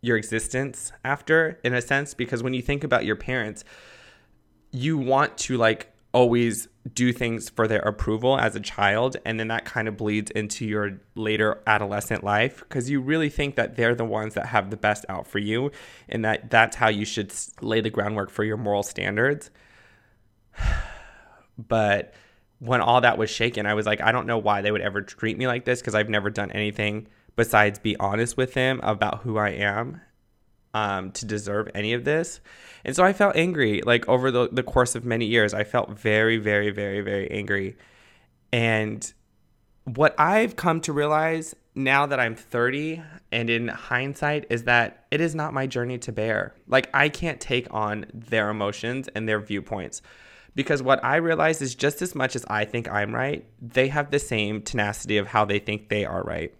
your 0.00 0.16
existence 0.16 0.92
after 1.04 1.58
in 1.64 1.74
a 1.74 1.80
sense 1.80 2.14
because 2.14 2.42
when 2.42 2.54
you 2.54 2.62
think 2.62 2.84
about 2.84 3.04
your 3.04 3.16
parents, 3.16 3.64
you 4.72 4.98
want 4.98 5.38
to 5.38 5.56
like 5.56 5.92
always 6.16 6.66
do 6.94 7.12
things 7.12 7.50
for 7.50 7.68
their 7.68 7.80
approval 7.80 8.38
as 8.38 8.56
a 8.56 8.60
child 8.60 9.18
and 9.26 9.38
then 9.38 9.48
that 9.48 9.66
kind 9.66 9.86
of 9.86 9.98
bleeds 9.98 10.30
into 10.30 10.64
your 10.64 10.98
later 11.14 11.60
adolescent 11.66 12.24
life 12.24 12.60
because 12.60 12.88
you 12.88 13.02
really 13.02 13.28
think 13.28 13.54
that 13.56 13.76
they're 13.76 13.94
the 13.94 14.02
ones 14.02 14.32
that 14.32 14.46
have 14.46 14.70
the 14.70 14.78
best 14.78 15.04
out 15.10 15.26
for 15.26 15.38
you 15.38 15.70
and 16.08 16.24
that 16.24 16.48
that's 16.48 16.76
how 16.76 16.88
you 16.88 17.04
should 17.04 17.30
lay 17.60 17.82
the 17.82 17.90
groundwork 17.90 18.30
for 18.30 18.44
your 18.44 18.56
moral 18.56 18.82
standards. 18.82 19.50
But 21.58 22.12
when 22.58 22.82
all 22.82 23.00
that 23.00 23.16
was 23.16 23.30
shaken 23.30 23.64
i 23.64 23.72
was 23.72 23.86
like 23.86 24.02
i 24.02 24.12
don't 24.12 24.26
know 24.26 24.36
why 24.36 24.60
they 24.60 24.70
would 24.70 24.82
ever 24.82 25.00
treat 25.00 25.38
me 25.38 25.46
like 25.46 25.64
this 25.64 25.80
because 25.80 25.94
i've 25.94 26.10
never 26.10 26.28
done 26.28 26.50
anything 26.52 27.06
besides 27.34 27.78
be 27.78 27.96
honest 27.96 28.36
with 28.36 28.52
them 28.52 28.78
about 28.82 29.22
who 29.22 29.38
i 29.38 29.48
am 29.48 30.02
um, 30.76 31.10
to 31.12 31.24
deserve 31.24 31.70
any 31.74 31.94
of 31.94 32.04
this. 32.04 32.40
And 32.84 32.94
so 32.94 33.02
I 33.02 33.14
felt 33.14 33.34
angry, 33.34 33.80
like 33.80 34.06
over 34.08 34.30
the, 34.30 34.50
the 34.52 34.62
course 34.62 34.94
of 34.94 35.06
many 35.06 35.24
years. 35.24 35.54
I 35.54 35.64
felt 35.64 35.90
very, 35.90 36.36
very, 36.36 36.70
very, 36.70 37.00
very 37.00 37.30
angry. 37.30 37.78
And 38.52 39.10
what 39.84 40.14
I've 40.18 40.54
come 40.56 40.82
to 40.82 40.92
realize 40.92 41.56
now 41.74 42.04
that 42.04 42.20
I'm 42.20 42.34
30 42.34 43.02
and 43.32 43.48
in 43.48 43.68
hindsight 43.68 44.44
is 44.50 44.64
that 44.64 45.06
it 45.10 45.22
is 45.22 45.34
not 45.34 45.54
my 45.54 45.66
journey 45.66 45.96
to 46.00 46.12
bear. 46.12 46.54
Like, 46.68 46.90
I 46.92 47.08
can't 47.08 47.40
take 47.40 47.72
on 47.72 48.04
their 48.12 48.50
emotions 48.50 49.08
and 49.14 49.26
their 49.26 49.40
viewpoints 49.40 50.02
because 50.54 50.82
what 50.82 51.02
I 51.02 51.16
realize 51.16 51.62
is 51.62 51.74
just 51.74 52.02
as 52.02 52.14
much 52.14 52.36
as 52.36 52.44
I 52.48 52.66
think 52.66 52.86
I'm 52.86 53.14
right, 53.14 53.46
they 53.62 53.88
have 53.88 54.10
the 54.10 54.18
same 54.18 54.60
tenacity 54.60 55.16
of 55.16 55.26
how 55.26 55.46
they 55.46 55.58
think 55.58 55.88
they 55.88 56.04
are 56.04 56.22
right. 56.22 56.54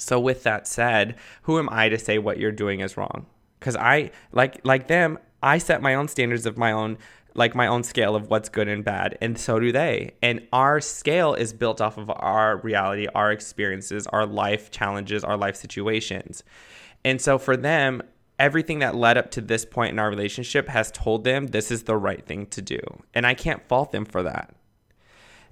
So 0.00 0.18
with 0.18 0.42
that 0.44 0.66
said, 0.66 1.16
who 1.42 1.58
am 1.58 1.68
I 1.70 1.88
to 1.88 1.98
say 1.98 2.18
what 2.18 2.38
you're 2.38 2.52
doing 2.52 2.80
is 2.80 2.96
wrong? 2.96 3.26
Cuz 3.60 3.76
I 3.76 4.10
like 4.32 4.60
like 4.64 4.88
them, 4.88 5.18
I 5.42 5.58
set 5.58 5.82
my 5.82 5.94
own 5.94 6.08
standards 6.08 6.46
of 6.46 6.56
my 6.56 6.72
own 6.72 6.98
like 7.34 7.54
my 7.54 7.66
own 7.66 7.84
scale 7.84 8.16
of 8.16 8.28
what's 8.28 8.48
good 8.48 8.66
and 8.66 8.84
bad 8.84 9.16
and 9.20 9.38
so 9.38 9.60
do 9.60 9.70
they. 9.70 10.12
And 10.22 10.46
our 10.52 10.80
scale 10.80 11.34
is 11.34 11.52
built 11.52 11.80
off 11.80 11.96
of 11.96 12.10
our 12.10 12.56
reality, 12.58 13.06
our 13.14 13.30
experiences, 13.30 14.06
our 14.08 14.26
life 14.26 14.70
challenges, 14.70 15.22
our 15.22 15.36
life 15.36 15.56
situations. 15.56 16.42
And 17.04 17.20
so 17.20 17.38
for 17.38 17.56
them, 17.56 18.02
everything 18.38 18.78
that 18.80 18.96
led 18.96 19.18
up 19.18 19.30
to 19.30 19.40
this 19.40 19.64
point 19.64 19.92
in 19.92 19.98
our 19.98 20.08
relationship 20.08 20.68
has 20.68 20.90
told 20.90 21.24
them 21.24 21.48
this 21.48 21.70
is 21.70 21.84
the 21.84 21.96
right 21.96 22.24
thing 22.26 22.46
to 22.46 22.62
do. 22.62 22.80
And 23.14 23.26
I 23.26 23.34
can't 23.34 23.66
fault 23.68 23.92
them 23.92 24.06
for 24.06 24.22
that. 24.22 24.54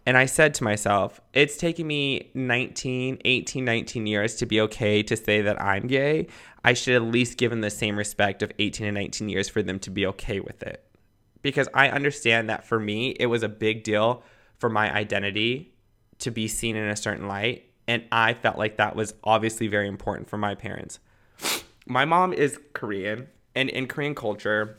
And 0.09 0.17
I 0.17 0.25
said 0.25 0.55
to 0.55 0.65
myself, 0.65 1.21
it's 1.35 1.59
taken 1.59 1.87
me 1.87 2.31
19, 2.33 3.19
18, 3.27 3.63
19 3.63 4.07
years 4.07 4.37
to 4.37 4.47
be 4.47 4.59
okay 4.63 5.03
to 5.03 5.15
say 5.15 5.43
that 5.43 5.61
I'm 5.61 5.87
gay. 5.87 6.29
I 6.65 6.73
should 6.73 6.95
at 6.95 7.03
least 7.03 7.37
give 7.37 7.51
them 7.51 7.61
the 7.61 7.69
same 7.69 7.95
respect 7.95 8.43
of 8.43 8.51
18 8.59 8.87
and 8.87 8.95
19 8.95 9.29
years 9.29 9.51
for 9.51 9.63
them 9.63 9.79
to 9.81 9.91
be 9.91 10.07
okay 10.07 10.41
with 10.41 10.63
it. 10.63 10.83
Because 11.43 11.69
I 11.75 11.91
understand 11.91 12.49
that 12.49 12.65
for 12.65 12.81
me, 12.81 13.17
it 13.21 13.27
was 13.27 13.43
a 13.43 13.51
big 13.51 13.85
deal 13.85 14.23
for 14.57 14.71
my 14.71 14.91
identity 14.91 15.75
to 16.21 16.31
be 16.31 16.49
seen 16.49 16.75
in 16.75 16.89
a 16.89 16.97
certain 16.97 17.29
light. 17.29 17.67
And 17.87 18.03
I 18.11 18.33
felt 18.33 18.57
like 18.57 18.79
that 18.79 18.97
was 18.97 19.13
obviously 19.25 19.67
very 19.67 19.89
important 19.89 20.31
for 20.31 20.39
my 20.39 20.55
parents. 20.55 21.01
My 21.87 22.07
mom 22.07 22.33
is 22.33 22.59
Korean, 22.73 23.29
and 23.55 23.69
in 23.69 23.87
Korean 23.87 24.15
culture, 24.15 24.79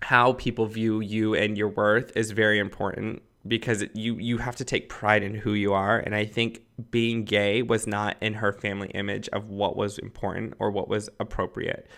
how 0.00 0.32
people 0.32 0.64
view 0.64 1.00
you 1.00 1.34
and 1.34 1.58
your 1.58 1.68
worth 1.68 2.16
is 2.16 2.30
very 2.30 2.58
important 2.58 3.20
because 3.46 3.84
you 3.94 4.16
you 4.18 4.38
have 4.38 4.56
to 4.56 4.64
take 4.64 4.88
pride 4.88 5.22
in 5.22 5.34
who 5.34 5.52
you 5.52 5.72
are. 5.72 5.98
And 5.98 6.14
i 6.14 6.24
think 6.24 6.62
being 6.90 7.24
gay 7.24 7.62
was 7.62 7.86
not 7.86 8.16
in 8.20 8.34
her 8.34 8.52
family 8.52 8.88
image 8.88 9.28
of 9.30 9.48
what 9.48 9.76
was 9.76 9.98
important 9.98 10.54
or 10.58 10.70
what 10.70 10.88
was 10.88 11.08
appropriate. 11.18 11.88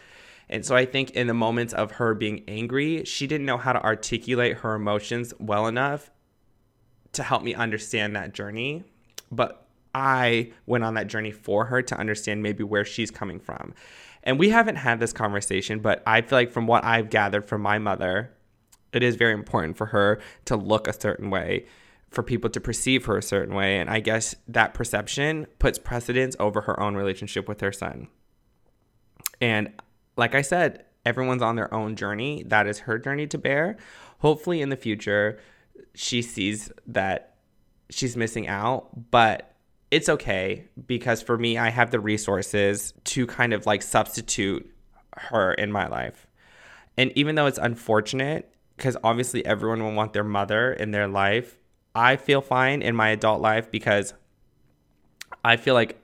And 0.48 0.64
so 0.64 0.74
i 0.74 0.84
think 0.84 1.10
in 1.10 1.26
the 1.26 1.34
moments 1.34 1.72
of 1.74 1.92
her 1.92 2.14
being 2.14 2.44
angry 2.48 3.04
she 3.04 3.26
didn't 3.26 3.46
know 3.46 3.58
how 3.58 3.72
to 3.72 3.82
articulate 3.82 4.58
her 4.58 4.74
emotions 4.74 5.34
well 5.38 5.66
enough 5.66 6.10
to 7.12 7.22
help 7.22 7.42
me 7.42 7.54
understand 7.54 8.16
that 8.16 8.32
journey. 8.32 8.84
But 9.30 9.66
i 9.94 10.50
went 10.66 10.84
on 10.84 10.94
that 10.94 11.08
journey 11.08 11.30
for 11.30 11.66
her 11.66 11.82
to 11.82 11.98
understand 11.98 12.42
maybe 12.42 12.64
where 12.64 12.84
she's 12.84 13.10
coming 13.10 13.38
from. 13.38 13.74
And 14.26 14.38
we 14.38 14.48
haven't 14.48 14.76
had 14.76 14.98
this 15.00 15.12
conversation 15.12 15.80
but 15.80 16.02
i 16.06 16.22
feel 16.22 16.38
like 16.38 16.50
from 16.50 16.66
what 16.66 16.84
i've 16.84 17.10
gathered 17.10 17.44
from 17.44 17.60
my 17.60 17.78
mother 17.78 18.33
it 18.94 19.02
is 19.02 19.16
very 19.16 19.32
important 19.32 19.76
for 19.76 19.86
her 19.86 20.20
to 20.46 20.56
look 20.56 20.88
a 20.88 20.98
certain 20.98 21.30
way, 21.30 21.66
for 22.10 22.22
people 22.22 22.50
to 22.50 22.60
perceive 22.60 23.04
her 23.06 23.18
a 23.18 23.22
certain 23.22 23.54
way. 23.54 23.78
And 23.78 23.90
I 23.90 24.00
guess 24.00 24.34
that 24.48 24.74
perception 24.74 25.46
puts 25.58 25.78
precedence 25.78 26.36
over 26.38 26.62
her 26.62 26.78
own 26.80 26.94
relationship 26.94 27.48
with 27.48 27.60
her 27.60 27.72
son. 27.72 28.08
And 29.40 29.72
like 30.16 30.34
I 30.34 30.42
said, 30.42 30.84
everyone's 31.04 31.42
on 31.42 31.56
their 31.56 31.72
own 31.74 31.96
journey. 31.96 32.44
That 32.46 32.66
is 32.66 32.80
her 32.80 32.98
journey 32.98 33.26
to 33.28 33.38
bear. 33.38 33.76
Hopefully, 34.18 34.62
in 34.62 34.68
the 34.68 34.76
future, 34.76 35.38
she 35.94 36.22
sees 36.22 36.70
that 36.86 37.36
she's 37.90 38.16
missing 38.16 38.48
out, 38.48 39.10
but 39.10 39.54
it's 39.90 40.08
okay 40.08 40.64
because 40.86 41.22
for 41.22 41.36
me, 41.36 41.58
I 41.58 41.70
have 41.70 41.90
the 41.90 42.00
resources 42.00 42.94
to 43.04 43.26
kind 43.26 43.52
of 43.52 43.66
like 43.66 43.82
substitute 43.82 44.70
her 45.16 45.52
in 45.54 45.70
my 45.70 45.86
life. 45.88 46.26
And 46.96 47.12
even 47.16 47.34
though 47.34 47.46
it's 47.46 47.58
unfortunate, 47.58 48.53
because 48.76 48.96
obviously 49.04 49.44
everyone 49.46 49.82
will 49.82 49.92
want 49.92 50.12
their 50.12 50.24
mother 50.24 50.72
in 50.72 50.90
their 50.90 51.08
life. 51.08 51.58
I 51.94 52.16
feel 52.16 52.40
fine 52.40 52.82
in 52.82 52.96
my 52.96 53.10
adult 53.10 53.40
life 53.40 53.70
because 53.70 54.14
I 55.44 55.56
feel 55.56 55.74
like 55.74 55.98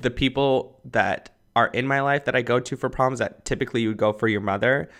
the 0.00 0.10
people 0.10 0.80
that 0.84 1.30
are 1.56 1.68
in 1.68 1.86
my 1.86 2.00
life 2.00 2.24
that 2.24 2.36
I 2.36 2.42
go 2.42 2.60
to 2.60 2.76
for 2.76 2.88
problems 2.88 3.18
that 3.18 3.44
typically 3.44 3.82
you 3.82 3.88
would 3.88 3.96
go 3.96 4.12
for 4.12 4.28
your 4.28 4.40
mother, 4.40 4.90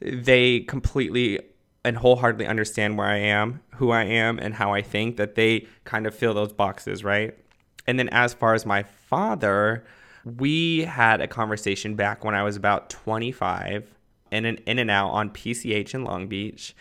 they 0.00 0.60
completely 0.60 1.40
and 1.84 1.96
wholeheartedly 1.96 2.46
understand 2.46 2.98
where 2.98 3.06
I 3.06 3.16
am, 3.16 3.60
who 3.76 3.90
I 3.90 4.04
am, 4.04 4.38
and 4.38 4.54
how 4.54 4.74
I 4.74 4.82
think, 4.82 5.16
that 5.16 5.34
they 5.34 5.66
kind 5.84 6.06
of 6.06 6.14
fill 6.14 6.34
those 6.34 6.52
boxes, 6.52 7.02
right? 7.02 7.36
And 7.86 7.98
then 7.98 8.08
as 8.10 8.34
far 8.34 8.54
as 8.54 8.66
my 8.66 8.82
father, 8.82 9.84
we 10.24 10.80
had 10.80 11.22
a 11.22 11.26
conversation 11.26 11.94
back 11.94 12.22
when 12.22 12.34
I 12.34 12.42
was 12.42 12.56
about 12.56 12.90
25 12.90 13.88
in 14.30 14.44
and 14.44 14.60
In-N-Out 14.66 15.10
on 15.10 15.30
PCH 15.30 15.94
in 15.94 16.04
Long 16.04 16.28
Beach. 16.28 16.74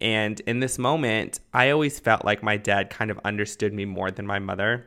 And 0.00 0.40
in 0.40 0.60
this 0.60 0.78
moment, 0.78 1.40
I 1.54 1.70
always 1.70 1.98
felt 1.98 2.24
like 2.24 2.42
my 2.42 2.56
dad 2.56 2.90
kind 2.90 3.10
of 3.10 3.18
understood 3.24 3.72
me 3.72 3.84
more 3.84 4.10
than 4.10 4.26
my 4.26 4.38
mother. 4.38 4.86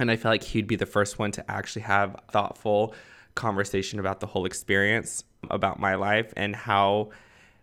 And 0.00 0.10
I 0.10 0.16
felt 0.16 0.32
like 0.32 0.42
he'd 0.42 0.66
be 0.66 0.76
the 0.76 0.86
first 0.86 1.18
one 1.18 1.30
to 1.32 1.50
actually 1.50 1.82
have 1.82 2.16
thoughtful 2.30 2.94
conversation 3.34 3.98
about 4.00 4.20
the 4.20 4.26
whole 4.26 4.46
experience, 4.46 5.24
about 5.50 5.78
my 5.78 5.94
life, 5.94 6.32
and 6.36 6.56
how 6.56 7.10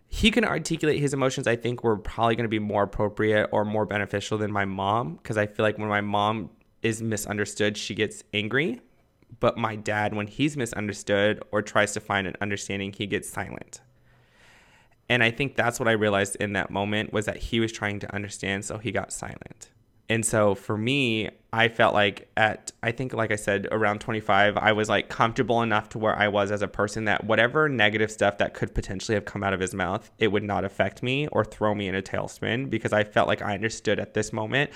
he 0.08 0.30
can 0.30 0.44
articulate 0.44 1.00
his 1.00 1.14
emotions. 1.14 1.46
I 1.46 1.56
think 1.56 1.82
were 1.82 1.96
probably 1.96 2.36
going 2.36 2.44
to 2.44 2.48
be 2.48 2.58
more 2.58 2.84
appropriate 2.84 3.48
or 3.52 3.64
more 3.64 3.86
beneficial 3.86 4.38
than 4.38 4.52
my 4.52 4.64
mom. 4.64 5.16
Because 5.16 5.36
I 5.36 5.46
feel 5.46 5.64
like 5.64 5.78
when 5.78 5.88
my 5.88 6.00
mom 6.00 6.50
is 6.82 7.02
misunderstood, 7.02 7.76
she 7.76 7.94
gets 7.94 8.22
angry. 8.32 8.80
But 9.40 9.56
my 9.56 9.76
dad, 9.76 10.14
when 10.14 10.26
he's 10.26 10.56
misunderstood 10.56 11.42
or 11.50 11.62
tries 11.62 11.92
to 11.92 12.00
find 12.00 12.26
an 12.26 12.36
understanding, 12.40 12.92
he 12.92 13.06
gets 13.06 13.28
silent. 13.28 13.80
And 15.08 15.22
I 15.22 15.30
think 15.30 15.56
that's 15.56 15.78
what 15.80 15.88
I 15.88 15.92
realized 15.92 16.36
in 16.36 16.52
that 16.54 16.70
moment 16.70 17.12
was 17.12 17.26
that 17.26 17.36
he 17.36 17.60
was 17.60 17.72
trying 17.72 17.98
to 18.00 18.14
understand, 18.14 18.64
so 18.64 18.78
he 18.78 18.92
got 18.92 19.12
silent. 19.12 19.70
And 20.08 20.26
so 20.26 20.54
for 20.54 20.76
me, 20.76 21.30
I 21.54 21.68
felt 21.68 21.92
like 21.92 22.30
at, 22.36 22.72
I 22.82 22.92
think, 22.92 23.12
like 23.12 23.30
I 23.30 23.36
said, 23.36 23.68
around 23.70 24.00
25, 24.00 24.56
I 24.56 24.72
was 24.72 24.88
like 24.88 25.08
comfortable 25.08 25.60
enough 25.62 25.90
to 25.90 25.98
where 25.98 26.16
I 26.16 26.28
was 26.28 26.50
as 26.50 26.62
a 26.62 26.68
person 26.68 27.04
that 27.04 27.24
whatever 27.24 27.68
negative 27.68 28.10
stuff 28.10 28.38
that 28.38 28.54
could 28.54 28.74
potentially 28.74 29.14
have 29.14 29.26
come 29.26 29.42
out 29.42 29.52
of 29.52 29.60
his 29.60 29.74
mouth, 29.74 30.10
it 30.18 30.28
would 30.28 30.42
not 30.42 30.64
affect 30.64 31.02
me 31.02 31.28
or 31.28 31.44
throw 31.44 31.74
me 31.74 31.88
in 31.88 31.94
a 31.94 32.02
tailspin 32.02 32.70
because 32.70 32.92
I 32.92 33.04
felt 33.04 33.28
like 33.28 33.42
I 33.42 33.54
understood 33.54 34.00
at 34.00 34.14
this 34.14 34.32
moment 34.32 34.70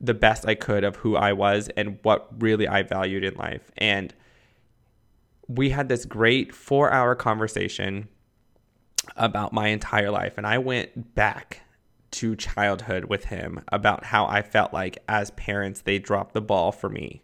the 0.00 0.14
best 0.14 0.46
I 0.46 0.54
could 0.54 0.84
of 0.84 0.96
who 0.96 1.16
I 1.16 1.32
was 1.32 1.70
and 1.76 1.98
what 2.02 2.28
really 2.42 2.68
I 2.68 2.82
valued 2.82 3.24
in 3.24 3.34
life. 3.34 3.70
And 3.78 4.14
we 5.48 5.70
had 5.70 5.88
this 5.88 6.04
great 6.04 6.54
four 6.54 6.92
hour 6.92 7.14
conversation 7.14 8.08
about 9.16 9.54
my 9.54 9.68
entire 9.68 10.10
life. 10.10 10.36
And 10.36 10.46
I 10.46 10.58
went 10.58 11.14
back 11.14 11.62
to 12.12 12.36
childhood 12.36 13.04
with 13.06 13.26
him 13.26 13.62
about 13.68 14.04
how 14.04 14.26
I 14.26 14.42
felt 14.42 14.72
like 14.72 14.98
as 15.08 15.30
parents, 15.32 15.82
they 15.82 15.98
dropped 15.98 16.34
the 16.34 16.40
ball 16.40 16.72
for 16.72 16.88
me. 16.88 17.22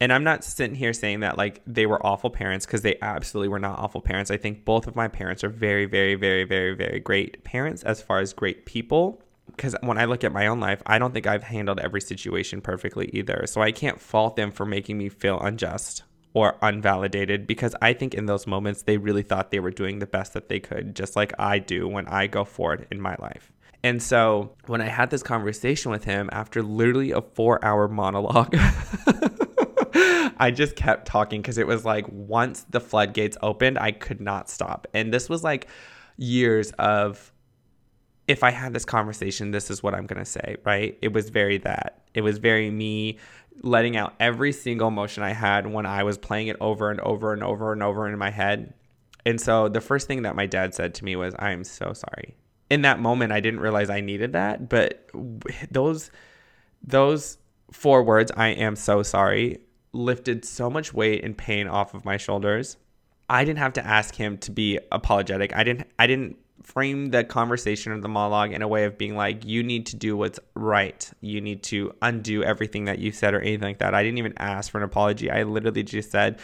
And 0.00 0.12
I'm 0.12 0.24
not 0.24 0.44
sitting 0.44 0.74
here 0.74 0.94
saying 0.94 1.20
that 1.20 1.36
like 1.36 1.60
they 1.66 1.84
were 1.84 2.04
awful 2.04 2.30
parents 2.30 2.64
because 2.64 2.80
they 2.80 2.96
absolutely 3.02 3.48
were 3.48 3.58
not 3.58 3.78
awful 3.78 4.00
parents. 4.00 4.30
I 4.30 4.38
think 4.38 4.64
both 4.64 4.86
of 4.86 4.96
my 4.96 5.08
parents 5.08 5.44
are 5.44 5.50
very, 5.50 5.84
very, 5.84 6.14
very, 6.14 6.44
very, 6.44 6.74
very 6.74 7.00
great 7.00 7.44
parents 7.44 7.82
as 7.82 8.00
far 8.00 8.20
as 8.20 8.32
great 8.32 8.64
people. 8.64 9.22
Because 9.46 9.76
when 9.82 9.98
I 9.98 10.06
look 10.06 10.24
at 10.24 10.32
my 10.32 10.46
own 10.46 10.58
life, 10.58 10.80
I 10.86 10.98
don't 10.98 11.12
think 11.12 11.26
I've 11.26 11.42
handled 11.42 11.80
every 11.80 12.00
situation 12.00 12.62
perfectly 12.62 13.10
either. 13.12 13.44
So 13.46 13.60
I 13.60 13.72
can't 13.72 14.00
fault 14.00 14.36
them 14.36 14.52
for 14.52 14.64
making 14.64 14.96
me 14.96 15.10
feel 15.10 15.38
unjust 15.38 16.04
or 16.32 16.56
unvalidated 16.62 17.46
because 17.46 17.74
I 17.82 17.92
think 17.92 18.14
in 18.14 18.26
those 18.26 18.46
moments 18.46 18.82
they 18.82 18.96
really 18.96 19.22
thought 19.22 19.50
they 19.50 19.60
were 19.60 19.70
doing 19.70 19.98
the 19.98 20.06
best 20.06 20.32
that 20.32 20.48
they 20.48 20.60
could, 20.60 20.94
just 20.94 21.16
like 21.16 21.32
I 21.38 21.58
do 21.58 21.88
when 21.88 22.06
I 22.06 22.26
go 22.26 22.44
forward 22.44 22.86
in 22.90 23.00
my 23.00 23.16
life. 23.18 23.52
And 23.82 24.02
so 24.02 24.54
when 24.66 24.80
I 24.80 24.86
had 24.86 25.10
this 25.10 25.22
conversation 25.22 25.90
with 25.90 26.04
him 26.04 26.28
after 26.32 26.62
literally 26.62 27.12
a 27.12 27.22
four 27.22 27.64
hour 27.64 27.88
monologue, 27.88 28.54
I 30.36 30.50
just 30.54 30.76
kept 30.76 31.06
talking 31.06 31.40
because 31.40 31.58
it 31.58 31.66
was 31.66 31.84
like 31.84 32.06
once 32.08 32.66
the 32.68 32.80
floodgates 32.80 33.36
opened, 33.42 33.78
I 33.78 33.92
could 33.92 34.20
not 34.20 34.50
stop. 34.50 34.86
And 34.92 35.12
this 35.12 35.28
was 35.28 35.42
like 35.42 35.68
years 36.16 36.72
of 36.72 37.32
if 38.28 38.44
I 38.44 38.50
had 38.50 38.72
this 38.72 38.84
conversation, 38.84 39.50
this 39.50 39.70
is 39.70 39.82
what 39.82 39.94
I'm 39.94 40.06
going 40.06 40.18
to 40.18 40.30
say, 40.30 40.56
right? 40.64 40.96
It 41.02 41.12
was 41.12 41.30
very 41.30 41.58
that. 41.58 42.02
It 42.14 42.20
was 42.20 42.38
very 42.38 42.70
me 42.70 43.18
letting 43.62 43.96
out 43.96 44.14
every 44.20 44.52
single 44.52 44.88
emotion 44.88 45.22
I 45.22 45.32
had 45.32 45.66
when 45.66 45.84
I 45.84 46.04
was 46.04 46.16
playing 46.16 46.46
it 46.46 46.56
over 46.60 46.90
and 46.90 47.00
over 47.00 47.32
and 47.32 47.42
over 47.42 47.72
and 47.72 47.82
over 47.82 48.08
in 48.08 48.18
my 48.18 48.30
head. 48.30 48.74
And 49.26 49.40
so 49.40 49.68
the 49.68 49.80
first 49.80 50.06
thing 50.06 50.22
that 50.22 50.36
my 50.36 50.46
dad 50.46 50.74
said 50.74 50.94
to 50.94 51.04
me 51.04 51.16
was, 51.16 51.34
I 51.38 51.50
am 51.50 51.64
so 51.64 51.92
sorry 51.92 52.36
in 52.70 52.82
that 52.82 53.00
moment 53.00 53.32
I 53.32 53.40
didn't 53.40 53.60
realize 53.60 53.90
I 53.90 54.00
needed 54.00 54.32
that, 54.32 54.68
but 54.68 55.10
those 55.70 56.10
those 56.82 57.36
four 57.72 58.02
words 58.02 58.32
I 58.36 58.48
am 58.48 58.76
so 58.76 59.02
sorry 59.02 59.60
lifted 59.92 60.44
so 60.44 60.70
much 60.70 60.94
weight 60.94 61.24
and 61.24 61.36
pain 61.36 61.66
off 61.66 61.94
of 61.94 62.04
my 62.04 62.16
shoulders. 62.16 62.76
I 63.28 63.44
didn't 63.44 63.58
have 63.58 63.74
to 63.74 63.86
ask 63.86 64.14
him 64.14 64.38
to 64.38 64.50
be 64.50 64.78
apologetic. 64.90 65.54
I 65.54 65.64
didn't 65.64 65.88
I 65.98 66.06
didn't 66.06 66.38
frame 66.62 67.06
the 67.06 67.24
conversation 67.24 67.90
or 67.90 68.00
the 68.00 68.08
monologue 68.08 68.52
in 68.52 68.62
a 68.62 68.68
way 68.68 68.84
of 68.84 68.98
being 68.98 69.16
like 69.16 69.44
you 69.44 69.62
need 69.62 69.86
to 69.86 69.96
do 69.96 70.16
what's 70.16 70.38
right. 70.54 71.10
You 71.20 71.40
need 71.40 71.62
to 71.64 71.92
undo 72.02 72.44
everything 72.44 72.84
that 72.84 72.98
you 72.98 73.12
said 73.12 73.34
or 73.34 73.40
anything 73.40 73.68
like 73.68 73.78
that. 73.78 73.94
I 73.94 74.02
didn't 74.02 74.18
even 74.18 74.34
ask 74.36 74.70
for 74.70 74.78
an 74.78 74.84
apology. 74.84 75.30
I 75.30 75.42
literally 75.42 75.82
just 75.82 76.10
said 76.10 76.38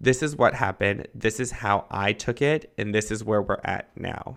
this 0.00 0.22
is 0.22 0.36
what 0.36 0.54
happened. 0.54 1.08
This 1.14 1.38
is 1.40 1.50
how 1.50 1.86
I 1.90 2.12
took 2.12 2.42
it 2.42 2.72
and 2.76 2.94
this 2.94 3.10
is 3.10 3.24
where 3.24 3.40
we're 3.40 3.60
at 3.64 3.88
now 3.96 4.36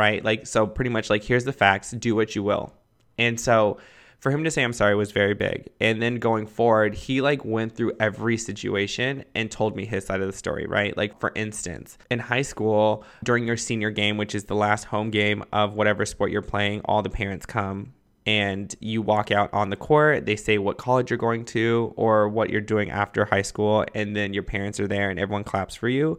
right? 0.00 0.24
Like, 0.24 0.46
so 0.46 0.66
pretty 0.66 0.88
much 0.88 1.10
like, 1.10 1.22
here's 1.22 1.44
the 1.44 1.52
facts, 1.52 1.90
do 1.90 2.14
what 2.14 2.34
you 2.34 2.42
will. 2.42 2.72
And 3.18 3.38
so 3.38 3.76
for 4.18 4.30
him 4.30 4.44
to 4.44 4.50
say 4.50 4.62
I'm 4.64 4.72
sorry 4.72 4.94
was 4.94 5.12
very 5.12 5.34
big. 5.34 5.68
And 5.78 6.00
then 6.00 6.14
going 6.16 6.46
forward, 6.46 6.94
he 6.94 7.20
like 7.20 7.44
went 7.44 7.76
through 7.76 7.92
every 8.00 8.38
situation 8.38 9.24
and 9.34 9.50
told 9.50 9.76
me 9.76 9.84
his 9.84 10.06
side 10.06 10.22
of 10.22 10.26
the 10.26 10.36
story, 10.36 10.64
right? 10.66 10.96
Like 10.96 11.20
for 11.20 11.32
instance, 11.36 11.98
in 12.10 12.18
high 12.18 12.40
school, 12.40 13.04
during 13.22 13.46
your 13.46 13.58
senior 13.58 13.90
game, 13.90 14.16
which 14.16 14.34
is 14.34 14.44
the 14.44 14.54
last 14.54 14.84
home 14.84 15.10
game 15.10 15.44
of 15.52 15.74
whatever 15.74 16.06
sport 16.06 16.30
you're 16.30 16.40
playing, 16.40 16.80
all 16.86 17.02
the 17.02 17.10
parents 17.10 17.44
come 17.44 17.92
and 18.24 18.74
you 18.80 19.02
walk 19.02 19.30
out 19.30 19.52
on 19.52 19.68
the 19.68 19.76
court, 19.76 20.24
they 20.24 20.36
say 20.36 20.56
what 20.56 20.78
college 20.78 21.10
you're 21.10 21.18
going 21.18 21.44
to 21.44 21.92
or 21.96 22.26
what 22.26 22.48
you're 22.48 22.62
doing 22.62 22.90
after 22.90 23.26
high 23.26 23.42
school, 23.42 23.84
and 23.94 24.16
then 24.16 24.32
your 24.32 24.44
parents 24.44 24.80
are 24.80 24.88
there 24.88 25.10
and 25.10 25.18
everyone 25.18 25.44
claps 25.44 25.74
for 25.74 25.90
you 25.90 26.18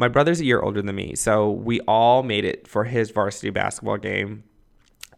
my 0.00 0.08
brother's 0.08 0.40
a 0.40 0.44
year 0.46 0.62
older 0.62 0.80
than 0.80 0.96
me, 0.96 1.14
so 1.14 1.50
we 1.50 1.78
all 1.80 2.22
made 2.22 2.46
it 2.46 2.66
for 2.66 2.84
his 2.84 3.10
varsity 3.10 3.50
basketball 3.50 3.98
game. 3.98 4.44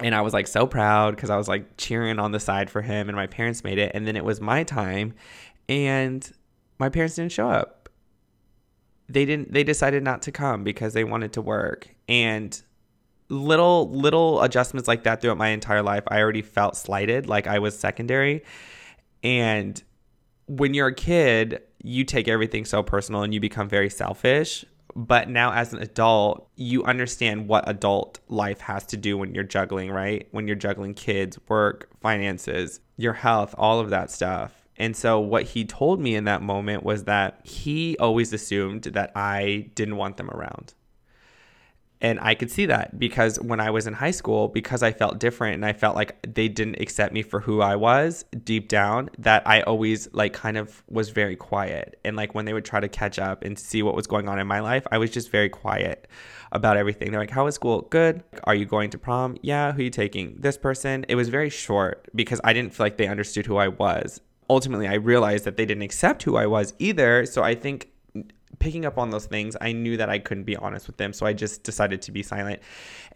And 0.01 0.13
I 0.13 0.23
was 0.23 0.33
like 0.33 0.49
so 0.49 0.67
proud 0.67 1.15
because 1.15 1.31
I 1.31 1.37
was 1.37 1.47
like 1.47 1.77
cheering 1.77 2.19
on 2.19 2.33
the 2.33 2.41
side 2.41 2.69
for 2.69 2.83
him, 2.83 3.09
and 3.09 3.15
my 3.15 3.29
parents 3.29 3.63
made 3.63 3.79
it. 3.79 3.93
And 3.95 4.09
then 4.09 4.17
it 4.17 4.25
was 4.25 4.41
my 4.41 4.65
time, 4.65 5.15
and 5.69 6.29
my 6.81 6.89
parents 6.89 7.15
didn't 7.15 7.31
show 7.31 7.49
up. 7.49 7.89
They 9.09 9.25
didn't. 9.25 9.53
They 9.53 9.63
decided 9.63 10.03
not 10.03 10.21
to 10.23 10.33
come 10.33 10.65
because 10.65 10.95
they 10.95 11.05
wanted 11.05 11.33
to 11.35 11.43
work. 11.43 11.89
And 12.09 12.61
little 13.29 13.89
little 13.89 14.43
adjustments 14.43 14.89
like 14.89 15.05
that 15.05 15.21
throughout 15.21 15.39
my 15.39 15.51
entire 15.51 15.83
life, 15.83 16.03
I 16.09 16.21
already 16.21 16.43
felt 16.43 16.77
slighted, 16.77 17.29
like 17.29 17.47
I 17.47 17.61
was 17.61 17.79
secondary. 17.79 18.43
And 19.23 19.81
when 20.47 20.75
you're 20.75 20.89
a 20.89 20.95
kid, 20.95 21.63
you 21.85 22.03
take 22.03 22.27
everything 22.27 22.65
so 22.65 22.83
personal 22.83 23.23
and 23.23 23.33
you 23.33 23.39
become 23.39 23.69
very 23.69 23.89
selfish. 23.89 24.65
But 24.95 25.29
now, 25.29 25.53
as 25.53 25.73
an 25.73 25.81
adult, 25.81 26.49
you 26.57 26.85
understand 26.85 27.49
what 27.49 27.69
adult 27.69 28.21
life 28.29 28.61
has 28.61 28.85
to 28.87 28.97
do 28.97 29.17
when 29.17 29.35
you're 29.35 29.45
juggling, 29.45 29.91
right? 29.91 30.29
When 30.31 30.47
you're 30.47 30.57
juggling 30.57 30.95
kids, 30.95 31.39
work, 31.49 31.89
finances, 32.01 32.81
your 32.97 33.15
health, 33.15 33.55
all 33.57 33.81
of 33.81 33.91
that 33.91 34.11
stuff. 34.11 34.63
And 34.77 34.97
so, 34.97 35.21
what 35.21 35.45
he 35.45 35.65
told 35.65 36.01
me 36.01 36.15
in 36.15 36.25
that 36.25 36.43
moment 36.43 36.83
was 36.83 37.05
that 37.05 37.41
he 37.45 37.97
always 37.99 38.33
assumed 38.33 38.85
that 38.85 39.13
I 39.15 39.71
didn't 39.75 39.97
want 39.97 40.17
them 40.17 40.31
around. 40.31 40.75
And 42.03 42.19
I 42.21 42.35
could 42.35 42.51
see 42.51 42.67
that 42.67 42.99
because 42.99 43.41
when 43.41 43.61
I 43.61 43.71
was 43.71 43.87
in 43.87 43.95
high 43.95 44.11
school, 44.11 44.49
because 44.49 44.83
I 44.83 44.91
felt 44.91 45.21
different 45.21 45.55
and 45.55 45.65
I 45.65 45.73
felt 45.73 45.95
like 45.95 46.17
they 46.35 46.49
didn't 46.49 46.81
accept 46.81 47.15
me 47.15 47.23
for 47.23 47.39
who 47.39 47.61
I 47.61 47.77
was 47.77 48.25
deep 48.43 48.69
down, 48.69 49.09
that 49.19 49.47
I 49.47 49.63
always 49.63 50.13
like 50.13 50.33
kind 50.33 50.57
of 50.57 50.83
was 50.91 51.11
very 51.11 51.37
quiet. 51.37 52.01
And 52.05 52.17
like 52.17 52.35
when 52.35 52.45
they 52.45 52.53
would 52.53 52.65
try 52.65 52.81
to 52.81 52.89
catch 52.89 53.21
up 53.21 53.45
and 53.45 53.57
see 53.57 53.85
what 53.85 53.95
was 53.95 54.09
going 54.09 54.29
on 54.29 54.41
in 54.41 54.49
my 54.49 54.59
life, 54.59 54.85
I 54.91 54.99
was 54.99 55.11
just 55.11 55.31
very 55.31 55.49
quiet 55.49 56.09
about 56.51 56.77
everything. 56.77 57.13
They're 57.13 57.21
like, 57.21 57.31
How 57.31 57.45
was 57.45 57.55
school? 57.55 57.83
Good. 57.83 58.25
Are 58.45 58.55
you 58.55 58.67
going 58.67 58.91
to 58.91 58.99
prom? 58.99 59.37
Yeah. 59.41 59.71
Who 59.71 59.81
are 59.81 59.85
you 59.85 59.91
taking? 59.91 60.35
This 60.41 60.59
person. 60.59 61.07
It 61.09 61.15
was 61.15 61.29
very 61.29 61.51
short 61.51 62.09
because 62.17 62.41
I 62.43 62.53
didn't 62.53 62.75
feel 62.75 62.85
like 62.85 62.97
they 62.97 63.07
understood 63.07 63.47
who 63.47 63.59
I 63.59 63.69
was. 63.69 64.21
Ultimately, 64.51 64.89
I 64.89 64.95
realized 64.95 65.45
that 65.45 65.57
they 65.57 65.65
didn't 65.65 65.85
accept 65.85 66.25
who 66.25 66.37
I 66.37 66.47
was 66.47 66.75
either. 66.81 67.27
So 67.27 67.45
I 67.45 67.55
think 67.55 67.92
picking 68.63 68.87
up 68.87 68.97
on 68.97 69.11
those 69.11 69.27
things, 69.27 69.57
I 69.61 69.73
knew 69.73 69.97
that 69.97 70.09
I 70.09 70.21
couldn't 70.21 70.45
be 70.45 70.57
honest 70.57 70.87
with 70.87 70.97
them, 70.97 71.13
so 71.13 71.27
I 71.27 71.33
just 71.33 71.65
decided 71.65 72.01
to 72.03 72.13
be 72.13 72.23
silent. 72.23 72.63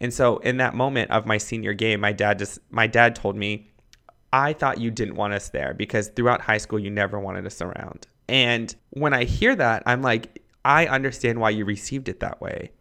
And 0.01 0.13
so 0.13 0.39
in 0.39 0.57
that 0.57 0.75
moment 0.75 1.09
of 1.09 1.25
my 1.25 1.37
senior 1.37 1.73
game, 1.73 2.01
my 2.01 2.11
dad 2.11 2.37
just 2.37 2.59
my 2.69 2.85
dad 2.85 3.15
told 3.15 3.37
me, 3.37 3.71
"I 4.33 4.51
thought 4.51 4.77
you 4.77 4.91
didn't 4.91 5.15
want 5.15 5.33
us 5.33 5.47
there 5.47 5.73
because 5.73 6.09
throughout 6.09 6.41
high 6.41 6.57
school 6.57 6.79
you 6.79 6.91
never 6.91 7.17
wanted 7.17 7.45
us 7.45 7.61
around." 7.61 8.07
And 8.27 8.75
when 8.89 9.13
I 9.13 9.23
hear 9.23 9.55
that, 9.55 9.83
I'm 9.85 10.01
like, 10.01 10.43
I 10.65 10.85
understand 10.87 11.39
why 11.39 11.51
you 11.51 11.63
received 11.63 12.09
it 12.09 12.19
that 12.19 12.41
way. 12.41 12.71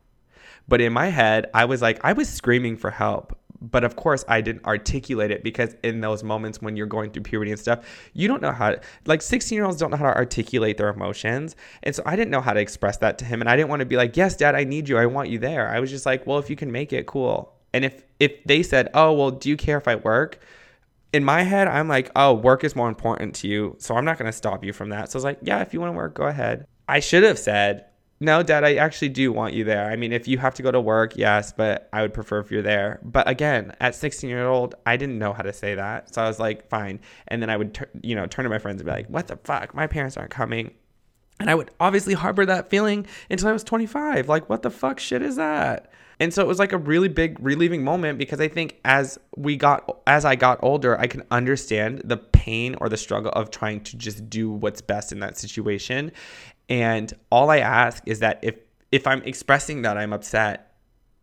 But 0.66 0.80
in 0.80 0.92
my 0.92 1.06
head, 1.06 1.48
I 1.54 1.66
was 1.66 1.80
like, 1.80 2.00
I 2.02 2.14
was 2.14 2.28
screaming 2.28 2.76
for 2.76 2.90
help 2.90 3.38
but 3.70 3.84
of 3.84 3.96
course 3.96 4.24
I 4.28 4.40
didn't 4.40 4.64
articulate 4.64 5.30
it 5.30 5.42
because 5.42 5.74
in 5.82 6.00
those 6.00 6.22
moments 6.22 6.60
when 6.60 6.76
you're 6.76 6.86
going 6.86 7.10
through 7.10 7.22
puberty 7.22 7.50
and 7.50 7.60
stuff, 7.60 7.84
you 8.12 8.28
don't 8.28 8.42
know 8.42 8.52
how 8.52 8.70
to, 8.70 8.80
like 9.06 9.22
16 9.22 9.56
year 9.56 9.64
olds 9.64 9.78
don't 9.78 9.90
know 9.90 9.96
how 9.96 10.10
to 10.10 10.16
articulate 10.16 10.76
their 10.76 10.88
emotions. 10.88 11.56
And 11.82 11.94
so 11.94 12.02
I 12.06 12.16
didn't 12.16 12.30
know 12.30 12.40
how 12.40 12.52
to 12.52 12.60
express 12.60 12.98
that 12.98 13.18
to 13.18 13.24
him. 13.24 13.40
And 13.40 13.48
I 13.48 13.56
didn't 13.56 13.68
want 13.68 13.80
to 13.80 13.86
be 13.86 13.96
like, 13.96 14.16
yes, 14.16 14.36
dad, 14.36 14.54
I 14.54 14.64
need 14.64 14.88
you. 14.88 14.98
I 14.98 15.06
want 15.06 15.28
you 15.28 15.38
there. 15.38 15.68
I 15.68 15.80
was 15.80 15.90
just 15.90 16.06
like, 16.06 16.26
well, 16.26 16.38
if 16.38 16.50
you 16.50 16.56
can 16.56 16.70
make 16.70 16.92
it, 16.92 17.06
cool. 17.06 17.52
And 17.72 17.84
if, 17.84 18.04
if 18.20 18.44
they 18.44 18.62
said, 18.62 18.88
oh, 18.94 19.12
well, 19.12 19.30
do 19.30 19.48
you 19.48 19.56
care 19.56 19.78
if 19.78 19.88
I 19.88 19.96
work? 19.96 20.38
In 21.12 21.24
my 21.24 21.42
head, 21.42 21.68
I'm 21.68 21.88
like, 21.88 22.10
oh, 22.16 22.34
work 22.34 22.64
is 22.64 22.76
more 22.76 22.88
important 22.88 23.34
to 23.36 23.48
you. 23.48 23.76
So 23.78 23.96
I'm 23.96 24.04
not 24.04 24.18
going 24.18 24.30
to 24.30 24.36
stop 24.36 24.64
you 24.64 24.72
from 24.72 24.90
that. 24.90 25.10
So 25.10 25.16
I 25.16 25.18
was 25.18 25.24
like, 25.24 25.38
yeah, 25.42 25.60
if 25.60 25.72
you 25.72 25.80
want 25.80 25.92
to 25.92 25.96
work, 25.96 26.14
go 26.14 26.24
ahead. 26.24 26.66
I 26.88 27.00
should 27.00 27.22
have 27.24 27.38
said, 27.38 27.86
no, 28.18 28.42
dad, 28.42 28.64
I 28.64 28.76
actually 28.76 29.10
do 29.10 29.30
want 29.30 29.52
you 29.52 29.64
there. 29.64 29.90
I 29.90 29.96
mean, 29.96 30.12
if 30.12 30.26
you 30.26 30.38
have 30.38 30.54
to 30.54 30.62
go 30.62 30.70
to 30.70 30.80
work, 30.80 31.16
yes, 31.16 31.52
but 31.52 31.88
I 31.92 32.00
would 32.00 32.14
prefer 32.14 32.38
if 32.40 32.50
you're 32.50 32.62
there. 32.62 32.98
But 33.02 33.28
again, 33.28 33.76
at 33.78 33.94
16 33.94 34.30
year 34.30 34.46
old, 34.46 34.74
I 34.86 34.96
didn't 34.96 35.18
know 35.18 35.34
how 35.34 35.42
to 35.42 35.52
say 35.52 35.74
that. 35.74 36.14
So 36.14 36.22
I 36.22 36.28
was 36.28 36.38
like, 36.38 36.68
fine. 36.68 37.00
And 37.28 37.42
then 37.42 37.50
I 37.50 37.56
would, 37.58 37.74
tur- 37.74 37.90
you 38.02 38.14
know, 38.14 38.26
turn 38.26 38.44
to 38.44 38.48
my 38.48 38.58
friends 38.58 38.80
and 38.80 38.86
be 38.86 38.92
like, 38.92 39.08
what 39.08 39.26
the 39.26 39.36
fuck? 39.36 39.74
My 39.74 39.86
parents 39.86 40.16
aren't 40.16 40.30
coming. 40.30 40.72
And 41.38 41.50
I 41.50 41.54
would 41.54 41.70
obviously 41.78 42.14
harbor 42.14 42.46
that 42.46 42.70
feeling 42.70 43.06
until 43.28 43.48
I 43.48 43.52
was 43.52 43.62
25. 43.64 44.28
Like, 44.28 44.48
what 44.48 44.62
the 44.62 44.70
fuck 44.70 44.98
shit 44.98 45.20
is 45.20 45.36
that? 45.36 45.92
And 46.18 46.32
so 46.32 46.40
it 46.40 46.48
was 46.48 46.58
like 46.58 46.72
a 46.72 46.78
really 46.78 47.08
big 47.08 47.36
relieving 47.40 47.84
moment 47.84 48.18
because 48.18 48.40
I 48.40 48.48
think 48.48 48.80
as 48.84 49.18
we 49.36 49.56
got 49.56 49.98
as 50.06 50.24
I 50.24 50.34
got 50.34 50.58
older, 50.62 50.98
I 50.98 51.06
can 51.08 51.22
understand 51.30 52.02
the 52.04 52.16
pain 52.16 52.74
or 52.80 52.88
the 52.88 52.96
struggle 52.96 53.32
of 53.32 53.50
trying 53.50 53.82
to 53.82 53.96
just 53.98 54.30
do 54.30 54.50
what's 54.50 54.80
best 54.80 55.12
in 55.12 55.20
that 55.20 55.36
situation. 55.36 56.12
And 56.68 57.12
all 57.30 57.50
I 57.50 57.58
ask 57.58 58.02
is 58.06 58.20
that 58.20 58.40
if 58.42 58.56
if 58.92 59.06
I'm 59.06 59.22
expressing 59.22 59.82
that 59.82 59.98
I'm 59.98 60.12
upset, 60.12 60.66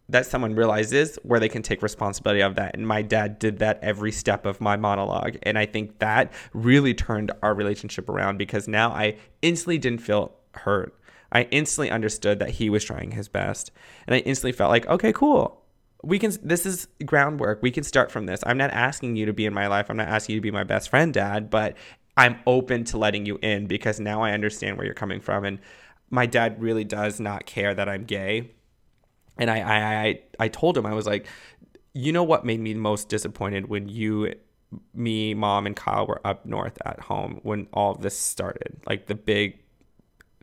that 0.09 0.25
someone 0.25 0.53
realizes 0.53 1.17
where 1.23 1.39
they 1.39 1.49
can 1.49 1.61
take 1.61 1.81
responsibility 1.81 2.41
of 2.41 2.55
that. 2.55 2.75
And 2.75 2.87
my 2.87 3.01
dad 3.01 3.39
did 3.39 3.59
that 3.59 3.79
every 3.81 4.11
step 4.11 4.45
of 4.45 4.59
my 4.59 4.75
monologue. 4.75 5.37
And 5.43 5.57
I 5.57 5.65
think 5.65 5.99
that 5.99 6.31
really 6.53 6.93
turned 6.93 7.31
our 7.41 7.53
relationship 7.53 8.09
around 8.09 8.37
because 8.37 8.67
now 8.67 8.91
I 8.91 9.17
instantly 9.41 9.77
didn't 9.77 10.01
feel 10.01 10.35
hurt. 10.55 10.97
I 11.31 11.43
instantly 11.43 11.89
understood 11.89 12.39
that 12.39 12.51
he 12.51 12.69
was 12.69 12.83
trying 12.83 13.11
his 13.11 13.27
best. 13.27 13.71
And 14.05 14.13
I 14.13 14.19
instantly 14.19 14.51
felt 14.51 14.69
like, 14.69 14.85
okay, 14.87 15.13
cool. 15.13 15.61
We 16.03 16.19
can, 16.19 16.33
this 16.43 16.65
is 16.65 16.87
groundwork. 17.05 17.63
We 17.63 17.71
can 17.71 17.83
start 17.83 18.11
from 18.11 18.25
this. 18.25 18.43
I'm 18.45 18.57
not 18.57 18.71
asking 18.71 19.15
you 19.15 19.25
to 19.25 19.33
be 19.33 19.45
in 19.45 19.53
my 19.53 19.67
life. 19.67 19.89
I'm 19.89 19.97
not 19.97 20.09
asking 20.09 20.33
you 20.33 20.41
to 20.41 20.43
be 20.43 20.51
my 20.51 20.65
best 20.65 20.89
friend, 20.89 21.13
dad, 21.13 21.49
but 21.49 21.77
I'm 22.15 22.39
open 22.45 22.83
to 22.85 22.97
letting 22.97 23.25
you 23.25 23.39
in 23.41 23.67
because 23.67 23.99
now 23.99 24.21
I 24.21 24.31
understand 24.31 24.77
where 24.77 24.85
you're 24.85 24.93
coming 24.93 25.19
from. 25.19 25.45
And 25.45 25.59
my 26.09 26.25
dad 26.25 26.61
really 26.61 26.83
does 26.83 27.19
not 27.19 27.45
care 27.45 27.73
that 27.73 27.89
I'm 27.89 28.05
gay. 28.05 28.51
And 29.37 29.49
I, 29.49 29.59
I, 29.59 30.05
I, 30.05 30.19
I 30.39 30.47
told 30.47 30.77
him, 30.77 30.85
I 30.85 30.93
was 30.93 31.07
like, 31.07 31.25
you 31.93 32.11
know 32.11 32.23
what 32.23 32.45
made 32.45 32.59
me 32.59 32.73
most 32.75 33.09
disappointed 33.09 33.67
when 33.67 33.89
you, 33.89 34.33
me, 34.93 35.33
mom, 35.33 35.65
and 35.65 35.75
Kyle 35.75 36.05
were 36.05 36.21
up 36.25 36.45
north 36.45 36.77
at 36.85 36.99
home 36.99 37.39
when 37.43 37.67
all 37.73 37.91
of 37.91 38.01
this 38.01 38.17
started, 38.17 38.79
like 38.87 39.07
the 39.07 39.15
big 39.15 39.59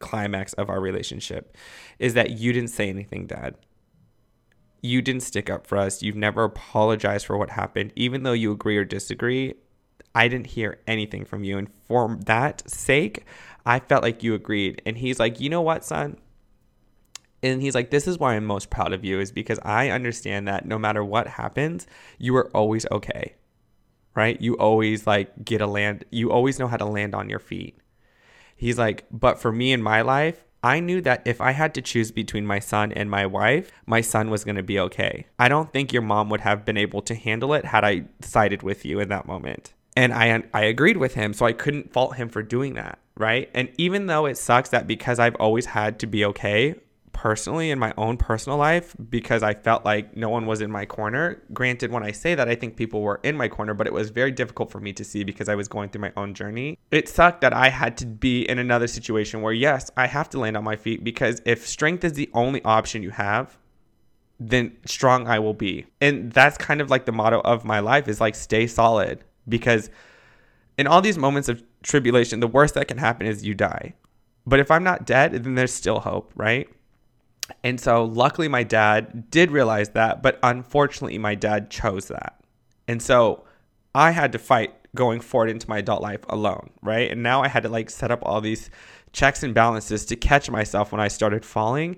climax 0.01 0.53
of 0.55 0.71
our 0.71 0.81
relationship, 0.81 1.57
is 2.01 2.15
that 2.15 2.39
you 2.39 2.53
didn't 2.53 2.71
say 2.71 2.89
anything, 2.89 3.27
dad. 3.27 3.55
You 4.83 5.03
didn't 5.03 5.23
stick 5.23 5.51
up 5.51 5.67
for 5.67 5.79
us. 5.79 6.03
You've 6.03 6.17
never 6.17 6.43
apologized 6.43 7.27
for 7.27 7.37
what 7.37 7.51
happened, 7.51 7.93
even 7.95 8.23
though 8.23 8.33
you 8.33 8.51
agree 8.51 8.77
or 8.77 8.85
disagree. 8.85 9.55
I 10.15 10.29
didn't 10.29 10.49
hear 10.49 10.79
anything 10.87 11.25
from 11.25 11.45
you. 11.45 11.59
And 11.59 11.69
for 11.87 12.19
that 12.27 12.69
sake, 12.69 13.25
I 13.65 13.79
felt 13.79 14.03
like 14.03 14.23
you 14.23 14.35
agreed. 14.35 14.83
And 14.85 14.99
he's 14.99 15.21
like, 15.21 15.41
you 15.41 15.49
know 15.49 15.63
what, 15.63 15.85
son? 15.85 16.17
And 17.43 17.63
he's 17.63 17.75
like, 17.75 17.91
this 17.91 18.07
is 18.07 18.19
why 18.19 18.35
I'm 18.35 18.45
most 18.45 18.71
proud 18.71 18.93
of 18.93 19.05
you, 19.05 19.21
is 19.21 19.33
because 19.33 19.59
I 19.65 19.91
understand 19.91 20.47
that 20.49 20.67
no 20.67 20.79
matter 20.79 21.05
what 21.05 21.27
happens, 21.27 21.87
you 22.19 22.37
are 22.37 22.51
always 22.55 22.87
okay. 22.91 23.35
Right? 24.15 24.41
You 24.41 24.55
always 24.55 25.07
like 25.07 25.45
get 25.45 25.61
a 25.61 25.67
land, 25.67 26.05
you 26.11 26.31
always 26.33 26.59
know 26.59 26.67
how 26.67 26.77
to 26.77 26.85
land 26.85 27.15
on 27.15 27.31
your 27.31 27.39
feet. 27.39 27.79
He's 28.57 28.77
like, 28.77 29.07
but 29.11 29.39
for 29.39 29.53
me 29.53 29.73
in 29.73 29.81
my 29.81 30.03
life, 30.03 30.45
I 30.63 30.81
knew 30.81 31.01
that 31.03 31.23
if 31.25 31.41
I 31.41 31.53
had 31.53 31.73
to 31.75 31.81
choose 31.81 32.11
between 32.11 32.45
my 32.45 32.59
son 32.59 32.93
and 32.93 33.11
my 33.11 33.25
wife, 33.25 33.73
my 33.87 34.03
son 34.03 34.29
was 34.29 34.45
going 34.45 34.57
to 34.57 34.63
be 34.63 34.79
okay. 34.79 35.27
I 35.39 35.49
don't 35.49 35.73
think 35.73 35.93
your 35.93 36.03
mom 36.03 36.29
would 36.29 36.43
have 36.43 36.67
been 36.67 36.77
able 36.77 37.01
to 37.03 37.15
handle 37.15 37.55
it 37.55 37.65
had 37.65 37.85
I 37.85 38.05
sided 38.21 38.63
with 38.63 38.85
you 38.85 39.01
in 39.01 39.09
that 39.09 39.27
moment. 39.27 39.73
And 39.97 40.13
I 40.13 40.43
I 40.55 40.63
agreed 40.63 40.97
with 40.97 41.15
him, 41.15 41.33
so 41.33 41.47
I 41.47 41.53
couldn't 41.53 41.93
fault 41.93 42.17
him 42.17 42.29
for 42.29 42.43
doing 42.43 42.75
that, 42.75 42.99
right? 43.17 43.51
And 43.55 43.71
even 43.77 44.07
though 44.07 44.27
it 44.27 44.39
sucks 44.39 44.71
that 44.71 44.87
because 44.87 45.19
I've 45.19 45.35
always 45.37 45.67
had 45.67 45.99
to 46.01 46.07
be 46.07 46.25
okay, 46.27 46.77
personally 47.21 47.71
in 47.71 47.79
my 47.79 47.93
own 47.99 48.17
personal 48.17 48.57
life 48.57 48.97
because 49.11 49.43
I 49.43 49.53
felt 49.53 49.85
like 49.85 50.17
no 50.17 50.31
one 50.31 50.47
was 50.47 50.63
in 50.63 50.71
my 50.71 50.87
corner. 50.87 51.43
Granted, 51.53 51.93
when 51.93 52.03
I 52.03 52.13
say 52.13 52.35
that, 52.35 52.49
I 52.49 52.55
think 52.55 52.77
people 52.77 53.03
were 53.03 53.21
in 53.23 53.37
my 53.37 53.47
corner, 53.47 53.75
but 53.75 53.87
it 53.87 53.93
was 53.93 54.09
very 54.09 54.31
difficult 54.31 54.71
for 54.71 54.81
me 54.81 54.95
to 54.95 55.05
see 55.05 55.23
because 55.23 55.47
I 55.47 55.55
was 55.55 55.69
going 55.69 55.91
through 55.91 56.01
my 56.01 56.13
own 56.17 56.33
journey. 56.33 56.79
It 56.91 57.11
sucked 57.11 57.43
that 57.43 57.53
I 57.53 57.69
had 57.69 57.99
to 57.99 58.07
be 58.07 58.49
in 58.49 58.59
another 58.59 58.87
situation 58.87 59.43
where, 59.43 59.53
yes, 59.53 59.91
I 59.99 60.07
have 60.07 60.31
to 60.31 60.41
land 60.41 60.57
on 60.57 60.65
my 60.65 60.77
feet 60.77 61.05
because 61.05 61.43
if 61.45 61.67
strength 61.67 62.05
is 62.05 62.15
the 62.15 62.31
only 62.33 62.65
option 62.65 63.03
you 63.03 63.11
have, 63.11 63.59
then 64.39 64.75
strong 64.87 65.27
I 65.27 65.41
will 65.41 65.53
be. 65.53 65.85
And 66.01 66.33
that's 66.33 66.57
kind 66.57 66.81
of 66.81 66.89
like 66.89 67.05
the 67.05 67.13
motto 67.13 67.43
of 67.43 67.67
my 67.67 67.81
life 67.81 68.09
is 68.09 68.19
like 68.19 68.35
stay 68.35 68.67
solid 68.67 69.25
because 69.49 69.91
in 70.79 70.87
all 70.87 71.01
these 71.01 71.19
moments 71.19 71.49
of 71.49 71.63
tribulation, 71.83 72.41
the 72.41 72.47
worst 72.47 72.75
that 72.75 72.89
can 72.89 72.99
happen 72.99 73.27
is 73.27 73.45
you 73.45 73.55
die. 73.55 73.95
But 74.47 74.61
if 74.61 74.71
I'm 74.71 74.85
not 74.85 75.07
dead, 75.07 75.33
then 75.33 75.55
there's 75.55 75.75
still 75.75 76.01
hope, 76.01 76.33
right? 76.35 76.69
And 77.63 77.81
so, 77.81 78.05
luckily, 78.05 78.49
my 78.49 78.63
dad 78.63 79.31
did 79.31 79.51
realize 79.51 79.91
that, 79.91 80.23
but 80.23 80.39
unfortunately, 80.43 81.19
my 81.19 81.35
dad 81.35 81.71
chose 81.71 82.07
that. 82.09 82.43
And 82.89 83.03
so, 83.03 83.45
I 83.95 84.13
had 84.13 84.33
to 84.33 84.39
fight 84.39 84.75
going 84.95 85.21
forward 85.21 85.51
into 85.51 85.69
my 85.69 85.79
adult 85.79 86.03
life 86.03 86.21
alone, 86.29 86.71
right? 86.83 87.11
And 87.11 87.23
now 87.23 87.43
I 87.43 87.49
had 87.49 87.63
to 87.65 87.69
like 87.69 87.91
set 87.91 88.11
up 88.11 88.21
all 88.23 88.41
these 88.41 88.71
checks 89.13 89.43
and 89.43 89.55
balances 89.55 90.05
to 90.07 90.17
catch 90.17 90.51
myself 90.51 90.93
when 90.93 91.01
I 91.01 91.09
started 91.09 91.45
falling. 91.45 91.97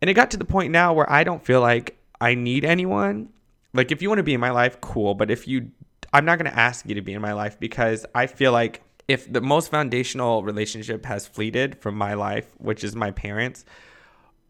And 0.00 0.10
it 0.10 0.14
got 0.14 0.30
to 0.32 0.36
the 0.36 0.44
point 0.44 0.72
now 0.72 0.92
where 0.92 1.10
I 1.10 1.24
don't 1.24 1.44
feel 1.44 1.60
like 1.60 1.96
I 2.20 2.34
need 2.34 2.64
anyone. 2.64 3.30
Like, 3.74 3.90
if 3.90 4.02
you 4.02 4.08
want 4.08 4.18
to 4.18 4.24
be 4.24 4.34
in 4.34 4.40
my 4.40 4.50
life, 4.50 4.80
cool. 4.80 5.14
But 5.14 5.30
if 5.30 5.48
you, 5.48 5.70
I'm 6.12 6.24
not 6.24 6.38
going 6.38 6.50
to 6.50 6.58
ask 6.58 6.86
you 6.86 6.94
to 6.94 7.02
be 7.02 7.14
in 7.14 7.22
my 7.22 7.32
life 7.32 7.58
because 7.58 8.04
I 8.14 8.26
feel 8.26 8.52
like 8.52 8.82
if 9.08 9.32
the 9.32 9.40
most 9.40 9.70
foundational 9.70 10.42
relationship 10.42 11.04
has 11.06 11.26
fleeted 11.26 11.78
from 11.80 11.96
my 11.96 12.14
life, 12.14 12.52
which 12.58 12.84
is 12.84 12.94
my 12.94 13.10
parents, 13.10 13.64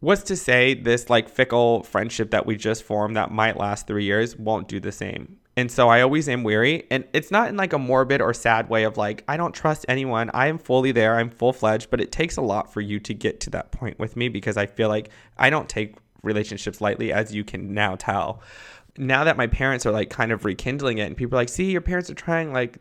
what's 0.01 0.25
to 0.25 0.37
say 0.37 0.75
this 0.75 1.09
like 1.09 1.29
fickle 1.29 1.83
friendship 1.85 2.31
that 2.33 2.47
we 2.47 2.57
just 2.57 2.83
formed 2.83 3.17
that 3.17 3.31
might 3.31 3.57
last 3.57 3.87
three 3.87 4.05
years 4.05 4.37
won't 4.37 4.69
do 4.69 4.81
the 4.81 4.93
same? 4.93 5.39
And 5.57 5.71
so 5.71 5.89
I 5.89 6.01
always 6.01 6.29
am 6.29 6.45
weary. 6.45 6.87
And 6.91 7.05
it's 7.13 7.31
not 7.31 7.49
in 7.49 7.57
like 7.57 7.75
a 7.75 7.79
morbid 7.79 8.23
or 8.23 8.33
sad 8.33 8.71
way 8.71 8.85
of 8.85 8.97
like, 8.97 9.23
I 9.29 9.37
don't 9.37 9.55
trust 9.55 9.85
anyone. 9.87 10.31
I 10.33 10.47
am 10.47 10.59
fully 10.59 10.93
there. 10.93 11.17
I'm 11.17 11.31
full 11.31 11.53
fledged. 11.53 11.91
But 11.91 12.01
it 12.01 12.11
takes 12.11 12.39
a 12.39 12.43
lot 12.43 12.73
for 12.73 12.81
you 12.81 12.99
to 13.01 13.13
get 13.13 13.41
to 13.41 13.51
that 13.51 13.71
point 13.71 13.99
with 13.99 14.17
me 14.17 14.29
because 14.29 14.57
I 14.57 14.67
feel 14.67 14.89
like 14.89 15.11
I 15.37 15.51
don't 15.51 15.69
take 15.69 15.97
relationships 16.23 16.81
lightly, 16.81 17.13
as 17.13 17.35
you 17.35 17.45
can 17.45 17.75
now 17.75 17.97
tell. 17.97 18.41
Now 18.99 19.25
that 19.25 19.37
my 19.37 19.47
parents 19.47 19.87
are 19.87 19.93
like 19.93 20.11
kind 20.11 20.33
of 20.33 20.45
rekindling 20.45 20.99
it 20.99 21.05
and 21.05 21.17
people 21.17 21.37
are 21.37 21.41
like, 21.41 21.49
see, 21.49 21.71
your 21.71 21.81
parents 21.81 22.11
are 22.11 22.15
trying 22.15 22.53
like 22.53 22.79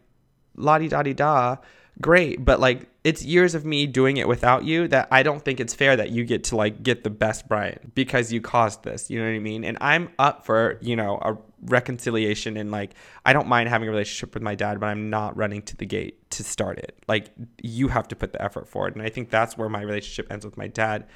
la 0.55 0.77
di 0.77 0.87
da 0.87 1.01
di 1.01 1.13
da 1.13 1.57
great 1.99 2.43
but 2.43 2.59
like 2.59 2.89
it's 3.03 3.23
years 3.23 3.53
of 3.53 3.65
me 3.65 3.85
doing 3.85 4.17
it 4.17 4.27
without 4.27 4.63
you 4.63 4.87
that 4.87 5.07
i 5.11 5.21
don't 5.21 5.43
think 5.43 5.59
it's 5.59 5.73
fair 5.73 5.95
that 5.95 6.09
you 6.09 6.23
get 6.23 6.43
to 6.43 6.55
like 6.55 6.81
get 6.81 7.03
the 7.03 7.09
best 7.09 7.47
brian 7.47 7.91
because 7.95 8.31
you 8.31 8.39
caused 8.39 8.83
this 8.83 9.09
you 9.09 9.19
know 9.19 9.25
what 9.25 9.35
i 9.35 9.39
mean? 9.39 9.63
And 9.63 9.77
i'm 9.81 10.09
up 10.17 10.45
for 10.45 10.77
you 10.81 10.95
know 10.95 11.19
a 11.21 11.37
reconciliation 11.63 12.57
and 12.57 12.71
like 12.71 12.95
i 13.25 13.33
don't 13.33 13.47
mind 13.47 13.69
having 13.69 13.87
a 13.87 13.91
relationship 13.91 14.33
with 14.33 14.41
my 14.41 14.55
dad 14.55 14.79
but 14.79 14.87
i'm 14.87 15.09
not 15.09 15.35
running 15.35 15.61
to 15.63 15.75
the 15.75 15.85
gate 15.85 16.29
to 16.31 16.43
start 16.45 16.79
it. 16.79 16.97
Like 17.09 17.29
you 17.61 17.89
have 17.89 18.07
to 18.07 18.15
put 18.15 18.31
the 18.31 18.41
effort 18.41 18.67
forward 18.67 18.95
and 18.95 19.03
i 19.03 19.09
think 19.09 19.29
that's 19.29 19.57
where 19.57 19.69
my 19.69 19.81
relationship 19.81 20.31
ends 20.31 20.45
with 20.45 20.57
my 20.57 20.67
dad. 20.67 21.07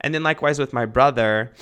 And 0.00 0.14
then 0.14 0.22
likewise 0.22 0.58
with 0.58 0.72
my 0.72 0.86
brother 0.86 1.52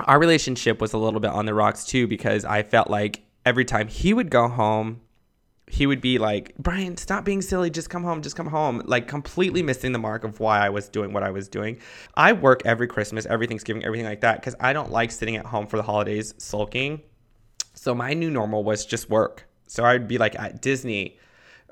our 0.00 0.18
relationship 0.18 0.80
was 0.80 0.92
a 0.92 0.98
little 0.98 1.20
bit 1.20 1.30
on 1.30 1.46
the 1.46 1.54
rocks 1.54 1.84
too 1.84 2.06
because 2.06 2.44
i 2.44 2.62
felt 2.62 2.90
like 2.90 3.22
every 3.46 3.64
time 3.64 3.88
he 3.88 4.12
would 4.12 4.30
go 4.30 4.48
home 4.48 5.00
he 5.66 5.86
would 5.86 6.00
be 6.00 6.18
like, 6.18 6.54
Brian, 6.58 6.96
stop 6.96 7.24
being 7.24 7.42
silly. 7.42 7.70
Just 7.70 7.90
come 7.90 8.04
home. 8.04 8.22
Just 8.22 8.36
come 8.36 8.46
home. 8.46 8.82
Like, 8.84 9.08
completely 9.08 9.62
missing 9.62 9.92
the 9.92 9.98
mark 9.98 10.24
of 10.24 10.38
why 10.38 10.64
I 10.64 10.68
was 10.68 10.88
doing 10.88 11.12
what 11.12 11.22
I 11.22 11.30
was 11.30 11.48
doing. 11.48 11.78
I 12.16 12.32
work 12.32 12.62
every 12.64 12.86
Christmas, 12.86 13.26
every 13.26 13.46
Thanksgiving, 13.46 13.84
everything 13.84 14.06
like 14.06 14.20
that 14.20 14.40
because 14.40 14.54
I 14.60 14.72
don't 14.72 14.90
like 14.90 15.10
sitting 15.10 15.36
at 15.36 15.46
home 15.46 15.66
for 15.66 15.76
the 15.76 15.82
holidays 15.82 16.34
sulking. 16.38 17.02
So, 17.74 17.94
my 17.94 18.14
new 18.14 18.30
normal 18.30 18.62
was 18.62 18.84
just 18.84 19.08
work. 19.10 19.48
So, 19.66 19.84
I'd 19.84 20.06
be 20.06 20.18
like 20.18 20.38
at 20.38 20.60
Disney. 20.60 21.18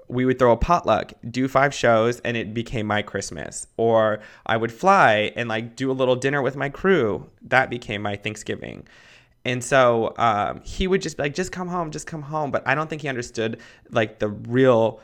We 0.08 0.24
would 0.24 0.38
throw 0.38 0.52
a 0.52 0.56
potluck, 0.56 1.12
do 1.30 1.48
five 1.48 1.72
shows, 1.72 2.20
and 2.20 2.36
it 2.36 2.52
became 2.52 2.86
my 2.86 3.02
Christmas. 3.02 3.66
Or 3.76 4.20
I 4.46 4.56
would 4.56 4.72
fly 4.72 5.32
and 5.36 5.48
like 5.48 5.76
do 5.76 5.90
a 5.90 5.92
little 5.92 6.16
dinner 6.16 6.42
with 6.42 6.56
my 6.56 6.68
crew. 6.68 7.30
That 7.42 7.70
became 7.70 8.02
my 8.02 8.16
Thanksgiving. 8.16 8.86
And 9.44 9.62
so 9.62 10.14
um, 10.18 10.60
he 10.64 10.86
would 10.86 11.02
just 11.02 11.16
be 11.16 11.24
like, 11.24 11.34
just 11.34 11.52
come 11.52 11.68
home, 11.68 11.90
just 11.90 12.06
come 12.06 12.22
home. 12.22 12.50
But 12.50 12.66
I 12.66 12.74
don't 12.74 12.88
think 12.88 13.02
he 13.02 13.08
understood 13.08 13.60
like 13.90 14.18
the 14.18 14.28
real 14.28 15.00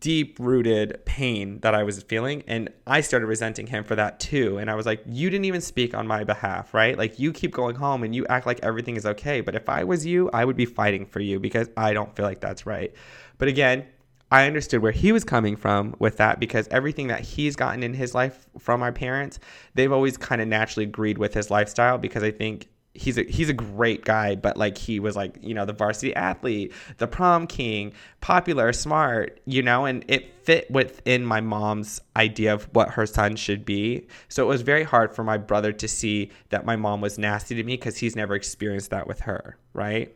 deep 0.00 0.38
rooted 0.40 1.04
pain 1.04 1.60
that 1.60 1.74
I 1.74 1.82
was 1.82 2.02
feeling. 2.02 2.42
And 2.46 2.68
I 2.86 3.00
started 3.00 3.26
resenting 3.26 3.66
him 3.66 3.84
for 3.84 3.94
that 3.96 4.20
too. 4.20 4.58
And 4.58 4.70
I 4.70 4.74
was 4.74 4.86
like, 4.86 5.02
you 5.06 5.30
didn't 5.30 5.46
even 5.46 5.60
speak 5.60 5.94
on 5.94 6.06
my 6.06 6.24
behalf, 6.24 6.74
right? 6.74 6.98
Like 6.98 7.18
you 7.18 7.32
keep 7.32 7.52
going 7.52 7.76
home 7.76 8.02
and 8.02 8.14
you 8.14 8.26
act 8.26 8.46
like 8.46 8.60
everything 8.62 8.96
is 8.96 9.06
okay. 9.06 9.40
But 9.40 9.54
if 9.54 9.68
I 9.68 9.84
was 9.84 10.04
you, 10.04 10.28
I 10.32 10.44
would 10.44 10.56
be 10.56 10.66
fighting 10.66 11.06
for 11.06 11.20
you 11.20 11.38
because 11.40 11.70
I 11.76 11.92
don't 11.92 12.14
feel 12.14 12.26
like 12.26 12.40
that's 12.40 12.66
right. 12.66 12.92
But 13.38 13.48
again, 13.48 13.86
I 14.30 14.46
understood 14.46 14.82
where 14.82 14.92
he 14.92 15.12
was 15.12 15.24
coming 15.24 15.56
from 15.56 15.94
with 15.98 16.18
that 16.18 16.38
because 16.38 16.68
everything 16.68 17.06
that 17.08 17.20
he's 17.20 17.56
gotten 17.56 17.82
in 17.82 17.94
his 17.94 18.14
life 18.14 18.46
from 18.58 18.82
our 18.82 18.92
parents, 18.92 19.38
they've 19.74 19.92
always 19.92 20.16
kind 20.16 20.40
of 20.40 20.48
naturally 20.48 20.84
agreed 20.84 21.18
with 21.18 21.32
his 21.32 21.50
lifestyle 21.50 21.96
because 21.96 22.22
I 22.22 22.30
think 22.30 22.68
he's 22.98 23.16
a 23.16 23.22
he's 23.22 23.48
a 23.48 23.54
great 23.54 24.04
guy, 24.04 24.34
but 24.34 24.56
like 24.56 24.76
he 24.76 25.00
was 25.00 25.16
like, 25.16 25.38
you 25.40 25.54
know, 25.54 25.64
the 25.64 25.72
varsity 25.72 26.14
athlete, 26.14 26.72
the 26.98 27.06
prom 27.06 27.46
king, 27.46 27.92
popular, 28.20 28.72
smart, 28.72 29.40
you 29.46 29.62
know, 29.62 29.86
and 29.86 30.04
it 30.08 30.44
fit 30.44 30.70
within 30.70 31.24
my 31.24 31.40
mom's 31.40 32.00
idea 32.16 32.52
of 32.52 32.64
what 32.74 32.90
her 32.90 33.06
son 33.06 33.36
should 33.36 33.64
be. 33.64 34.06
So 34.28 34.42
it 34.44 34.48
was 34.48 34.62
very 34.62 34.82
hard 34.82 35.14
for 35.14 35.24
my 35.24 35.38
brother 35.38 35.72
to 35.72 35.88
see 35.88 36.30
that 36.50 36.66
my 36.66 36.76
mom 36.76 37.00
was 37.00 37.18
nasty 37.18 37.54
to 37.54 37.62
me 37.62 37.74
because 37.74 37.96
he's 37.96 38.16
never 38.16 38.34
experienced 38.34 38.90
that 38.90 39.06
with 39.06 39.20
her, 39.20 39.56
right? 39.72 40.14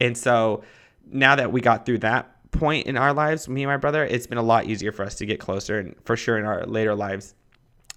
And 0.00 0.16
so 0.16 0.62
now 1.10 1.36
that 1.36 1.52
we 1.52 1.60
got 1.60 1.86
through 1.86 1.98
that 1.98 2.35
point 2.58 2.86
in 2.86 2.96
our 2.96 3.12
lives, 3.12 3.48
me 3.48 3.62
and 3.62 3.70
my 3.70 3.76
brother, 3.76 4.04
it's 4.04 4.26
been 4.26 4.38
a 4.38 4.42
lot 4.42 4.66
easier 4.66 4.92
for 4.92 5.04
us 5.04 5.14
to 5.16 5.26
get 5.26 5.40
closer 5.40 5.78
and 5.78 5.94
for 6.04 6.16
sure 6.16 6.38
in 6.38 6.44
our 6.44 6.64
later 6.66 6.94
lives. 6.94 7.34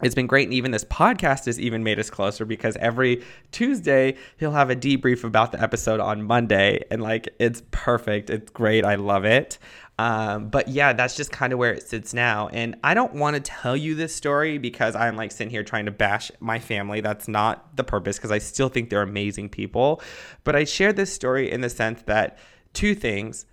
It's 0.01 0.15
been 0.15 0.27
great 0.27 0.47
and 0.47 0.53
even 0.53 0.71
this 0.71 0.85
podcast 0.85 1.45
has 1.45 1.59
even 1.59 1.83
made 1.83 1.99
us 1.99 2.09
closer 2.09 2.45
because 2.45 2.77
every 2.77 3.21
tuesday 3.51 4.15
he'll 4.37 4.51
have 4.51 4.69
a 4.69 4.75
debrief 4.75 5.25
about 5.25 5.51
the 5.51 5.61
episode 5.61 5.99
on 5.99 6.23
monday 6.23 6.85
and 6.89 7.01
like 7.01 7.27
it's 7.37 7.63
perfect. 7.71 8.29
It's 8.29 8.49
great. 8.51 8.85
I 8.85 8.95
love 8.95 9.25
it. 9.25 9.57
Um, 9.97 10.47
but 10.47 10.69
yeah 10.69 10.93
that's 10.93 11.17
just 11.17 11.31
kind 11.31 11.51
of 11.51 11.59
where 11.59 11.73
it 11.73 11.85
sits 11.85 12.13
now. 12.13 12.47
And 12.47 12.77
i 12.81 12.93
don't 12.93 13.13
want 13.15 13.35
to 13.35 13.41
tell 13.41 13.75
you 13.75 13.93
this 13.93 14.15
story 14.15 14.57
because 14.57 14.95
i'm 14.95 15.17
like 15.17 15.33
sitting 15.33 15.51
here 15.51 15.63
trying 15.63 15.85
to 15.85 15.91
bash 15.91 16.31
my 16.39 16.59
family. 16.59 17.01
That's 17.01 17.27
not 17.27 17.75
the 17.75 17.83
purpose 17.83 18.17
because 18.17 18.31
i 18.31 18.37
still 18.37 18.69
think 18.69 18.89
they're 18.89 19.01
amazing 19.01 19.49
people. 19.49 20.01
But 20.45 20.55
i 20.55 20.63
share 20.63 20.93
this 20.93 21.11
story 21.11 21.51
in 21.51 21.59
the 21.59 21.69
sense 21.69 22.03
that 22.03 22.37
two 22.71 22.95
things 22.95 23.45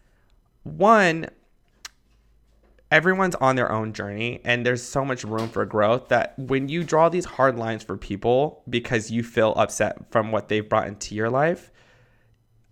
one 0.67 1.29
everyone's 2.91 3.35
on 3.37 3.57
their 3.57 3.71
own 3.71 3.93
journey 3.93 4.41
and 4.45 4.64
there's 4.64 4.83
so 4.83 5.05
much 5.05 5.25
room 5.25 5.49
for 5.49 5.64
growth 5.67 6.09
that 6.09 6.39
when 6.39 6.69
you 6.69 6.85
draw 6.85 7.09
these 7.09 7.25
hard 7.25 7.59
lines 7.59 7.83
for 7.83 7.97
people 7.97 8.62
because 8.69 9.11
you 9.11 9.23
feel 9.23 9.53
upset 9.57 10.11
from 10.11 10.31
what 10.31 10.49
they've 10.49 10.69
brought 10.69 10.87
into 10.87 11.14
your 11.14 11.29
life, 11.29 11.73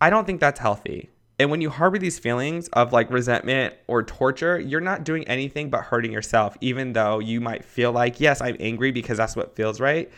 I 0.00 0.10
don't 0.10 0.24
think 0.24 0.40
that's 0.40 0.60
healthy. 0.60 1.10
And 1.38 1.50
when 1.50 1.60
you 1.60 1.68
harbor 1.68 1.98
these 1.98 2.18
feelings 2.18 2.68
of 2.68 2.92
like 2.92 3.10
resentment 3.10 3.74
or 3.88 4.04
torture, 4.04 4.58
you're 4.60 4.80
not 4.80 5.02
doing 5.02 5.26
anything 5.26 5.68
but 5.68 5.80
hurting 5.80 6.12
yourself, 6.12 6.56
even 6.60 6.92
though 6.92 7.18
you 7.18 7.40
might 7.40 7.64
feel 7.64 7.90
like, 7.90 8.20
yes, 8.20 8.40
I'm 8.40 8.56
angry 8.60 8.92
because 8.92 9.18
that's 9.18 9.34
what 9.34 9.56
feels 9.56 9.80
right. 9.80 10.12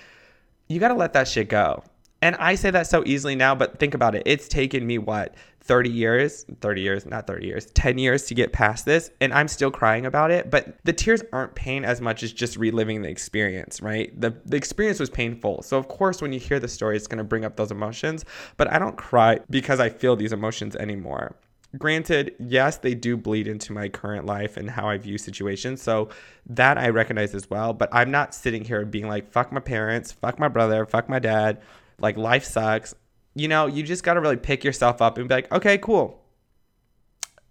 You 0.68 0.78
got 0.78 0.88
to 0.88 0.94
let 0.94 1.14
that 1.14 1.26
shit 1.26 1.48
go. 1.48 1.82
And 2.22 2.34
I 2.36 2.54
say 2.54 2.70
that 2.70 2.86
so 2.86 3.02
easily 3.06 3.34
now, 3.34 3.54
but 3.54 3.78
think 3.78 3.94
about 3.94 4.14
it. 4.14 4.22
It's 4.24 4.48
taken 4.48 4.86
me 4.86 4.98
what, 4.98 5.34
30 5.66 5.90
years, 5.90 6.46
30 6.60 6.80
years, 6.80 7.06
not 7.06 7.26
30 7.26 7.46
years, 7.46 7.66
10 7.66 7.98
years 7.98 8.24
to 8.26 8.34
get 8.34 8.52
past 8.52 8.84
this. 8.84 9.10
And 9.20 9.34
I'm 9.34 9.48
still 9.48 9.70
crying 9.70 10.06
about 10.06 10.30
it. 10.30 10.50
But 10.50 10.78
the 10.84 10.92
tears 10.92 11.22
aren't 11.32 11.54
pain 11.54 11.84
as 11.84 12.00
much 12.00 12.22
as 12.22 12.32
just 12.32 12.56
reliving 12.56 13.02
the 13.02 13.08
experience, 13.08 13.82
right? 13.82 14.18
The, 14.18 14.34
the 14.44 14.56
experience 14.56 15.00
was 15.00 15.10
painful. 15.10 15.62
So, 15.62 15.76
of 15.76 15.88
course, 15.88 16.22
when 16.22 16.32
you 16.32 16.38
hear 16.38 16.60
the 16.60 16.68
story, 16.68 16.96
it's 16.96 17.08
going 17.08 17.18
to 17.18 17.24
bring 17.24 17.44
up 17.44 17.56
those 17.56 17.72
emotions. 17.72 18.24
But 18.56 18.72
I 18.72 18.78
don't 18.78 18.96
cry 18.96 19.40
because 19.50 19.80
I 19.80 19.88
feel 19.88 20.14
these 20.14 20.32
emotions 20.32 20.76
anymore. 20.76 21.34
Granted, 21.76 22.34
yes, 22.38 22.78
they 22.78 22.94
do 22.94 23.16
bleed 23.16 23.48
into 23.48 23.72
my 23.72 23.88
current 23.88 24.24
life 24.24 24.56
and 24.56 24.70
how 24.70 24.88
I 24.88 24.96
view 24.98 25.18
situations. 25.18 25.82
So 25.82 26.08
that 26.46 26.78
I 26.78 26.90
recognize 26.90 27.34
as 27.34 27.50
well. 27.50 27.72
But 27.72 27.88
I'm 27.92 28.10
not 28.12 28.34
sitting 28.34 28.64
here 28.64 28.84
being 28.84 29.08
like, 29.08 29.30
fuck 29.32 29.52
my 29.52 29.60
parents, 29.60 30.12
fuck 30.12 30.38
my 30.38 30.48
brother, 30.48 30.86
fuck 30.86 31.08
my 31.08 31.18
dad. 31.18 31.60
Like, 31.98 32.16
life 32.16 32.44
sucks 32.44 32.94
you 33.36 33.48
know, 33.48 33.66
you 33.66 33.82
just 33.82 34.02
got 34.02 34.14
to 34.14 34.20
really 34.20 34.38
pick 34.38 34.64
yourself 34.64 35.02
up 35.02 35.18
and 35.18 35.28
be 35.28 35.34
like, 35.34 35.52
okay, 35.52 35.76
cool. 35.76 36.24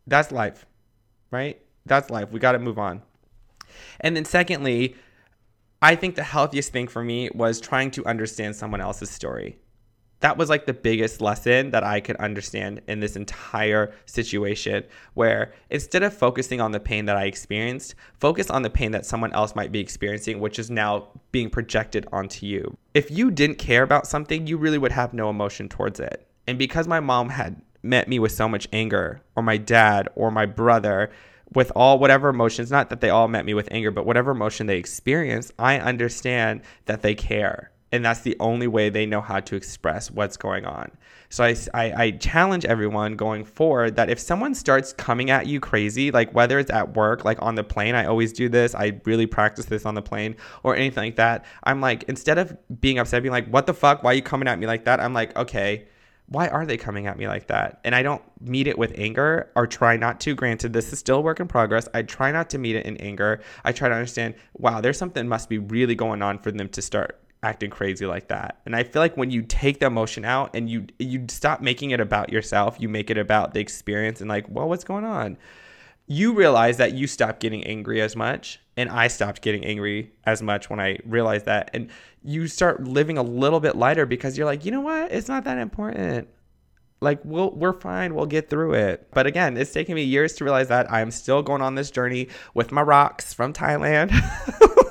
That's 0.07 0.31
life, 0.31 0.65
right? 1.29 1.61
That's 1.85 2.09
life. 2.09 2.31
We 2.31 2.39
got 2.39 2.53
to 2.53 2.59
move 2.59 2.79
on. 2.79 3.03
And 3.99 4.15
then, 4.15 4.25
secondly, 4.25 4.95
I 5.83 5.95
think 5.95 6.15
the 6.15 6.23
healthiest 6.23 6.71
thing 6.71 6.87
for 6.87 7.03
me 7.03 7.29
was 7.35 7.61
trying 7.61 7.91
to 7.91 8.05
understand 8.07 8.55
someone 8.55 8.81
else's 8.81 9.11
story 9.11 9.59
that 10.21 10.37
was 10.37 10.49
like 10.49 10.65
the 10.65 10.73
biggest 10.73 11.21
lesson 11.21 11.71
that 11.71 11.83
I 11.83 11.99
could 11.99 12.15
understand 12.17 12.81
in 12.87 12.99
this 12.99 13.15
entire 13.15 13.93
situation. 14.05 14.83
Where 15.13 15.53
instead 15.69 16.03
of 16.03 16.13
focusing 16.13 16.61
on 16.61 16.71
the 16.71 16.79
pain 16.79 17.05
that 17.05 17.17
I 17.17 17.25
experienced, 17.25 17.95
focus 18.19 18.49
on 18.49 18.61
the 18.61 18.69
pain 18.69 18.91
that 18.91 19.05
someone 19.05 19.33
else 19.33 19.55
might 19.55 19.71
be 19.71 19.79
experiencing, 19.79 20.39
which 20.39 20.57
is 20.57 20.71
now 20.71 21.09
being 21.31 21.49
projected 21.49 22.07
onto 22.11 22.45
you. 22.45 22.77
If 22.93 23.11
you 23.11 23.29
didn't 23.29 23.57
care 23.57 23.83
about 23.83 24.07
something, 24.07 24.47
you 24.47 24.57
really 24.57 24.77
would 24.77 24.93
have 24.93 25.13
no 25.13 25.29
emotion 25.29 25.69
towards 25.69 25.99
it. 25.99 26.27
And 26.47 26.57
because 26.57 26.87
my 26.87 26.99
mom 26.99 27.29
had 27.29 27.61
met 27.83 28.07
me 28.07 28.19
with 28.19 28.31
so 28.31 28.47
much 28.47 28.67
anger, 28.73 29.21
or 29.35 29.43
my 29.43 29.57
dad, 29.57 30.09
or 30.15 30.31
my 30.31 30.45
brother, 30.45 31.11
with 31.53 31.71
all 31.75 31.99
whatever 31.99 32.29
emotions, 32.29 32.71
not 32.71 32.89
that 32.89 33.01
they 33.01 33.09
all 33.09 33.27
met 33.27 33.45
me 33.45 33.53
with 33.53 33.67
anger, 33.71 33.91
but 33.91 34.05
whatever 34.05 34.31
emotion 34.31 34.65
they 34.65 34.77
experienced, 34.77 35.53
I 35.59 35.79
understand 35.79 36.61
that 36.85 37.01
they 37.01 37.13
care 37.15 37.71
and 37.95 38.05
that's 38.05 38.21
the 38.21 38.35
only 38.39 38.67
way 38.67 38.89
they 38.89 39.05
know 39.05 39.21
how 39.21 39.39
to 39.39 39.55
express 39.55 40.11
what's 40.11 40.37
going 40.37 40.65
on. 40.65 40.91
So 41.29 41.43
I, 41.43 41.55
I, 41.73 42.03
I, 42.03 42.11
challenge 42.11 42.65
everyone 42.65 43.15
going 43.15 43.43
forward 43.43 43.95
that 43.95 44.09
if 44.09 44.19
someone 44.19 44.53
starts 44.53 44.93
coming 44.93 45.31
at 45.31 45.47
you 45.47 45.59
crazy, 45.59 46.11
like 46.11 46.33
whether 46.33 46.59
it's 46.59 46.69
at 46.69 46.95
work, 46.95 47.25
like 47.25 47.41
on 47.41 47.55
the 47.55 47.63
plane, 47.63 47.95
I 47.95 48.05
always 48.05 48.31
do 48.31 48.47
this. 48.47 48.75
I 48.75 49.01
really 49.05 49.25
practice 49.25 49.65
this 49.65 49.85
on 49.85 49.95
the 49.95 50.01
plane 50.01 50.35
or 50.63 50.75
anything 50.75 51.03
like 51.05 51.15
that. 51.15 51.45
I'm 51.63 51.81
like, 51.81 52.03
instead 52.03 52.37
of 52.37 52.55
being 52.79 52.99
upset, 52.99 53.23
being 53.23 53.31
like, 53.31 53.47
what 53.47 53.65
the 53.65 53.73
fuck? 53.73 54.03
Why 54.03 54.11
are 54.11 54.15
you 54.15 54.21
coming 54.21 54.47
at 54.47 54.59
me 54.59 54.67
like 54.67 54.85
that? 54.85 54.99
I'm 54.99 55.13
like, 55.13 55.35
okay, 55.35 55.87
why 56.27 56.47
are 56.47 56.65
they 56.65 56.77
coming 56.77 57.07
at 57.07 57.17
me 57.17 57.27
like 57.27 57.47
that? 57.47 57.79
And 57.83 57.95
I 57.95 58.03
don't 58.03 58.21
meet 58.41 58.67
it 58.67 58.77
with 58.77 58.93
anger 58.97 59.51
or 59.55 59.67
try 59.67 59.97
not 59.97 60.19
to. 60.21 60.35
Granted, 60.35 60.73
this 60.73 60.91
is 60.91 60.99
still 60.99 61.17
a 61.17 61.21
work 61.21 61.39
in 61.39 61.47
progress. 61.47 61.87
I 61.93 62.01
try 62.01 62.31
not 62.31 62.49
to 62.51 62.57
meet 62.57 62.75
it 62.75 62.85
in 62.85 62.97
anger. 62.97 63.41
I 63.63 63.71
try 63.71 63.89
to 63.89 63.95
understand, 63.95 64.35
wow, 64.53 64.81
there's 64.81 64.97
something 64.97 65.27
must 65.27 65.49
be 65.49 65.59
really 65.59 65.95
going 65.95 66.21
on 66.21 66.39
for 66.39 66.51
them 66.51 66.69
to 66.69 66.81
start 66.81 67.19
acting 67.45 67.69
crazy 67.69 68.07
like 68.07 68.29
that. 68.29 68.59
And 68.65 68.75
I 68.75 68.83
feel 68.83 69.01
like 69.01 69.15
when 69.15 69.29
you 69.29 69.43
take 69.43 69.79
the 69.79 69.85
emotion 69.85 70.25
out 70.25 70.55
and 70.55 70.67
you 70.67 70.87
you 70.97 71.25
stop 71.29 71.61
making 71.61 71.91
it 71.91 71.99
about 71.99 72.31
yourself, 72.31 72.77
you 72.79 72.89
make 72.89 73.11
it 73.11 73.19
about 73.19 73.53
the 73.53 73.59
experience 73.59 74.19
and 74.19 74.27
like, 74.27 74.49
well, 74.49 74.67
what's 74.67 74.83
going 74.83 75.05
on? 75.05 75.37
You 76.07 76.33
realize 76.33 76.77
that 76.77 76.93
you 76.93 77.05
stop 77.05 77.39
getting 77.39 77.63
angry 77.63 78.01
as 78.01 78.15
much, 78.15 78.59
and 78.75 78.89
I 78.89 79.07
stopped 79.07 79.41
getting 79.41 79.63
angry 79.63 80.11
as 80.25 80.41
much 80.41 80.69
when 80.69 80.79
I 80.79 80.97
realized 81.05 81.45
that. 81.45 81.69
And 81.73 81.89
you 82.23 82.47
start 82.47 82.83
living 82.83 83.17
a 83.17 83.23
little 83.23 83.59
bit 83.59 83.75
lighter 83.75 84.07
because 84.07 84.37
you're 84.37 84.47
like, 84.47 84.65
you 84.65 84.71
know 84.71 84.81
what? 84.81 85.11
It's 85.11 85.27
not 85.27 85.43
that 85.43 85.59
important. 85.59 86.27
Like 86.99 87.19
we'll 87.23 87.51
we're 87.51 87.79
fine. 87.79 88.15
We'll 88.15 88.25
get 88.25 88.49
through 88.49 88.73
it. 88.73 89.07
But 89.13 89.27
again, 89.27 89.55
it's 89.55 89.71
taken 89.71 89.93
me 89.93 90.03
years 90.03 90.33
to 90.33 90.43
realize 90.43 90.69
that 90.69 90.91
I'm 90.91 91.11
still 91.11 91.43
going 91.43 91.61
on 91.61 91.75
this 91.75 91.91
journey 91.91 92.29
with 92.55 92.71
my 92.71 92.81
rocks 92.81 93.33
from 93.35 93.53
Thailand. 93.53 94.09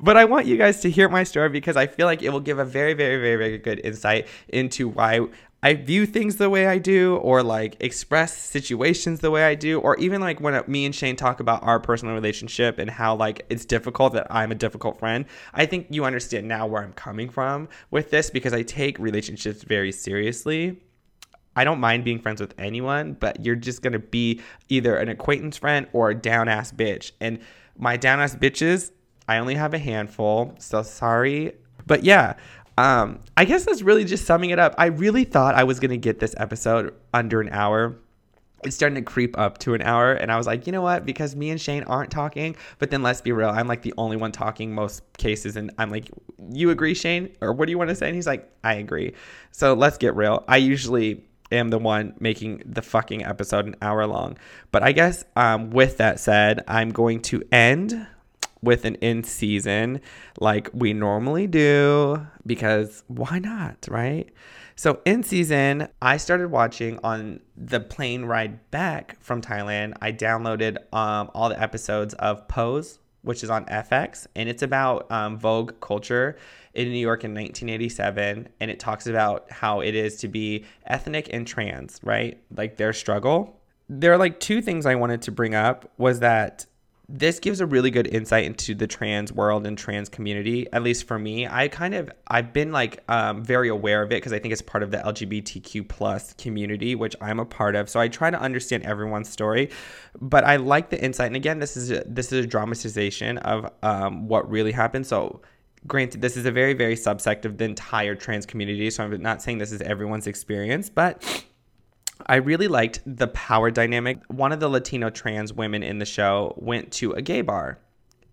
but 0.00 0.16
I 0.16 0.24
want 0.24 0.46
you 0.46 0.56
guys 0.56 0.80
to 0.80 0.90
hear 0.90 1.08
my 1.08 1.24
story 1.24 1.48
because 1.48 1.76
I 1.76 1.86
feel 1.86 2.06
like 2.06 2.22
it 2.22 2.30
will 2.30 2.40
give 2.40 2.58
a 2.58 2.64
very, 2.64 2.94
very, 2.94 3.20
very, 3.20 3.36
very 3.36 3.58
good 3.58 3.80
insight 3.84 4.28
into 4.48 4.88
why 4.88 5.28
I 5.62 5.74
view 5.74 6.06
things 6.06 6.36
the 6.36 6.48
way 6.48 6.66
I 6.66 6.78
do, 6.78 7.16
or 7.16 7.42
like 7.42 7.76
express 7.80 8.34
situations 8.34 9.20
the 9.20 9.30
way 9.30 9.44
I 9.44 9.54
do, 9.54 9.78
or 9.78 9.94
even 9.98 10.22
like 10.22 10.40
when 10.40 10.54
uh, 10.54 10.62
me 10.66 10.86
and 10.86 10.94
Shane 10.94 11.16
talk 11.16 11.38
about 11.38 11.62
our 11.62 11.78
personal 11.78 12.14
relationship 12.14 12.78
and 12.78 12.90
how 12.90 13.14
like 13.14 13.44
it's 13.50 13.66
difficult 13.66 14.14
that 14.14 14.26
I'm 14.30 14.52
a 14.52 14.54
difficult 14.54 14.98
friend. 14.98 15.26
I 15.52 15.66
think 15.66 15.88
you 15.90 16.06
understand 16.06 16.48
now 16.48 16.66
where 16.66 16.82
I'm 16.82 16.94
coming 16.94 17.28
from 17.28 17.68
with 17.90 18.10
this 18.10 18.30
because 18.30 18.54
I 18.54 18.62
take 18.62 18.98
relationships 18.98 19.62
very 19.62 19.92
seriously. 19.92 20.80
I 21.54 21.64
don't 21.64 21.80
mind 21.80 22.04
being 22.04 22.20
friends 22.20 22.40
with 22.40 22.54
anyone, 22.58 23.14
but 23.14 23.44
you're 23.44 23.56
just 23.56 23.82
gonna 23.82 23.98
be 23.98 24.40
either 24.70 24.96
an 24.96 25.10
acquaintance 25.10 25.58
friend 25.58 25.88
or 25.92 26.08
a 26.08 26.14
down 26.14 26.48
ass 26.48 26.72
bitch. 26.72 27.12
And 27.20 27.38
my 27.76 27.98
down 27.98 28.20
ass 28.20 28.34
bitches 28.34 28.92
I 29.30 29.38
only 29.38 29.54
have 29.54 29.74
a 29.74 29.78
handful, 29.78 30.56
so 30.58 30.82
sorry. 30.82 31.52
But 31.86 32.02
yeah, 32.02 32.34
um, 32.76 33.20
I 33.36 33.44
guess 33.44 33.64
that's 33.64 33.80
really 33.80 34.04
just 34.04 34.26
summing 34.26 34.50
it 34.50 34.58
up. 34.58 34.74
I 34.76 34.86
really 34.86 35.22
thought 35.22 35.54
I 35.54 35.62
was 35.62 35.78
gonna 35.78 35.96
get 35.96 36.18
this 36.18 36.34
episode 36.36 36.94
under 37.14 37.40
an 37.40 37.48
hour. 37.50 37.96
It's 38.64 38.74
starting 38.74 38.96
to 38.96 39.02
creep 39.02 39.38
up 39.38 39.58
to 39.58 39.74
an 39.74 39.82
hour, 39.82 40.12
and 40.14 40.32
I 40.32 40.36
was 40.36 40.48
like, 40.48 40.66
you 40.66 40.72
know 40.72 40.82
what? 40.82 41.06
Because 41.06 41.36
me 41.36 41.50
and 41.50 41.60
Shane 41.60 41.84
aren't 41.84 42.10
talking, 42.10 42.56
but 42.80 42.90
then 42.90 43.04
let's 43.04 43.20
be 43.20 43.30
real, 43.30 43.50
I'm 43.50 43.68
like 43.68 43.82
the 43.82 43.94
only 43.96 44.16
one 44.16 44.32
talking 44.32 44.74
most 44.74 45.04
cases, 45.16 45.54
and 45.54 45.70
I'm 45.78 45.90
like, 45.92 46.10
you 46.50 46.70
agree, 46.70 46.94
Shane? 46.94 47.30
Or 47.40 47.52
what 47.52 47.66
do 47.66 47.70
you 47.70 47.78
want 47.78 47.90
to 47.90 47.94
say? 47.94 48.08
And 48.08 48.16
he's 48.16 48.26
like, 48.26 48.50
I 48.64 48.74
agree. 48.74 49.14
So 49.52 49.74
let's 49.74 49.96
get 49.96 50.16
real. 50.16 50.42
I 50.48 50.56
usually 50.56 51.24
am 51.52 51.68
the 51.68 51.78
one 51.78 52.14
making 52.18 52.64
the 52.66 52.82
fucking 52.82 53.24
episode 53.24 53.66
an 53.66 53.76
hour 53.80 54.08
long. 54.08 54.38
But 54.72 54.82
I 54.82 54.90
guess 54.90 55.24
um, 55.36 55.70
with 55.70 55.98
that 55.98 56.18
said, 56.18 56.64
I'm 56.66 56.90
going 56.90 57.22
to 57.22 57.44
end 57.52 58.08
with 58.62 58.84
an 58.84 58.94
in 58.96 59.24
season 59.24 60.00
like 60.38 60.68
we 60.72 60.92
normally 60.92 61.46
do 61.46 62.26
because 62.46 63.02
why 63.06 63.38
not, 63.38 63.86
right? 63.90 64.28
So 64.80 65.00
in 65.04 65.22
season, 65.22 65.88
I 66.00 66.16
started 66.16 66.50
watching 66.50 66.98
on 67.04 67.40
the 67.54 67.80
plane 67.80 68.24
ride 68.24 68.70
back 68.70 69.16
from 69.20 69.42
Thailand. 69.42 69.94
I 70.00 70.10
downloaded 70.10 70.78
um, 70.94 71.30
all 71.34 71.50
the 71.50 71.60
episodes 71.60 72.14
of 72.14 72.48
Pose, 72.48 72.98
which 73.20 73.44
is 73.44 73.50
on 73.50 73.66
FX, 73.66 74.26
and 74.34 74.48
it's 74.48 74.62
about 74.62 75.10
um, 75.12 75.38
Vogue 75.38 75.78
culture 75.80 76.38
in 76.72 76.88
New 76.88 76.98
York 76.98 77.24
in 77.24 77.32
1987, 77.32 78.48
and 78.58 78.70
it 78.70 78.80
talks 78.80 79.06
about 79.06 79.50
how 79.52 79.80
it 79.80 79.94
is 79.94 80.16
to 80.16 80.28
be 80.28 80.64
ethnic 80.86 81.28
and 81.30 81.46
trans, 81.46 82.00
right? 82.02 82.40
Like 82.56 82.78
their 82.78 82.94
struggle. 82.94 83.60
There 83.90 84.12
are 84.12 84.18
like 84.18 84.40
two 84.40 84.62
things 84.62 84.86
I 84.86 84.94
wanted 84.94 85.20
to 85.22 85.32
bring 85.32 85.54
up 85.54 85.92
was 85.98 86.20
that 86.20 86.64
this 87.12 87.40
gives 87.40 87.60
a 87.60 87.66
really 87.66 87.90
good 87.90 88.06
insight 88.06 88.44
into 88.44 88.74
the 88.74 88.86
trans 88.86 89.32
world 89.32 89.66
and 89.66 89.76
trans 89.76 90.08
community 90.08 90.66
at 90.72 90.82
least 90.82 91.08
for 91.08 91.18
me. 91.18 91.46
I 91.46 91.68
kind 91.68 91.94
of 91.94 92.10
i've 92.28 92.52
been 92.52 92.70
like 92.70 93.02
um, 93.08 93.42
very 93.42 93.68
aware 93.68 94.02
of 94.02 94.12
it 94.12 94.16
because 94.16 94.32
i 94.32 94.38
think 94.38 94.52
it's 94.52 94.62
part 94.62 94.82
of 94.84 94.90
the 94.90 94.98
lgbtq 94.98 95.88
plus 95.88 96.34
community 96.34 96.94
which 96.94 97.16
i'm 97.20 97.40
a 97.40 97.44
part 97.44 97.74
of. 97.74 97.90
So 97.90 97.98
i 97.98 98.08
try 98.08 98.30
to 98.30 98.40
understand 98.40 98.84
everyone's 98.84 99.28
story 99.28 99.70
but 100.20 100.44
i 100.44 100.56
like 100.56 100.90
the 100.90 101.02
insight. 101.02 101.26
And 101.26 101.36
again 101.36 101.58
this 101.58 101.76
is 101.76 101.90
a, 101.90 102.04
this 102.06 102.32
is 102.32 102.44
a 102.44 102.48
dramatization 102.48 103.38
of 103.38 103.72
um, 103.82 104.28
what 104.28 104.48
really 104.48 104.72
happened. 104.72 105.06
So 105.06 105.40
granted 105.86 106.20
this 106.20 106.36
is 106.36 106.46
a 106.46 106.52
very 106.52 106.74
very 106.74 106.94
subsect 106.94 107.44
of 107.44 107.58
the 107.58 107.64
entire 107.64 108.14
trans 108.14 108.44
community 108.44 108.90
so 108.90 109.02
i'm 109.02 109.22
not 109.22 109.40
saying 109.40 109.56
this 109.56 109.72
is 109.72 109.80
everyone's 109.80 110.26
experience 110.26 110.90
but 110.90 111.42
I 112.26 112.36
really 112.36 112.68
liked 112.68 113.00
the 113.06 113.28
power 113.28 113.70
dynamic. 113.70 114.18
One 114.28 114.52
of 114.52 114.60
the 114.60 114.68
Latino 114.68 115.10
trans 115.10 115.52
women 115.52 115.82
in 115.82 115.98
the 115.98 116.04
show 116.06 116.54
went 116.56 116.92
to 116.92 117.12
a 117.12 117.22
gay 117.22 117.42
bar, 117.42 117.78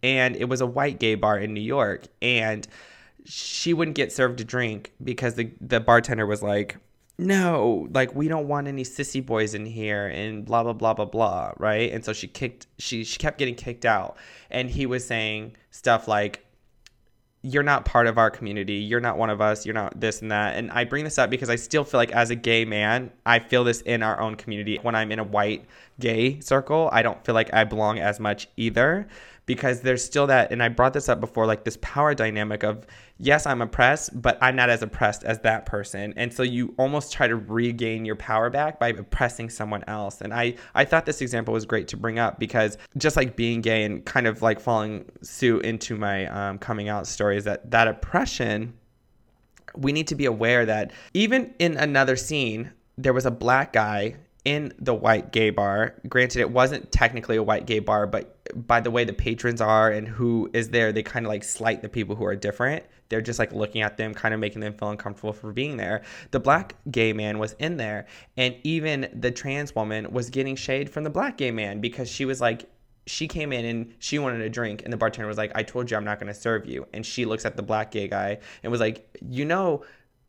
and 0.04 0.36
it 0.36 0.46
was 0.46 0.62
a 0.62 0.66
white 0.66 1.00
gay 1.00 1.16
bar 1.16 1.38
in 1.38 1.54
New 1.54 1.62
York, 1.62 2.08
and 2.22 2.68
she 3.26 3.74
wouldn't 3.74 3.96
get 3.96 4.12
served 4.12 4.40
a 4.42 4.44
drink 4.44 4.94
because 5.04 5.36
the 5.36 5.52
the 5.62 5.80
bartender 5.80 6.26
was 6.26 6.42
like, 6.42 6.78
"No, 7.18 7.88
like 7.92 8.16
we 8.16 8.28
don't 8.28 8.48
want 8.48 8.68
any 8.68 8.84
sissy 8.84 9.26
boys 9.26 9.54
in 9.54 9.66
here," 9.66 10.08
and 10.08 10.46
blah 10.46 10.64
blah 10.64 10.74
blah 10.74 10.94
blah 10.94 11.06
blah, 11.06 11.52
right? 11.58 11.92
And 11.92 12.04
so 12.06 12.14
she 12.14 12.28
kicked, 12.28 12.68
she 12.80 13.04
she 13.04 13.18
kept 13.18 13.38
getting 13.38 13.56
kicked 13.56 13.86
out, 13.86 14.18
and 14.50 14.70
he 14.70 14.86
was 14.86 15.06
saying 15.06 15.56
stuff 15.72 16.08
like, 16.08 16.46
you're 17.48 17.64
not 17.64 17.86
part 17.86 18.08
of 18.08 18.18
our 18.18 18.30
community. 18.30 18.74
You're 18.74 19.00
not 19.00 19.18
one 19.18 19.30
of 19.30 19.40
us. 19.40 19.66
You're 19.66 19.74
not 19.74 19.98
this 19.98 20.22
and 20.22 20.32
that. 20.32 20.58
And 20.58 20.70
I 20.72 20.84
bring 20.84 21.06
this 21.06 21.18
up 21.18 21.30
because 21.30 21.50
I 21.50 21.56
still 21.56 21.86
feel 21.86 21.98
like 21.98 22.12
as 22.12 22.30
a 22.30 22.36
gay 22.36 22.66
man, 22.66 23.10
I 23.26 23.40
feel 23.40 23.64
this 23.64 23.80
in 23.82 24.04
our 24.04 24.20
own 24.20 24.36
community. 24.36 24.78
When 24.82 24.96
I'm 24.96 25.14
in 25.14 25.20
a 25.20 25.24
white 25.24 25.66
gay 25.98 26.42
circle, 26.42 26.90
I 26.92 27.02
don't 27.04 27.24
feel 27.26 27.36
like 27.36 27.54
I 27.54 27.64
belong 27.64 28.00
as 28.00 28.20
much 28.20 28.50
either 28.58 29.08
because 29.48 29.82
there's 29.82 30.04
still 30.04 30.28
that 30.28 30.52
and 30.52 30.62
I 30.62 30.70
brought 30.70 30.94
this 30.94 31.10
up 31.10 31.20
before 31.20 31.48
like 31.48 31.64
this 31.64 31.78
power 31.82 32.14
dynamic 32.14 32.62
of 32.62 32.86
yes, 33.18 33.48
I'm 33.48 33.64
oppressed, 33.64 34.22
but 34.22 34.38
I'm 34.42 34.56
not 34.56 34.70
as 34.70 34.84
oppressed 34.84 35.24
as 35.24 35.40
that 35.40 35.66
person. 35.66 36.14
And 36.18 36.32
so 36.32 36.44
you 36.44 36.76
almost 36.78 37.12
try 37.12 37.28
to 37.28 37.36
regain 37.36 38.06
your 38.06 38.18
power 38.18 38.52
back 38.52 38.80
by 38.80 38.90
oppressing 38.90 39.50
someone 39.50 39.84
else. 39.88 40.22
And 40.22 40.34
I 40.34 40.56
I 40.76 40.86
thought 40.86 41.08
this 41.08 41.22
example 41.22 41.54
was 41.56 41.66
great 41.66 41.88
to 41.88 41.98
bring 41.98 42.20
up 42.20 42.38
because 42.38 42.78
just 42.98 43.18
like 43.18 43.36
being 43.36 43.62
gay 43.62 43.84
and 43.84 44.06
kind 44.06 44.28
of 44.28 44.44
like 44.44 44.60
falling 44.60 45.06
suit 45.24 45.66
into 45.66 45.96
my 45.96 46.28
um, 46.28 46.60
coming 46.60 46.90
out 46.90 47.08
story 47.08 47.38
is 47.38 47.46
that 47.46 47.72
that 47.72 47.88
oppression 47.88 48.74
we 49.76 49.92
need 49.92 50.08
to 50.08 50.16
be 50.16 50.26
aware 50.26 50.66
that 50.66 50.92
even 51.14 51.54
in 51.60 51.78
another 51.78 52.16
scene 52.16 52.72
there 52.98 53.14
was 53.14 53.26
a 53.26 53.32
black 53.32 53.74
guy 53.74 54.16
in 54.48 54.72
the 54.80 54.94
white 54.94 55.34
gay 55.34 55.50
bar. 55.50 55.96
Granted, 56.08 56.40
it 56.40 56.50
wasn't 56.50 56.90
technically 56.90 57.36
a 57.36 57.44
white 57.44 57.66
gay 57.66 57.80
bar, 57.80 58.08
but 58.08 58.40
by 58.66 58.80
the 58.80 58.90
way 58.90 59.04
the 59.04 59.12
patrons 59.12 59.60
are 59.60 59.92
and 59.92 60.08
who 60.08 60.50
is 60.54 60.70
there, 60.70 60.94
they 60.94 61.04
kind 61.04 61.26
of 61.26 61.30
like 61.30 61.44
slight 61.44 61.82
the 61.82 61.90
people 61.90 62.16
who 62.16 62.24
are 62.24 62.34
different. 62.34 62.86
They're 63.10 63.20
just 63.20 63.40
like 63.40 63.52
looking 63.52 63.82
at 63.82 63.98
them, 63.98 64.14
kind 64.14 64.34
of 64.34 64.40
making 64.40 64.62
them 64.62 64.72
feel 64.72 64.90
uncomfortable 64.90 65.34
for 65.34 65.52
being 65.52 65.76
there. 65.76 66.04
The 66.32 66.40
black 66.40 66.76
gay 66.90 67.12
man 67.12 67.40
was 67.40 67.58
in 67.60 67.76
there, 67.76 68.08
and 68.38 68.56
even 68.64 69.10
the 69.14 69.32
trans 69.32 69.76
woman 69.76 70.14
was 70.14 70.30
getting 70.30 70.56
shade 70.56 70.90
from 70.90 71.04
the 71.04 71.10
black 71.10 71.36
gay 71.36 71.52
man 71.52 71.82
because 71.82 72.10
she 72.10 72.24
was 72.24 72.40
like, 72.40 72.70
she 73.06 73.28
came 73.28 73.52
in 73.52 73.66
and 73.66 73.94
she 74.00 74.18
wanted 74.18 74.40
a 74.40 74.50
drink 74.50 74.82
and 74.84 74.94
the 74.94 74.98
bartender 74.98 75.30
was 75.30 75.38
like 75.38 75.50
i 75.56 75.64
told 75.64 75.90
you 75.90 75.96
i'm 75.96 76.04
not 76.04 76.20
going 76.20 76.28
to 76.28 76.38
serve 76.38 76.66
you 76.66 76.86
and 76.92 77.06
she 77.06 77.24
looks 77.24 77.46
at 77.46 77.56
the 77.56 77.64
black 77.64 77.90
gay 77.90 78.06
guy 78.06 78.38
and 78.64 78.70
was 78.70 78.82
like 78.82 79.18
you 79.30 79.46
know 79.46 79.82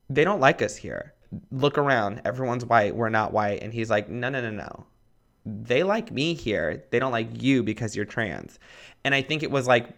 they 0.09 0.23
don't 0.23 0.39
like 0.39 0.63
us 0.63 0.77
here 0.77 1.13
look 1.51 1.79
around. 1.79 2.23
Everyone's 2.25 2.65
white. 2.65 2.95
We're 2.95 3.09
not 3.09 3.33
white. 3.33 3.63
And 3.63 3.73
he's 3.73 3.91
like, 3.91 4.09
no, 4.09 4.29
no, 4.29 4.41
no, 4.41 4.51
no. 4.51 4.87
They 5.45 5.83
like 5.83 6.11
me 6.11 6.35
here. 6.35 6.85
They 6.91 6.99
don't 6.99 7.13
like 7.13 7.43
you 7.43 7.63
because 7.63 7.97
you're 7.97 8.05
trans. 8.05 8.59
And 9.05 9.15
I 9.15 9.23
think 9.23 9.43
it 9.43 9.51
was 9.51 9.67
like 9.67 9.89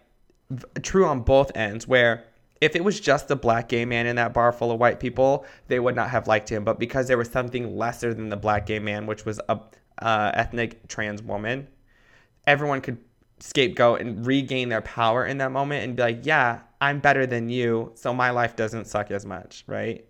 true 0.81 1.05
on 1.05 1.21
both 1.21 1.51
ends 1.55 1.87
where 1.87 2.25
if 2.59 2.75
it 2.75 2.83
was 2.83 2.99
just 2.99 3.27
the 3.27 3.35
black 3.35 3.69
gay 3.69 3.85
man 3.85 4.05
in 4.05 4.15
that 4.17 4.33
bar 4.33 4.51
full 4.51 4.71
of 4.71 4.79
white 4.79 4.99
people, 4.99 5.45
they 5.67 5.79
would 5.79 5.95
not 5.95 6.09
have 6.09 6.27
liked 6.27 6.49
him. 6.49 6.63
But 6.63 6.79
because 6.79 7.07
there 7.07 7.17
was 7.17 7.29
something 7.29 7.75
lesser 7.75 8.13
than 8.13 8.29
the 8.29 8.37
black 8.37 8.65
gay 8.65 8.79
man, 8.79 9.07
which 9.07 9.25
was 9.25 9.39
a 9.49 9.59
uh, 9.99 10.31
ethnic 10.33 10.87
trans 10.87 11.23
woman, 11.23 11.67
everyone 12.45 12.81
could 12.81 12.97
scapegoat 13.39 14.01
and 14.01 14.25
regain 14.25 14.69
their 14.69 14.81
power 14.81 15.25
in 15.25 15.39
that 15.39 15.51
moment 15.51 15.83
and 15.83 15.95
be 15.95 16.03
like, 16.03 16.25
yeah, 16.25 16.59
I'm 16.79 16.99
better 16.99 17.25
than 17.25 17.49
you, 17.49 17.91
so 17.95 18.13
my 18.13 18.29
life 18.29 18.55
doesn't 18.55 18.85
suck 18.85 19.11
as 19.11 19.25
much, 19.25 19.63
right? 19.67 20.05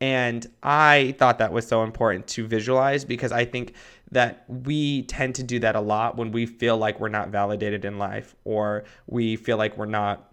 And 0.00 0.46
I 0.62 1.14
thought 1.18 1.38
that 1.38 1.52
was 1.52 1.66
so 1.66 1.82
important 1.82 2.26
to 2.28 2.46
visualize 2.46 3.04
because 3.04 3.32
I 3.32 3.44
think 3.44 3.74
that 4.10 4.44
we 4.46 5.02
tend 5.04 5.34
to 5.36 5.42
do 5.42 5.58
that 5.60 5.74
a 5.74 5.80
lot 5.80 6.16
when 6.16 6.32
we 6.32 6.46
feel 6.46 6.76
like 6.76 7.00
we're 7.00 7.08
not 7.08 7.30
validated 7.30 7.84
in 7.84 7.98
life 7.98 8.36
or 8.44 8.84
we 9.06 9.36
feel 9.36 9.56
like 9.56 9.76
we're 9.78 9.86
not, 9.86 10.32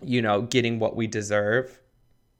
you 0.00 0.22
know, 0.22 0.42
getting 0.42 0.78
what 0.78 0.94
we 0.94 1.06
deserve. 1.06 1.80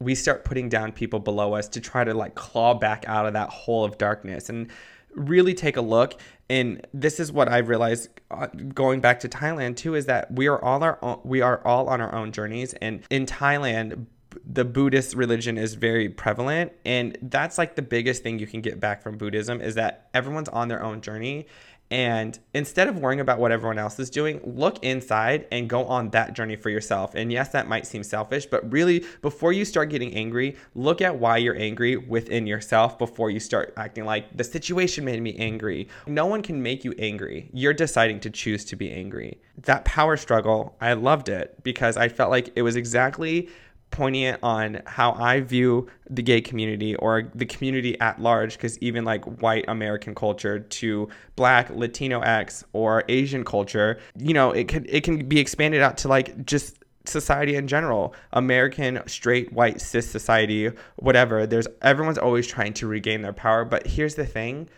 We 0.01 0.15
start 0.15 0.45
putting 0.45 0.69
down 0.69 0.93
people 0.93 1.19
below 1.19 1.55
us 1.55 1.69
to 1.69 1.81
try 1.81 2.05
to 2.05 2.15
like 2.15 2.35
claw 2.37 2.75
back 2.75 3.05
out 3.09 3.27
of 3.27 3.33
that 3.33 3.51
hole 3.51 3.85
of 3.85 3.99
darkness 3.99 4.49
and 4.49 4.71
really 5.15 5.55
take 5.55 5.77
a 5.77 5.81
look. 5.81 6.21
And 6.49 6.87
this 6.95 7.21
is 7.21 7.33
what 7.33 7.49
I 7.49 7.59
realized 7.59 8.09
uh, 8.31 8.47
going 8.75 9.01
back 9.01 9.21
to 9.21 9.29
Thailand 9.29 9.77
too 9.77 9.95
is 9.95 10.07
that 10.07 10.31
we 10.33 10.47
are 10.49 10.63
all 10.63 10.83
our 10.83 10.99
own, 11.03 11.21
we 11.25 11.41
are 11.41 11.65
all 11.67 11.89
on 11.89 12.01
our 12.01 12.15
own 12.15 12.33
journeys. 12.33 12.73
And 12.75 13.03
in 13.11 13.27
Thailand, 13.27 14.07
the 14.45 14.65
Buddhist 14.65 15.15
religion 15.15 15.59
is 15.59 15.75
very 15.75 16.09
prevalent 16.09 16.73
and 16.85 17.17
that's 17.23 17.59
like 17.59 17.77
the 17.77 17.83
biggest 17.83 18.23
thing 18.23 18.39
you 18.39 18.47
can 18.47 18.61
get 18.61 18.81
back 18.81 19.03
from 19.03 19.17
Buddhism 19.17 19.61
is 19.61 19.75
that 19.77 20.09
everyone's 20.15 20.49
on 20.49 20.69
their 20.69 20.83
own 20.83 21.01
journey 21.01 21.47
and 21.93 22.39
instead 22.55 22.89
of 22.89 22.99
worrying 22.99 23.21
about 23.21 23.39
what 23.39 23.53
everyone 23.53 23.79
else 23.79 23.99
is 23.99 24.09
doing, 24.09 24.41
look 24.45 24.83
inside 24.83 25.47
and 25.53 25.69
go 25.69 25.85
on 25.85 26.09
that 26.11 26.33
journey 26.33 26.57
for 26.57 26.71
yourself. 26.71 27.15
And 27.15 27.31
yes, 27.31 27.51
that 27.51 27.69
might 27.69 27.87
seem 27.87 28.03
selfish, 28.03 28.47
but 28.47 28.73
really, 28.73 29.05
before 29.21 29.53
you 29.53 29.67
start 29.67 29.91
getting 29.91 30.15
angry, 30.15 30.57
look 30.75 31.03
at 31.03 31.19
why 31.19 31.37
you're 31.37 31.55
angry 31.55 31.99
within 31.99 32.47
yourself 32.47 32.99
before 32.99 33.29
you 33.29 33.39
start 33.39 33.75
acting 33.77 34.07
like 34.07 34.35
the 34.35 34.43
situation 34.43 35.05
made 35.05 35.21
me 35.21 35.37
angry. 35.37 35.87
No 36.07 36.25
one 36.25 36.41
can 36.41 36.63
make 36.63 36.83
you 36.83 36.95
angry. 36.99 37.51
You're 37.53 37.75
deciding 37.75 38.21
to 38.21 38.31
choose 38.31 38.65
to 38.67 38.77
be 38.77 38.91
angry. 38.91 39.39
That 39.59 39.85
power 39.85 40.17
struggle, 40.17 40.75
I 40.81 40.95
loved 40.95 41.29
it 41.29 41.63
because 41.63 41.99
I 41.99 42.09
felt 42.09 42.31
like 42.31 42.53
it 42.57 42.63
was 42.63 42.75
exactly 42.75 43.51
poignant 43.93 44.41
on 44.43 44.83
how 44.87 45.13
I 45.13 45.41
view 45.41 45.89
the 46.11 46.23
gay 46.23 46.41
community 46.41 46.97
or 46.97 47.31
the 47.35 47.47
community 47.47 47.99
at 48.01 48.21
large, 48.21 48.55
because 48.55 48.79
even 48.79 49.05
like 49.05 49.25
white 49.41 49.65
American 49.69 50.15
culture 50.15 50.59
to 50.59 51.09
black, 51.37 51.71
Latino 51.71 52.21
X, 52.21 52.65
or 52.73 53.05
Asian 53.09 53.45
culture, 53.45 54.01
you 54.19 54.35
know, 54.35 54.51
it 54.51 54.67
can 54.67 54.85
it 54.89 55.05
can 55.05 55.29
be 55.29 55.39
expanded 55.39 55.83
out 55.83 55.99
to 55.99 56.09
like 56.09 56.45
just 56.45 56.79
society 57.05 57.57
in 57.57 57.67
general 57.67 58.15
american 58.33 59.03
straight 59.09 59.53
white 59.53 59.81
cis 59.81 60.09
society 60.09 60.71
whatever. 60.97 61.47
There's 61.47 61.67
everyone's 61.83 62.19
always 62.19 62.47
trying 62.47 62.75
to 62.75 62.87
regain 62.87 63.23
their 63.23 63.33
power 63.33 63.65
but 63.65 63.87
here's 63.87 64.15
the 64.15 64.27
thing 64.27 64.69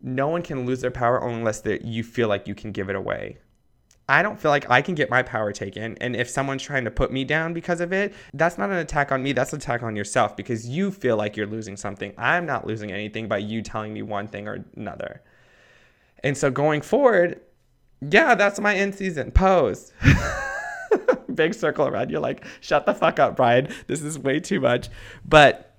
no 0.00 0.28
one 0.28 0.42
can 0.42 0.66
lose 0.66 0.80
their 0.80 0.90
power 0.90 1.18
unless 1.18 1.62
you 1.82 2.02
feel 2.02 2.28
like 2.28 2.48
you 2.48 2.54
can 2.54 2.72
give 2.72 2.88
it 2.88 2.96
away 2.96 3.38
I 4.08 4.22
don't 4.22 4.38
feel 4.38 4.50
like 4.50 4.68
I 4.70 4.82
can 4.82 4.94
get 4.94 5.08
my 5.08 5.22
power 5.22 5.50
taken. 5.52 5.96
And 6.00 6.14
if 6.14 6.28
someone's 6.28 6.62
trying 6.62 6.84
to 6.84 6.90
put 6.90 7.10
me 7.10 7.24
down 7.24 7.54
because 7.54 7.80
of 7.80 7.92
it, 7.92 8.12
that's 8.34 8.58
not 8.58 8.70
an 8.70 8.76
attack 8.76 9.10
on 9.12 9.22
me. 9.22 9.32
That's 9.32 9.52
an 9.52 9.58
attack 9.58 9.82
on 9.82 9.96
yourself 9.96 10.36
because 10.36 10.68
you 10.68 10.90
feel 10.90 11.16
like 11.16 11.36
you're 11.36 11.46
losing 11.46 11.76
something. 11.76 12.12
I'm 12.18 12.44
not 12.44 12.66
losing 12.66 12.92
anything 12.92 13.28
by 13.28 13.38
you 13.38 13.62
telling 13.62 13.94
me 13.94 14.02
one 14.02 14.28
thing 14.28 14.46
or 14.46 14.64
another. 14.76 15.22
And 16.22 16.36
so 16.36 16.50
going 16.50 16.82
forward, 16.82 17.40
yeah, 18.00 18.34
that's 18.34 18.60
my 18.60 18.74
end 18.74 18.94
season. 18.94 19.30
Pose. 19.30 19.92
Big 21.34 21.54
circle 21.54 21.86
around. 21.86 22.10
You're 22.10 22.20
like, 22.20 22.44
shut 22.60 22.84
the 22.84 22.94
fuck 22.94 23.18
up, 23.18 23.36
Brian. 23.36 23.68
This 23.86 24.02
is 24.02 24.18
way 24.18 24.38
too 24.38 24.60
much. 24.60 24.88
But 25.24 25.74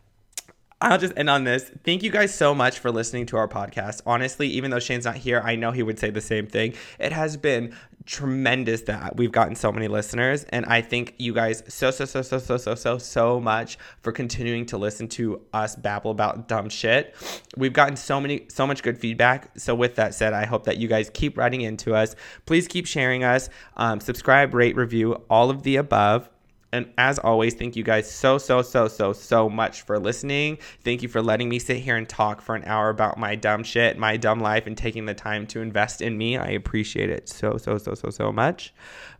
I'll 0.82 0.97
just 0.97 1.13
end 1.15 1.30
on 1.30 1.45
this. 1.45 1.71
Thank 1.84 2.03
you 2.03 2.11
guys 2.11 2.34
so 2.34 2.53
much 2.53 2.80
for 2.80 2.91
listening 2.91 3.26
to 3.28 3.38
our 3.38 3.47
podcast. 3.47 4.01
Honestly, 4.05 4.47
even 4.49 4.71
though 4.71 4.80
Shane's 4.80 5.05
not 5.05 5.15
here, 5.15 5.41
I 5.43 5.55
know 5.55 5.71
he 5.71 5.84
would 5.84 5.97
say 5.97 6.09
the 6.09 6.21
same 6.21 6.47
thing. 6.47 6.73
It 6.99 7.11
has 7.11 7.38
been 7.38 7.73
tremendous 8.06 8.82
that 8.84 9.16
we've 9.16 9.32
gotten 9.32 9.56
so 9.56 9.72
many 9.72 9.88
listeners. 9.88 10.45
And 10.49 10.66
I 10.66 10.82
thank 10.82 11.16
you 11.18 11.34
guys 11.34 11.64
so, 11.68 11.91
so, 11.91 12.06
so, 12.06 12.22
so, 12.22 12.38
so, 12.38 12.58
so, 12.58 12.76
so, 12.76 12.97
so 12.97 13.39
much 13.39 13.78
for 14.01 14.12
continuing 14.12 14.66
to 14.68 14.78
listen 14.78 15.08
to 15.10 15.41
us 15.53 15.76
babble 15.76 16.12
about 16.12 16.47
dumb 16.47 16.70
shit. 16.70 17.16
We've 17.58 17.74
gotten 17.74 17.95
so 17.95 18.22
many, 18.22 18.45
so 18.49 18.68
much 18.68 18.84
good 18.84 18.97
feedback. 18.97 19.58
So, 19.58 19.76
with 19.76 19.95
that 19.95 20.14
said, 20.14 20.34
I 20.34 20.45
hope 20.45 20.66
that 20.66 20.78
you 20.78 20.88
guys 20.88 21.10
keep 21.14 21.38
writing 21.38 21.62
into 21.62 21.95
us. 21.95 22.16
Please 22.45 22.68
keep 22.68 22.86
sharing 22.86 23.24
us, 23.24 23.49
um, 23.78 23.99
subscribe, 23.99 24.53
rate, 24.53 24.76
review, 24.76 25.14
all 25.30 25.49
of 25.49 25.64
the 25.64 25.78
above. 25.78 26.30
And 26.76 26.91
as 26.97 27.19
always, 27.19 27.53
thank 27.53 27.78
you 27.78 27.84
guys 27.84 28.11
so, 28.11 28.38
so, 28.38 28.61
so, 28.61 28.89
so, 28.89 29.13
so 29.13 29.49
much 29.49 29.84
for 29.84 29.97
listening. 29.97 30.57
Thank 30.84 31.01
you 31.01 31.07
for 31.07 31.21
letting 31.21 31.47
me 31.47 31.57
sit 31.57 31.78
here 31.78 31.95
and 31.95 32.07
talk 32.07 32.41
for 32.41 32.53
an 32.53 32.65
hour 32.65 32.89
about 32.89 33.17
my 33.17 33.36
dumb 33.36 33.63
shit, 33.63 33.97
my 33.97 34.17
dumb 34.17 34.41
life, 34.41 34.67
and 34.67 34.78
taking 34.78 35.05
the 35.05 35.13
time 35.13 35.47
to 35.47 35.61
invest 35.61 36.01
in 36.01 36.17
me. 36.17 36.36
I 36.36 36.47
appreciate 36.47 37.09
it 37.09 37.30
so, 37.30 37.55
so, 37.55 37.78
so, 37.78 37.93
so, 37.93 38.09
so 38.09 38.30
much. 38.30 38.73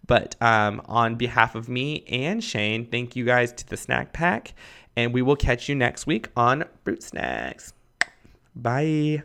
But 0.06 0.36
um, 0.42 0.82
on 0.86 1.16
behalf 1.16 1.56
of 1.56 1.70
me 1.70 2.04
and 2.10 2.44
Shane, 2.44 2.88
thank 2.88 3.16
you 3.16 3.24
guys 3.24 3.54
to 3.54 3.66
the 3.66 3.78
Snack 3.78 4.12
Pack. 4.12 4.54
And 4.98 5.14
we 5.14 5.22
will 5.22 5.38
catch 5.38 5.70
you 5.70 5.76
next 5.76 6.06
week 6.06 6.28
on 6.36 6.66
Fruit 6.84 7.02
Snacks. 7.02 7.72
Bye. 8.54 9.24